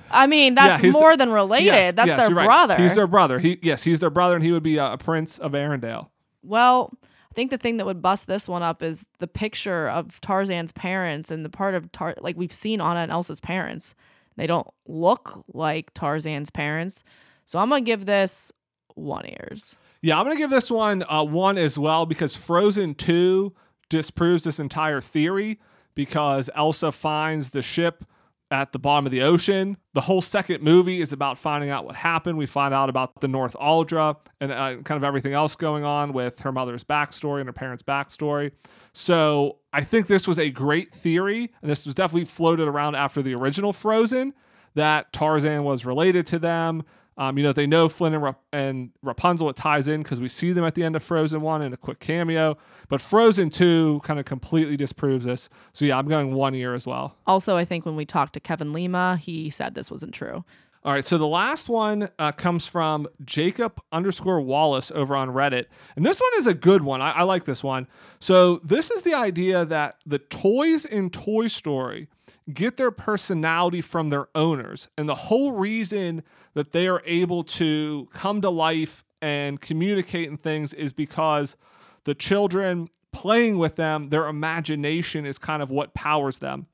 I 0.09 0.27
mean, 0.27 0.55
that's 0.55 0.81
he's- 0.81 0.93
more 0.93 1.15
than 1.17 1.31
related. 1.31 1.65
Yes, 1.65 1.93
that's 1.93 2.07
yes, 2.07 2.27
their 2.27 2.35
right. 2.35 2.45
brother. 2.45 2.75
He's 2.75 2.95
their 2.95 3.07
brother. 3.07 3.39
He 3.39 3.59
yes, 3.61 3.83
he's 3.83 3.99
their 3.99 4.09
brother, 4.09 4.35
and 4.35 4.43
he 4.43 4.51
would 4.51 4.63
be 4.63 4.77
a, 4.77 4.93
a 4.93 4.97
prince 4.97 5.37
of 5.37 5.51
Arendelle. 5.53 6.09
well, 6.41 6.91
I 7.03 7.33
think 7.35 7.51
the 7.51 7.57
thing 7.57 7.77
that 7.77 7.85
would 7.85 8.01
bust 8.01 8.27
this 8.27 8.47
one 8.47 8.63
up 8.63 8.81
is 8.81 9.05
the 9.19 9.27
picture 9.27 9.89
of 9.89 10.21
Tarzan's 10.21 10.71
parents 10.71 11.31
and 11.31 11.43
the 11.43 11.49
part 11.49 11.75
of 11.75 11.91
Tar 11.91 12.15
like 12.21 12.37
we've 12.37 12.53
seen 12.53 12.79
Anna 12.79 13.01
and 13.01 13.11
Elsa's 13.11 13.41
parents. 13.41 13.93
They 14.37 14.47
don't 14.47 14.67
look 14.87 15.43
like 15.53 15.93
Tarzan's 15.93 16.49
parents. 16.49 17.03
So 17.45 17.59
I'm 17.59 17.69
gonna 17.69 17.81
give 17.81 18.05
this 18.05 18.51
one 18.95 19.25
ears. 19.27 19.75
Yeah, 20.01 20.17
I'm 20.17 20.25
gonna 20.25 20.37
give 20.37 20.49
this 20.49 20.71
one 20.71 21.03
uh, 21.09 21.23
one 21.23 21.57
as 21.57 21.77
well 21.77 22.05
because 22.05 22.35
Frozen 22.35 22.95
Two 22.95 23.53
disproves 23.89 24.45
this 24.45 24.59
entire 24.59 25.01
theory 25.01 25.59
because 25.93 26.49
Elsa 26.55 26.91
finds 26.91 27.51
the 27.51 27.61
ship 27.61 28.05
at 28.51 28.71
the 28.71 28.79
bottom 28.79 29.05
of 29.05 29.11
the 29.11 29.21
ocean. 29.21 29.77
The 29.93 30.01
whole 30.01 30.21
second 30.21 30.61
movie 30.61 31.01
is 31.01 31.11
about 31.11 31.37
finding 31.37 31.69
out 31.69 31.85
what 31.85 31.95
happened. 31.95 32.37
We 32.37 32.45
find 32.45 32.73
out 32.73 32.89
about 32.89 33.19
the 33.21 33.27
Northuldra 33.27 34.17
and 34.39 34.51
uh, 34.51 34.77
kind 34.83 34.97
of 34.97 35.03
everything 35.03 35.33
else 35.33 35.55
going 35.55 35.83
on 35.83 36.13
with 36.13 36.39
her 36.41 36.51
mother's 36.51 36.83
backstory 36.83 37.39
and 37.39 37.47
her 37.47 37.53
parents' 37.53 37.83
backstory. 37.83 38.51
So 38.93 39.57
I 39.73 39.83
think 39.83 40.07
this 40.07 40.27
was 40.27 40.39
a 40.39 40.49
great 40.49 40.93
theory, 40.93 41.51
and 41.61 41.69
this 41.69 41.85
was 41.85 41.95
definitely 41.95 42.25
floated 42.25 42.67
around 42.67 42.95
after 42.95 43.21
the 43.21 43.33
original 43.33 43.73
Frozen 43.73 44.33
that 44.75 45.11
Tarzan 45.11 45.63
was 45.63 45.85
related 45.85 46.25
to 46.27 46.39
them. 46.39 46.83
Um, 47.17 47.37
you 47.37 47.43
know, 47.43 47.53
they 47.53 47.65
know 47.65 47.87
Flynn 47.87 48.13
and, 48.13 48.21
Rap- 48.21 48.41
and 48.51 48.91
Rapunzel. 49.01 49.49
It 49.49 49.55
ties 49.55 49.87
in 49.87 50.03
because 50.03 50.19
we 50.19 50.27
see 50.27 50.51
them 50.51 50.65
at 50.65 50.75
the 50.75 50.83
end 50.83 50.95
of 50.97 51.03
Frozen 51.03 51.41
1 51.41 51.61
in 51.61 51.71
a 51.71 51.77
quick 51.77 51.99
cameo. 51.99 52.57
But 52.89 52.99
Frozen 52.99 53.51
2 53.51 54.01
kind 54.03 54.19
of 54.19 54.25
completely 54.25 54.75
disproves 54.75 55.23
this. 55.23 55.49
So, 55.71 55.85
yeah, 55.85 55.97
I'm 55.97 56.07
going 56.09 56.33
one 56.33 56.53
year 56.53 56.75
as 56.75 56.85
well. 56.85 57.15
Also, 57.25 57.55
I 57.55 57.63
think 57.63 57.85
when 57.85 57.95
we 57.95 58.05
talked 58.05 58.33
to 58.33 58.39
Kevin 58.41 58.73
Lima, 58.73 59.17
he 59.17 59.49
said 59.49 59.75
this 59.75 59.89
wasn't 59.89 60.13
true. 60.13 60.43
All 60.85 60.91
right, 60.91 61.03
so 61.03 61.17
the 61.17 61.25
last 61.25 61.67
one 61.67 62.09
uh, 62.19 62.31
comes 62.31 62.67
from 62.67 63.07
Jacob 63.23 63.81
underscore 63.91 64.39
Wallace 64.39 64.91
over 64.91 65.15
on 65.15 65.29
Reddit. 65.29 65.65
And 65.95 66.05
this 66.05 66.19
one 66.19 66.29
is 66.37 66.45
a 66.45 66.53
good 66.53 66.83
one. 66.83 67.01
I, 67.01 67.09
I 67.09 67.23
like 67.23 67.45
this 67.45 67.63
one. 67.63 67.87
So, 68.19 68.61
this 68.63 68.91
is 68.91 69.01
the 69.01 69.15
idea 69.15 69.65
that 69.65 69.95
the 70.05 70.19
toys 70.19 70.85
in 70.85 71.09
Toy 71.09 71.47
Story 71.47 72.07
get 72.53 72.77
their 72.77 72.91
personality 72.91 73.81
from 73.81 74.11
their 74.11 74.27
owners. 74.35 74.87
And 74.95 75.09
the 75.09 75.15
whole 75.15 75.53
reason 75.53 76.21
that 76.53 76.71
they 76.71 76.87
are 76.87 77.01
able 77.07 77.43
to 77.43 78.07
come 78.13 78.41
to 78.41 78.51
life 78.51 79.03
and 79.23 79.59
communicate 79.59 80.29
and 80.29 80.39
things 80.39 80.71
is 80.71 80.93
because 80.93 81.55
the 82.03 82.13
children 82.13 82.89
playing 83.11 83.57
with 83.57 83.75
them, 83.75 84.09
their 84.09 84.27
imagination 84.27 85.25
is 85.25 85.39
kind 85.39 85.63
of 85.63 85.71
what 85.71 85.95
powers 85.95 86.37
them. 86.37 86.67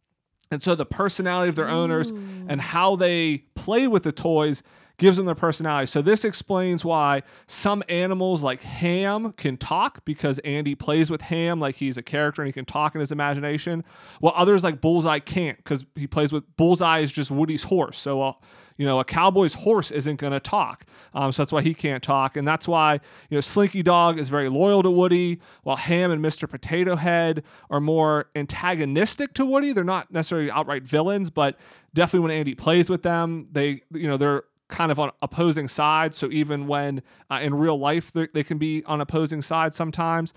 And 0.52 0.62
so 0.62 0.76
the 0.76 0.86
personality 0.86 1.50
of 1.50 1.56
their 1.56 1.70
owners 1.70 2.12
and 2.12 2.60
how 2.60 2.96
they 2.98 3.46
play 3.56 3.88
with 3.88 4.04
the 4.04 4.12
toys 4.12 4.62
gives 5.02 5.18
them 5.18 5.26
their 5.26 5.34
personality. 5.34 5.88
So 5.88 6.04
this 6.04 6.24
explains 6.24 6.86
why 6.86 7.24
some 7.48 7.82
animals 7.90 8.44
like 8.44 8.62
Hamm 8.62 9.34
can 9.34 9.58
talk 9.58 10.06
because 10.06 10.38
Andy 10.40 10.76
plays 10.76 11.10
with 11.10 11.22
Hamm 11.22 11.60
like 11.60 11.76
he's 11.76 11.98
a 11.98 12.04
character 12.04 12.44
and 12.44 12.48
he 12.48 12.54
can 12.54 12.66
talk 12.66 12.94
in 12.94 13.02
his 13.02 13.12
imagination, 13.12 13.84
while 14.20 14.34
others 14.36 14.64
like 14.64 14.80
Bullseye 14.80 15.18
can't 15.18 15.58
because 15.58 15.88
he 15.96 16.06
plays 16.06 16.32
with 16.32 16.44
Bullseye 16.56 17.00
is 17.00 17.12
just 17.12 17.32
Woody's 17.32 17.64
horse. 17.64 17.98
So 17.98 18.22
uh, 18.22 18.34
you 18.78 18.86
know 18.86 19.00
a 19.00 19.04
cowboy's 19.04 19.56
horse 19.56 19.90
isn't 19.90 20.18
going 20.18 20.34
to 20.34 20.40
talk, 20.40 20.86
um, 21.16 21.32
so 21.32 21.42
that's 21.42 21.52
why 21.52 21.64
he 21.64 21.74
can't 21.74 22.04
talk, 22.04 22.38
and 22.38 22.48
that's 22.48 22.68
why 22.68 22.94
you 23.30 23.38
know 23.38 23.42
Slinky 23.42 23.82
Dog 23.82 24.20
is 24.20 24.30
very 24.30 24.50
loyal 24.50 24.84
to 24.84 24.92
Woody, 24.92 25.40
while 25.64 25.78
Hamm 25.78 26.12
and 26.12 26.24
Mr. 26.24 26.48
Potato 26.48 26.96
Head 26.96 27.44
are 27.72 27.80
more 27.80 28.28
antagonistic 28.36 29.34
to 29.34 29.48
Woody. 29.48 29.74
They're 29.74 29.84
not 29.84 30.12
necessarily 30.12 30.52
outright 30.52 30.84
villains, 30.84 31.32
but 31.32 31.58
definitely 31.96 32.28
when 32.28 32.38
Andy 32.38 32.54
plays 32.54 32.88
with 32.88 33.02
them, 33.02 33.48
they 33.52 33.82
you 33.92 34.08
know 34.08 34.18
they're 34.18 34.44
kind 34.72 34.92
of 34.92 35.00
on 35.00 35.12
opposing 35.22 35.68
sides. 35.68 36.18
So 36.18 36.30
even 36.32 36.66
when 36.66 37.04
uh, 37.30 37.40
in 37.42 37.54
real 37.54 37.78
life 37.78 38.12
they 38.14 38.44
can 38.44 38.58
be 38.58 38.84
on 38.86 39.02
opposing 39.02 39.42
sides 39.42 39.78
sometimes. 39.78 40.34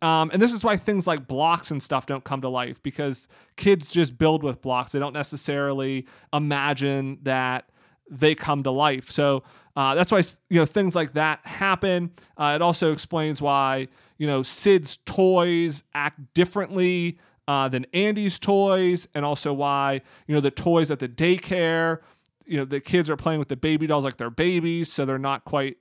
Um, 0.00 0.30
and 0.32 0.40
this 0.40 0.52
is 0.52 0.62
why 0.62 0.76
things 0.76 1.08
like 1.08 1.26
blocks 1.26 1.72
and 1.72 1.82
stuff 1.82 2.06
don't 2.06 2.22
come 2.22 2.40
to 2.42 2.48
life 2.48 2.80
because 2.84 3.26
kids 3.56 3.90
just 3.90 4.16
build 4.16 4.44
with 4.44 4.62
blocks. 4.62 4.92
They 4.92 5.00
don't 5.00 5.12
necessarily 5.12 6.06
imagine 6.32 7.18
that 7.22 7.68
they 8.08 8.34
come 8.34 8.62
to 8.62 8.70
life. 8.70 9.10
So 9.10 9.42
uh, 9.76 9.94
that's 9.94 10.12
why 10.12 10.22
you 10.50 10.60
know 10.60 10.66
things 10.66 10.94
like 10.94 11.14
that 11.14 11.44
happen. 11.44 12.12
Uh, 12.36 12.52
it 12.54 12.62
also 12.62 12.92
explains 12.92 13.42
why 13.42 13.88
you 14.18 14.26
know 14.26 14.42
Sid's 14.42 14.98
toys 15.04 15.82
act 15.94 16.20
differently 16.34 17.18
uh, 17.46 17.68
than 17.68 17.86
Andy's 17.92 18.38
toys, 18.38 19.08
and 19.14 19.24
also 19.24 19.52
why 19.52 20.02
you 20.26 20.34
know 20.34 20.40
the 20.40 20.50
toys 20.50 20.90
at 20.90 20.98
the 20.98 21.08
daycare. 21.08 22.00
You 22.48 22.58
know 22.58 22.64
the 22.64 22.80
kids 22.80 23.10
are 23.10 23.16
playing 23.16 23.38
with 23.38 23.48
the 23.48 23.56
baby 23.56 23.86
dolls 23.86 24.04
like 24.04 24.16
they're 24.16 24.30
babies, 24.30 24.90
so 24.90 25.04
they're 25.04 25.18
not 25.18 25.44
quite 25.44 25.76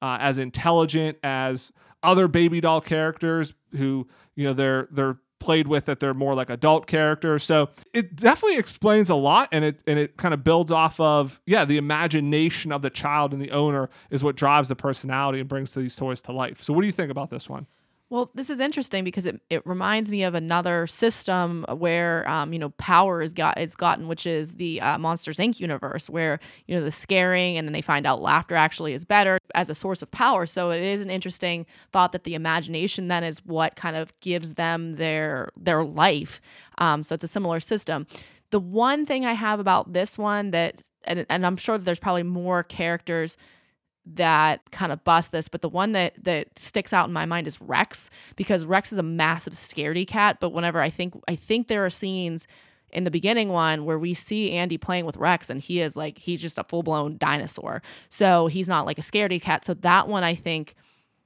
uh, 0.00 0.18
as 0.20 0.38
intelligent 0.38 1.18
as 1.22 1.72
other 2.02 2.28
baby 2.28 2.60
doll 2.60 2.80
characters 2.80 3.54
who 3.76 4.08
you 4.34 4.44
know 4.44 4.52
they're 4.52 4.88
they're 4.90 5.18
played 5.42 5.66
with 5.66 5.86
that 5.86 5.98
they're 5.98 6.14
more 6.14 6.34
like 6.34 6.48
adult 6.48 6.86
characters. 6.86 7.42
So 7.42 7.70
it 7.92 8.14
definitely 8.14 8.58
explains 8.58 9.10
a 9.10 9.14
lot 9.14 9.48
and 9.52 9.64
it 9.64 9.82
and 9.86 9.98
it 9.98 10.16
kind 10.16 10.32
of 10.32 10.44
builds 10.44 10.70
off 10.70 10.98
of 11.00 11.40
yeah, 11.46 11.64
the 11.64 11.76
imagination 11.76 12.72
of 12.72 12.80
the 12.80 12.90
child 12.90 13.32
and 13.32 13.42
the 13.42 13.50
owner 13.50 13.90
is 14.10 14.22
what 14.22 14.36
drives 14.36 14.68
the 14.68 14.76
personality 14.76 15.40
and 15.40 15.48
brings 15.48 15.74
these 15.74 15.96
toys 15.96 16.22
to 16.22 16.32
life. 16.32 16.62
So 16.62 16.72
what 16.72 16.82
do 16.82 16.86
you 16.86 16.92
think 16.92 17.10
about 17.10 17.30
this 17.30 17.48
one? 17.48 17.66
Well, 18.12 18.30
this 18.34 18.50
is 18.50 18.60
interesting 18.60 19.04
because 19.04 19.24
it, 19.24 19.40
it 19.48 19.66
reminds 19.66 20.10
me 20.10 20.22
of 20.22 20.34
another 20.34 20.86
system 20.86 21.64
where 21.78 22.28
um, 22.28 22.52
you 22.52 22.58
know 22.58 22.68
power 22.76 23.22
is 23.22 23.32
got 23.32 23.58
is 23.58 23.74
gotten, 23.74 24.06
which 24.06 24.26
is 24.26 24.56
the 24.56 24.82
uh, 24.82 24.98
Monsters 24.98 25.38
Inc. 25.38 25.58
universe, 25.58 26.10
where 26.10 26.38
you 26.66 26.74
know 26.74 26.84
the 26.84 26.90
scaring 26.90 27.56
and 27.56 27.66
then 27.66 27.72
they 27.72 27.80
find 27.80 28.04
out 28.04 28.20
laughter 28.20 28.54
actually 28.54 28.92
is 28.92 29.06
better 29.06 29.38
as 29.54 29.70
a 29.70 29.74
source 29.74 30.02
of 30.02 30.10
power. 30.10 30.44
So 30.44 30.70
it 30.72 30.82
is 30.82 31.00
an 31.00 31.08
interesting 31.08 31.64
thought 31.90 32.12
that 32.12 32.24
the 32.24 32.34
imagination 32.34 33.08
then 33.08 33.24
is 33.24 33.38
what 33.46 33.76
kind 33.76 33.96
of 33.96 34.12
gives 34.20 34.56
them 34.56 34.96
their 34.96 35.48
their 35.56 35.82
life. 35.82 36.42
Um, 36.76 37.04
so 37.04 37.14
it's 37.14 37.24
a 37.24 37.28
similar 37.28 37.60
system. 37.60 38.06
The 38.50 38.60
one 38.60 39.06
thing 39.06 39.24
I 39.24 39.32
have 39.32 39.58
about 39.58 39.94
this 39.94 40.18
one 40.18 40.50
that 40.50 40.82
and, 41.04 41.24
and 41.30 41.46
I'm 41.46 41.56
sure 41.56 41.78
that 41.78 41.84
there's 41.84 41.98
probably 41.98 42.24
more 42.24 42.62
characters 42.62 43.38
that 44.04 44.70
kind 44.70 44.92
of 44.92 45.04
bust 45.04 45.32
this, 45.32 45.48
but 45.48 45.62
the 45.62 45.68
one 45.68 45.92
that 45.92 46.14
that 46.24 46.58
sticks 46.58 46.92
out 46.92 47.06
in 47.06 47.12
my 47.12 47.24
mind 47.24 47.46
is 47.46 47.60
Rex 47.60 48.10
because 48.36 48.64
Rex 48.64 48.92
is 48.92 48.98
a 48.98 49.02
massive 49.02 49.52
scaredy 49.52 50.06
cat. 50.06 50.38
But 50.40 50.50
whenever 50.50 50.80
I 50.80 50.90
think 50.90 51.14
I 51.28 51.36
think 51.36 51.68
there 51.68 51.84
are 51.84 51.90
scenes 51.90 52.46
in 52.90 53.04
the 53.04 53.10
beginning 53.10 53.48
one 53.48 53.84
where 53.84 53.98
we 53.98 54.12
see 54.12 54.52
Andy 54.52 54.76
playing 54.76 55.06
with 55.06 55.16
Rex 55.16 55.48
and 55.48 55.60
he 55.60 55.80
is 55.80 55.96
like 55.96 56.18
he's 56.18 56.42
just 56.42 56.58
a 56.58 56.64
full 56.64 56.82
blown 56.82 57.16
dinosaur. 57.16 57.82
So 58.08 58.48
he's 58.48 58.68
not 58.68 58.86
like 58.86 58.98
a 58.98 59.02
scaredy 59.02 59.40
cat. 59.40 59.64
So 59.64 59.74
that 59.74 60.08
one 60.08 60.24
I 60.24 60.34
think, 60.34 60.74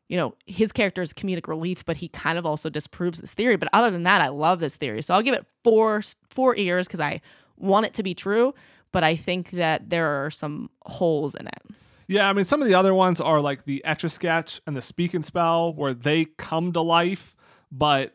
you 0.08 0.16
know, 0.16 0.34
his 0.46 0.70
character 0.70 1.02
is 1.02 1.12
comedic 1.12 1.48
relief, 1.48 1.84
but 1.84 1.96
he 1.96 2.08
kind 2.08 2.38
of 2.38 2.46
also 2.46 2.68
disproves 2.68 3.20
this 3.20 3.34
theory. 3.34 3.56
But 3.56 3.68
other 3.72 3.90
than 3.90 4.04
that, 4.04 4.20
I 4.20 4.28
love 4.28 4.60
this 4.60 4.76
theory. 4.76 5.02
So 5.02 5.14
I'll 5.14 5.22
give 5.22 5.34
it 5.34 5.46
four 5.64 6.02
four 6.30 6.54
ears 6.56 6.86
because 6.86 7.00
I 7.00 7.20
want 7.56 7.86
it 7.86 7.94
to 7.94 8.02
be 8.02 8.14
true, 8.14 8.54
but 8.92 9.02
I 9.02 9.16
think 9.16 9.50
that 9.52 9.88
there 9.88 10.24
are 10.24 10.30
some 10.30 10.70
holes 10.82 11.34
in 11.34 11.46
it. 11.46 11.62
Yeah, 12.08 12.28
I 12.28 12.32
mean, 12.32 12.44
some 12.44 12.62
of 12.62 12.68
the 12.68 12.74
other 12.74 12.94
ones 12.94 13.20
are 13.20 13.40
like 13.40 13.64
the 13.64 13.84
Etch 13.84 14.04
a 14.04 14.08
Sketch 14.08 14.60
and 14.66 14.76
the 14.76 14.82
Speak 14.82 15.14
and 15.14 15.24
Spell, 15.24 15.74
where 15.74 15.94
they 15.94 16.24
come 16.24 16.72
to 16.72 16.80
life, 16.80 17.34
but 17.72 18.14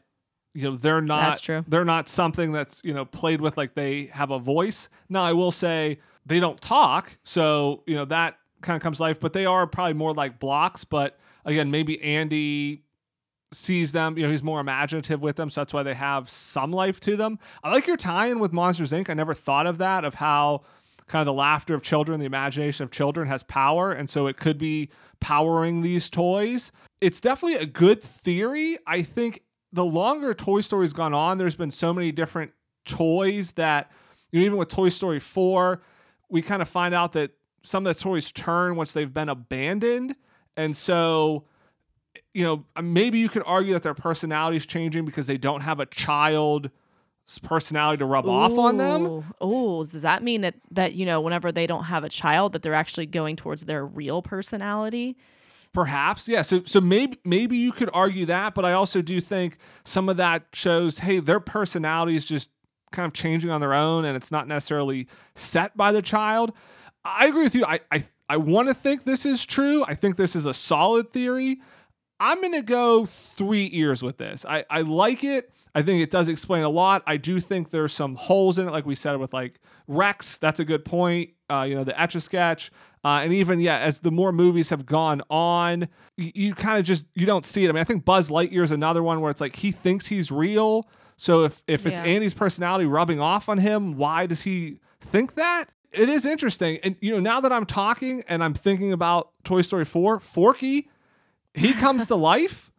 you 0.53 0.63
know 0.63 0.75
they're 0.75 1.01
not. 1.01 1.31
That's 1.31 1.41
true. 1.41 1.65
They're 1.67 1.85
not 1.85 2.07
something 2.07 2.51
that's 2.51 2.81
you 2.83 2.93
know 2.93 3.05
played 3.05 3.41
with 3.41 3.57
like 3.57 3.73
they 3.73 4.05
have 4.07 4.31
a 4.31 4.39
voice. 4.39 4.89
Now, 5.09 5.23
I 5.23 5.33
will 5.33 5.51
say 5.51 5.99
they 6.25 6.39
don't 6.39 6.59
talk, 6.61 7.17
so 7.23 7.83
you 7.85 7.95
know 7.95 8.05
that 8.05 8.37
kind 8.61 8.75
of 8.75 8.81
comes 8.81 8.97
to 8.97 9.03
life. 9.03 9.19
But 9.19 9.33
they 9.33 9.45
are 9.45 9.67
probably 9.67 9.93
more 9.93 10.13
like 10.13 10.39
blocks. 10.39 10.83
But 10.83 11.17
again, 11.45 11.71
maybe 11.71 12.01
Andy 12.01 12.83
sees 13.53 13.91
them. 13.91 14.17
You 14.17 14.25
know, 14.25 14.31
he's 14.31 14.43
more 14.43 14.59
imaginative 14.59 15.21
with 15.21 15.35
them, 15.35 15.49
so 15.49 15.61
that's 15.61 15.73
why 15.73 15.83
they 15.83 15.93
have 15.93 16.29
some 16.29 16.71
life 16.71 16.99
to 17.01 17.17
them. 17.17 17.39
I 17.63 17.71
like 17.71 17.87
your 17.87 17.97
tie-in 17.97 18.39
with 18.39 18.53
Monsters 18.53 18.91
Inc. 18.91 19.09
I 19.09 19.13
never 19.13 19.33
thought 19.33 19.67
of 19.67 19.77
that 19.79 20.05
of 20.05 20.15
how 20.15 20.61
kind 21.11 21.19
of 21.19 21.25
the 21.25 21.33
laughter 21.33 21.73
of 21.73 21.81
children, 21.81 22.21
the 22.21 22.25
imagination 22.25 22.85
of 22.85 22.91
children 22.91 23.27
has 23.27 23.43
power. 23.43 23.91
And 23.91 24.09
so 24.09 24.27
it 24.27 24.37
could 24.37 24.57
be 24.57 24.89
powering 25.19 25.81
these 25.81 26.09
toys. 26.09 26.71
It's 27.01 27.19
definitely 27.19 27.61
a 27.61 27.65
good 27.65 28.01
theory. 28.01 28.77
I 28.87 29.01
think 29.01 29.43
the 29.73 29.83
longer 29.83 30.33
Toy 30.33 30.61
Story's 30.61 30.93
gone 30.93 31.13
on, 31.13 31.37
there's 31.37 31.57
been 31.57 31.69
so 31.69 31.93
many 31.93 32.13
different 32.13 32.51
toys 32.85 33.51
that, 33.53 33.91
you 34.31 34.39
know, 34.39 34.45
even 34.45 34.57
with 34.57 34.69
Toy 34.69 34.87
Story 34.87 35.19
4, 35.19 35.81
we 36.29 36.41
kind 36.41 36.61
of 36.61 36.69
find 36.69 36.93
out 36.93 37.11
that 37.11 37.31
some 37.61 37.85
of 37.85 37.93
the 37.93 38.01
toys 38.01 38.31
turn 38.31 38.77
once 38.77 38.93
they've 38.93 39.13
been 39.13 39.27
abandoned. 39.27 40.15
And 40.55 40.73
so, 40.73 41.43
you 42.33 42.43
know, 42.43 42.65
maybe 42.81 43.19
you 43.19 43.27
could 43.27 43.43
argue 43.45 43.73
that 43.73 43.83
their 43.83 43.93
personality 43.93 44.55
is 44.55 44.65
changing 44.65 45.03
because 45.03 45.27
they 45.27 45.37
don't 45.37 45.61
have 45.61 45.81
a 45.81 45.85
child 45.85 46.69
personality 47.43 47.99
to 47.99 48.05
rub 48.05 48.25
Ooh. 48.25 48.31
off 48.31 48.57
on 48.57 48.77
them. 48.77 49.33
Oh, 49.39 49.85
does 49.85 50.01
that 50.01 50.23
mean 50.23 50.41
that 50.41 50.55
that 50.71 50.93
you 50.93 51.05
know 51.05 51.21
whenever 51.21 51.51
they 51.51 51.67
don't 51.67 51.85
have 51.85 52.03
a 52.03 52.09
child 52.09 52.53
that 52.53 52.61
they're 52.61 52.73
actually 52.73 53.05
going 53.05 53.35
towards 53.35 53.65
their 53.65 53.85
real 53.85 54.21
personality? 54.21 55.17
Perhaps, 55.73 56.27
yeah. 56.27 56.41
So 56.41 56.63
so 56.63 56.81
maybe 56.81 57.17
maybe 57.23 57.57
you 57.57 57.71
could 57.71 57.89
argue 57.93 58.25
that, 58.25 58.53
but 58.53 58.65
I 58.65 58.73
also 58.73 59.01
do 59.01 59.21
think 59.21 59.57
some 59.83 60.09
of 60.09 60.17
that 60.17 60.43
shows, 60.53 60.99
hey, 60.99 61.19
their 61.19 61.39
personality 61.39 62.15
is 62.15 62.25
just 62.25 62.49
kind 62.91 63.05
of 63.05 63.13
changing 63.13 63.49
on 63.49 63.61
their 63.61 63.73
own, 63.73 64.03
and 64.03 64.17
it's 64.17 64.31
not 64.31 64.47
necessarily 64.47 65.07
set 65.35 65.75
by 65.77 65.93
the 65.93 66.01
child. 66.01 66.51
I 67.05 67.27
agree 67.27 67.43
with 67.43 67.55
you. 67.55 67.65
I 67.65 67.79
I, 67.91 68.03
I 68.27 68.37
want 68.37 68.67
to 68.67 68.73
think 68.73 69.05
this 69.05 69.25
is 69.25 69.45
true. 69.45 69.85
I 69.87 69.95
think 69.95 70.17
this 70.17 70.35
is 70.35 70.45
a 70.45 70.53
solid 70.53 71.13
theory. 71.13 71.61
I'm 72.19 72.41
gonna 72.41 72.61
go 72.61 73.05
three 73.05 73.69
ears 73.73 74.03
with 74.03 74.17
this. 74.17 74.45
I, 74.45 74.65
I 74.69 74.81
like 74.81 75.23
it. 75.23 75.51
I 75.73 75.81
think 75.81 76.01
it 76.01 76.11
does 76.11 76.27
explain 76.27 76.63
a 76.63 76.69
lot. 76.69 77.03
I 77.07 77.17
do 77.17 77.39
think 77.39 77.69
there's 77.69 77.93
some 77.93 78.15
holes 78.15 78.59
in 78.59 78.67
it, 78.67 78.71
like 78.71 78.85
we 78.85 78.95
said 78.95 79.17
with 79.17 79.33
like 79.33 79.59
Rex. 79.87 80.37
That's 80.37 80.59
a 80.59 80.65
good 80.65 80.83
point. 80.83 81.31
Uh, 81.49 81.63
you 81.63 81.75
know, 81.75 81.83
the 81.83 81.99
etch 81.99 82.15
a 82.15 82.21
sketch. 82.21 82.71
Uh, 83.03 83.21
and 83.23 83.33
even 83.33 83.59
yeah, 83.59 83.77
as 83.79 84.01
the 84.01 84.11
more 84.11 84.31
movies 84.31 84.69
have 84.69 84.85
gone 84.85 85.21
on, 85.29 85.87
you, 86.17 86.31
you 86.35 86.53
kind 86.53 86.77
of 86.77 86.85
just 86.85 87.07
you 87.15 87.25
don't 87.25 87.45
see 87.45 87.65
it. 87.65 87.69
I 87.69 87.71
mean, 87.71 87.81
I 87.81 87.83
think 87.83 88.05
Buzz 88.05 88.29
Lightyear 88.29 88.63
is 88.63 88.71
another 88.71 89.01
one 89.01 89.21
where 89.21 89.31
it's 89.31 89.41
like 89.41 89.55
he 89.55 89.71
thinks 89.71 90.07
he's 90.07 90.31
real. 90.31 90.87
So 91.17 91.43
if 91.43 91.63
if 91.67 91.85
it's 91.85 91.99
yeah. 91.99 92.05
Andy's 92.05 92.33
personality 92.33 92.85
rubbing 92.85 93.19
off 93.19 93.47
on 93.47 93.57
him, 93.57 93.95
why 93.95 94.25
does 94.25 94.41
he 94.41 94.79
think 94.99 95.35
that? 95.35 95.65
It 95.91 96.09
is 96.09 96.25
interesting. 96.25 96.79
And 96.83 96.95
you 96.99 97.11
know, 97.11 97.19
now 97.19 97.41
that 97.41 97.51
I'm 97.51 97.65
talking 97.65 98.23
and 98.27 98.43
I'm 98.43 98.53
thinking 98.53 98.93
about 98.93 99.29
Toy 99.43 99.61
Story 99.61 99.85
4, 99.85 100.19
Forky, 100.19 100.89
he 101.53 101.73
comes 101.73 102.07
to 102.07 102.15
life 102.15 102.70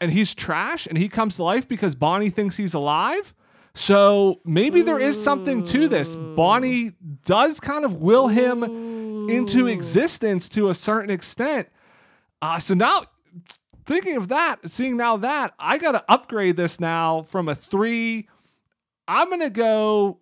and 0.00 0.12
he's 0.12 0.34
trash 0.34 0.86
and 0.86 0.98
he 0.98 1.08
comes 1.08 1.36
to 1.36 1.42
life 1.42 1.68
because 1.68 1.94
Bonnie 1.94 2.30
thinks 2.30 2.56
he's 2.56 2.74
alive. 2.74 3.34
So 3.74 4.40
maybe 4.44 4.82
there 4.82 5.00
is 5.00 5.20
something 5.20 5.64
to 5.64 5.88
this. 5.88 6.14
Bonnie 6.14 6.92
does 7.24 7.58
kind 7.58 7.84
of 7.84 7.94
will 7.94 8.28
him 8.28 8.62
into 9.28 9.66
existence 9.66 10.48
to 10.50 10.68
a 10.68 10.74
certain 10.74 11.10
extent. 11.10 11.68
Uh, 12.40 12.58
so 12.58 12.74
now, 12.74 13.06
thinking 13.84 14.16
of 14.16 14.28
that, 14.28 14.70
seeing 14.70 14.96
now 14.96 15.16
that, 15.16 15.54
I 15.58 15.78
got 15.78 15.92
to 15.92 16.04
upgrade 16.08 16.56
this 16.56 16.78
now 16.78 17.22
from 17.22 17.48
a 17.48 17.54
three. 17.54 18.28
I'm 19.08 19.28
going 19.28 19.40
to 19.40 19.50
go. 19.50 20.20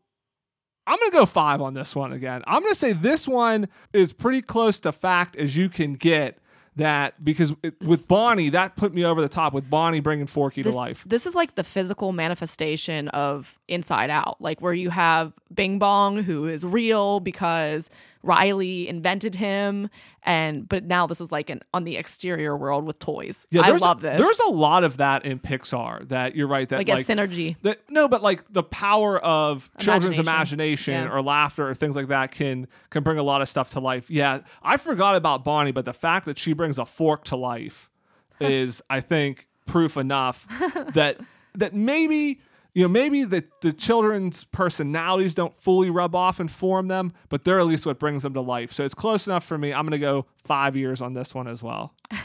I'm 0.84 0.98
going 0.98 1.10
to 1.12 1.16
go 1.18 1.26
five 1.26 1.60
on 1.60 1.74
this 1.74 1.94
one 1.94 2.12
again. 2.12 2.42
I'm 2.44 2.60
going 2.60 2.72
to 2.72 2.78
say 2.78 2.92
this 2.92 3.28
one 3.28 3.68
is 3.92 4.12
pretty 4.12 4.42
close 4.42 4.80
to 4.80 4.90
fact 4.90 5.36
as 5.36 5.56
you 5.56 5.68
can 5.68 5.94
get 5.94 6.38
that 6.76 7.22
because 7.22 7.54
it, 7.62 7.80
with 7.82 8.08
Bonnie, 8.08 8.48
that 8.50 8.76
put 8.76 8.94
me 8.94 9.04
over 9.04 9.20
the 9.20 9.28
top 9.28 9.52
with 9.52 9.68
Bonnie 9.68 10.00
bringing 10.00 10.26
Forky 10.26 10.62
this, 10.62 10.74
to 10.74 10.78
life. 10.78 11.04
This 11.06 11.26
is 11.26 11.34
like 11.34 11.54
the 11.54 11.64
physical 11.64 12.12
manifestation 12.12 13.08
of 13.08 13.58
Inside 13.68 14.10
Out, 14.10 14.40
like 14.40 14.60
where 14.60 14.72
you 14.72 14.90
have 14.90 15.32
Bing 15.52 15.78
Bong, 15.78 16.22
who 16.22 16.46
is 16.46 16.64
real 16.64 17.20
because 17.20 17.90
Riley 18.22 18.88
invented 18.88 19.34
him, 19.34 19.90
and 20.22 20.68
but 20.68 20.84
now 20.84 21.06
this 21.06 21.20
is 21.20 21.32
like 21.32 21.50
an 21.50 21.60
on 21.74 21.84
the 21.84 21.96
exterior 21.96 22.56
world 22.56 22.84
with 22.84 22.98
toys. 22.98 23.46
Yeah, 23.50 23.62
I 23.62 23.70
love 23.70 24.00
this. 24.00 24.18
There's 24.18 24.38
a 24.40 24.50
lot 24.50 24.84
of 24.84 24.98
that 24.98 25.24
in 25.24 25.38
Pixar. 25.38 26.08
That 26.08 26.36
you're 26.36 26.46
right. 26.46 26.68
That 26.68 26.78
like, 26.78 26.88
like 26.88 27.00
a 27.00 27.02
synergy. 27.02 27.56
That 27.62 27.80
no, 27.88 28.08
but 28.08 28.22
like 28.22 28.44
the 28.52 28.62
power 28.62 29.18
of 29.18 29.70
children's 29.78 30.18
imagination, 30.18 30.94
yeah. 30.94 31.12
or 31.12 31.20
laughter 31.22 31.68
or 31.68 31.74
things 31.74 31.96
like 31.96 32.08
that 32.08 32.30
can 32.32 32.68
can 32.90 33.02
bring 33.02 33.18
a 33.18 33.24
lot 33.24 33.42
of 33.42 33.48
stuff 33.48 33.70
to 33.70 33.80
life. 33.80 34.10
Yeah, 34.10 34.40
I 34.62 34.76
forgot 34.76 35.16
about 35.16 35.44
Bonnie, 35.44 35.72
but 35.72 35.84
the 35.84 35.92
fact 35.92 36.26
that 36.26 36.38
she 36.38 36.52
brings 36.52 36.78
a 36.78 36.84
fork 36.84 37.24
to 37.24 37.36
life 37.36 37.90
is, 38.40 38.82
I 38.88 39.00
think, 39.00 39.48
proof 39.66 39.96
enough 39.96 40.46
that 40.94 41.18
that 41.54 41.74
maybe 41.74 42.40
you 42.74 42.82
know, 42.82 42.88
maybe 42.88 43.24
the, 43.24 43.44
the 43.60 43.72
children's 43.72 44.44
personalities 44.44 45.34
don't 45.34 45.58
fully 45.60 45.90
rub 45.90 46.14
off 46.14 46.40
and 46.40 46.50
form 46.50 46.86
them, 46.86 47.12
but 47.28 47.44
they're 47.44 47.60
at 47.60 47.66
least 47.66 47.84
what 47.84 47.98
brings 47.98 48.22
them 48.22 48.32
to 48.34 48.40
life. 48.40 48.72
So 48.72 48.84
it's 48.84 48.94
close 48.94 49.26
enough 49.26 49.44
for 49.44 49.58
me. 49.58 49.72
I'm 49.72 49.82
going 49.82 49.92
to 49.92 49.98
go 49.98 50.26
five 50.44 50.76
years 50.76 51.02
on 51.02 51.12
this 51.12 51.34
one 51.34 51.48
as 51.48 51.62
well. 51.62 51.94
All 52.12 52.18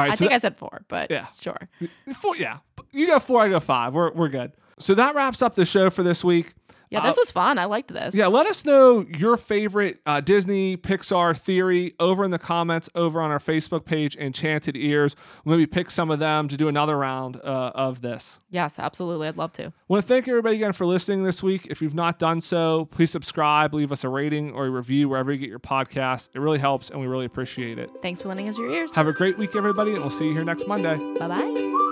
right. 0.00 0.12
I 0.12 0.14
so 0.14 0.18
think 0.20 0.30
that, 0.30 0.36
I 0.36 0.38
said 0.38 0.56
four, 0.56 0.82
but 0.88 1.10
yeah, 1.10 1.26
sure. 1.38 1.68
Four, 2.18 2.36
yeah. 2.36 2.58
You 2.90 3.06
go 3.06 3.18
four, 3.18 3.42
I 3.42 3.48
go 3.48 3.60
five. 3.60 3.92
We're, 3.92 4.12
we're 4.12 4.28
good. 4.28 4.52
So 4.78 4.94
that 4.94 5.14
wraps 5.14 5.42
up 5.42 5.54
the 5.54 5.66
show 5.66 5.90
for 5.90 6.02
this 6.02 6.24
week. 6.24 6.54
Yeah, 6.92 7.00
this 7.00 7.16
uh, 7.16 7.22
was 7.22 7.32
fun. 7.32 7.58
I 7.58 7.64
liked 7.64 7.92
this. 7.92 8.14
Yeah, 8.14 8.26
let 8.26 8.46
us 8.46 8.64
know 8.64 9.06
your 9.18 9.36
favorite 9.36 10.00
uh, 10.04 10.20
Disney 10.20 10.76
Pixar 10.76 11.36
theory 11.36 11.94
over 11.98 12.24
in 12.24 12.30
the 12.30 12.38
comments 12.38 12.88
over 12.94 13.20
on 13.20 13.30
our 13.30 13.38
Facebook 13.38 13.84
page, 13.84 14.16
Enchanted 14.16 14.76
Ears. 14.76 15.16
We'll 15.44 15.56
maybe 15.56 15.66
pick 15.66 15.90
some 15.90 16.10
of 16.10 16.18
them 16.18 16.48
to 16.48 16.56
do 16.56 16.68
another 16.68 16.98
round 16.98 17.36
uh, 17.36 17.72
of 17.74 18.02
this. 18.02 18.40
Yes, 18.50 18.78
absolutely. 18.78 19.28
I'd 19.28 19.38
love 19.38 19.52
to. 19.52 19.64
I 19.64 19.72
want 19.88 20.02
to 20.02 20.08
thank 20.08 20.28
everybody 20.28 20.56
again 20.56 20.72
for 20.72 20.86
listening 20.86 21.24
this 21.24 21.42
week. 21.42 21.66
If 21.70 21.80
you've 21.80 21.94
not 21.94 22.18
done 22.18 22.40
so, 22.40 22.86
please 22.90 23.10
subscribe, 23.10 23.72
leave 23.72 23.92
us 23.92 24.04
a 24.04 24.08
rating 24.08 24.52
or 24.52 24.66
a 24.66 24.70
review 24.70 25.08
wherever 25.08 25.32
you 25.32 25.38
get 25.38 25.48
your 25.48 25.58
podcast. 25.58 26.28
It 26.34 26.40
really 26.40 26.58
helps, 26.58 26.90
and 26.90 27.00
we 27.00 27.06
really 27.06 27.26
appreciate 27.26 27.78
it. 27.78 27.90
Thanks 28.02 28.20
for 28.20 28.28
lending 28.28 28.48
us 28.48 28.58
your 28.58 28.70
ears. 28.70 28.94
Have 28.94 29.06
a 29.06 29.12
great 29.12 29.38
week, 29.38 29.56
everybody, 29.56 29.92
and 29.92 30.00
we'll 30.00 30.10
see 30.10 30.26
you 30.26 30.32
here 30.32 30.44
next 30.44 30.68
Monday. 30.68 30.96
Bye 31.18 31.28
bye. 31.28 31.88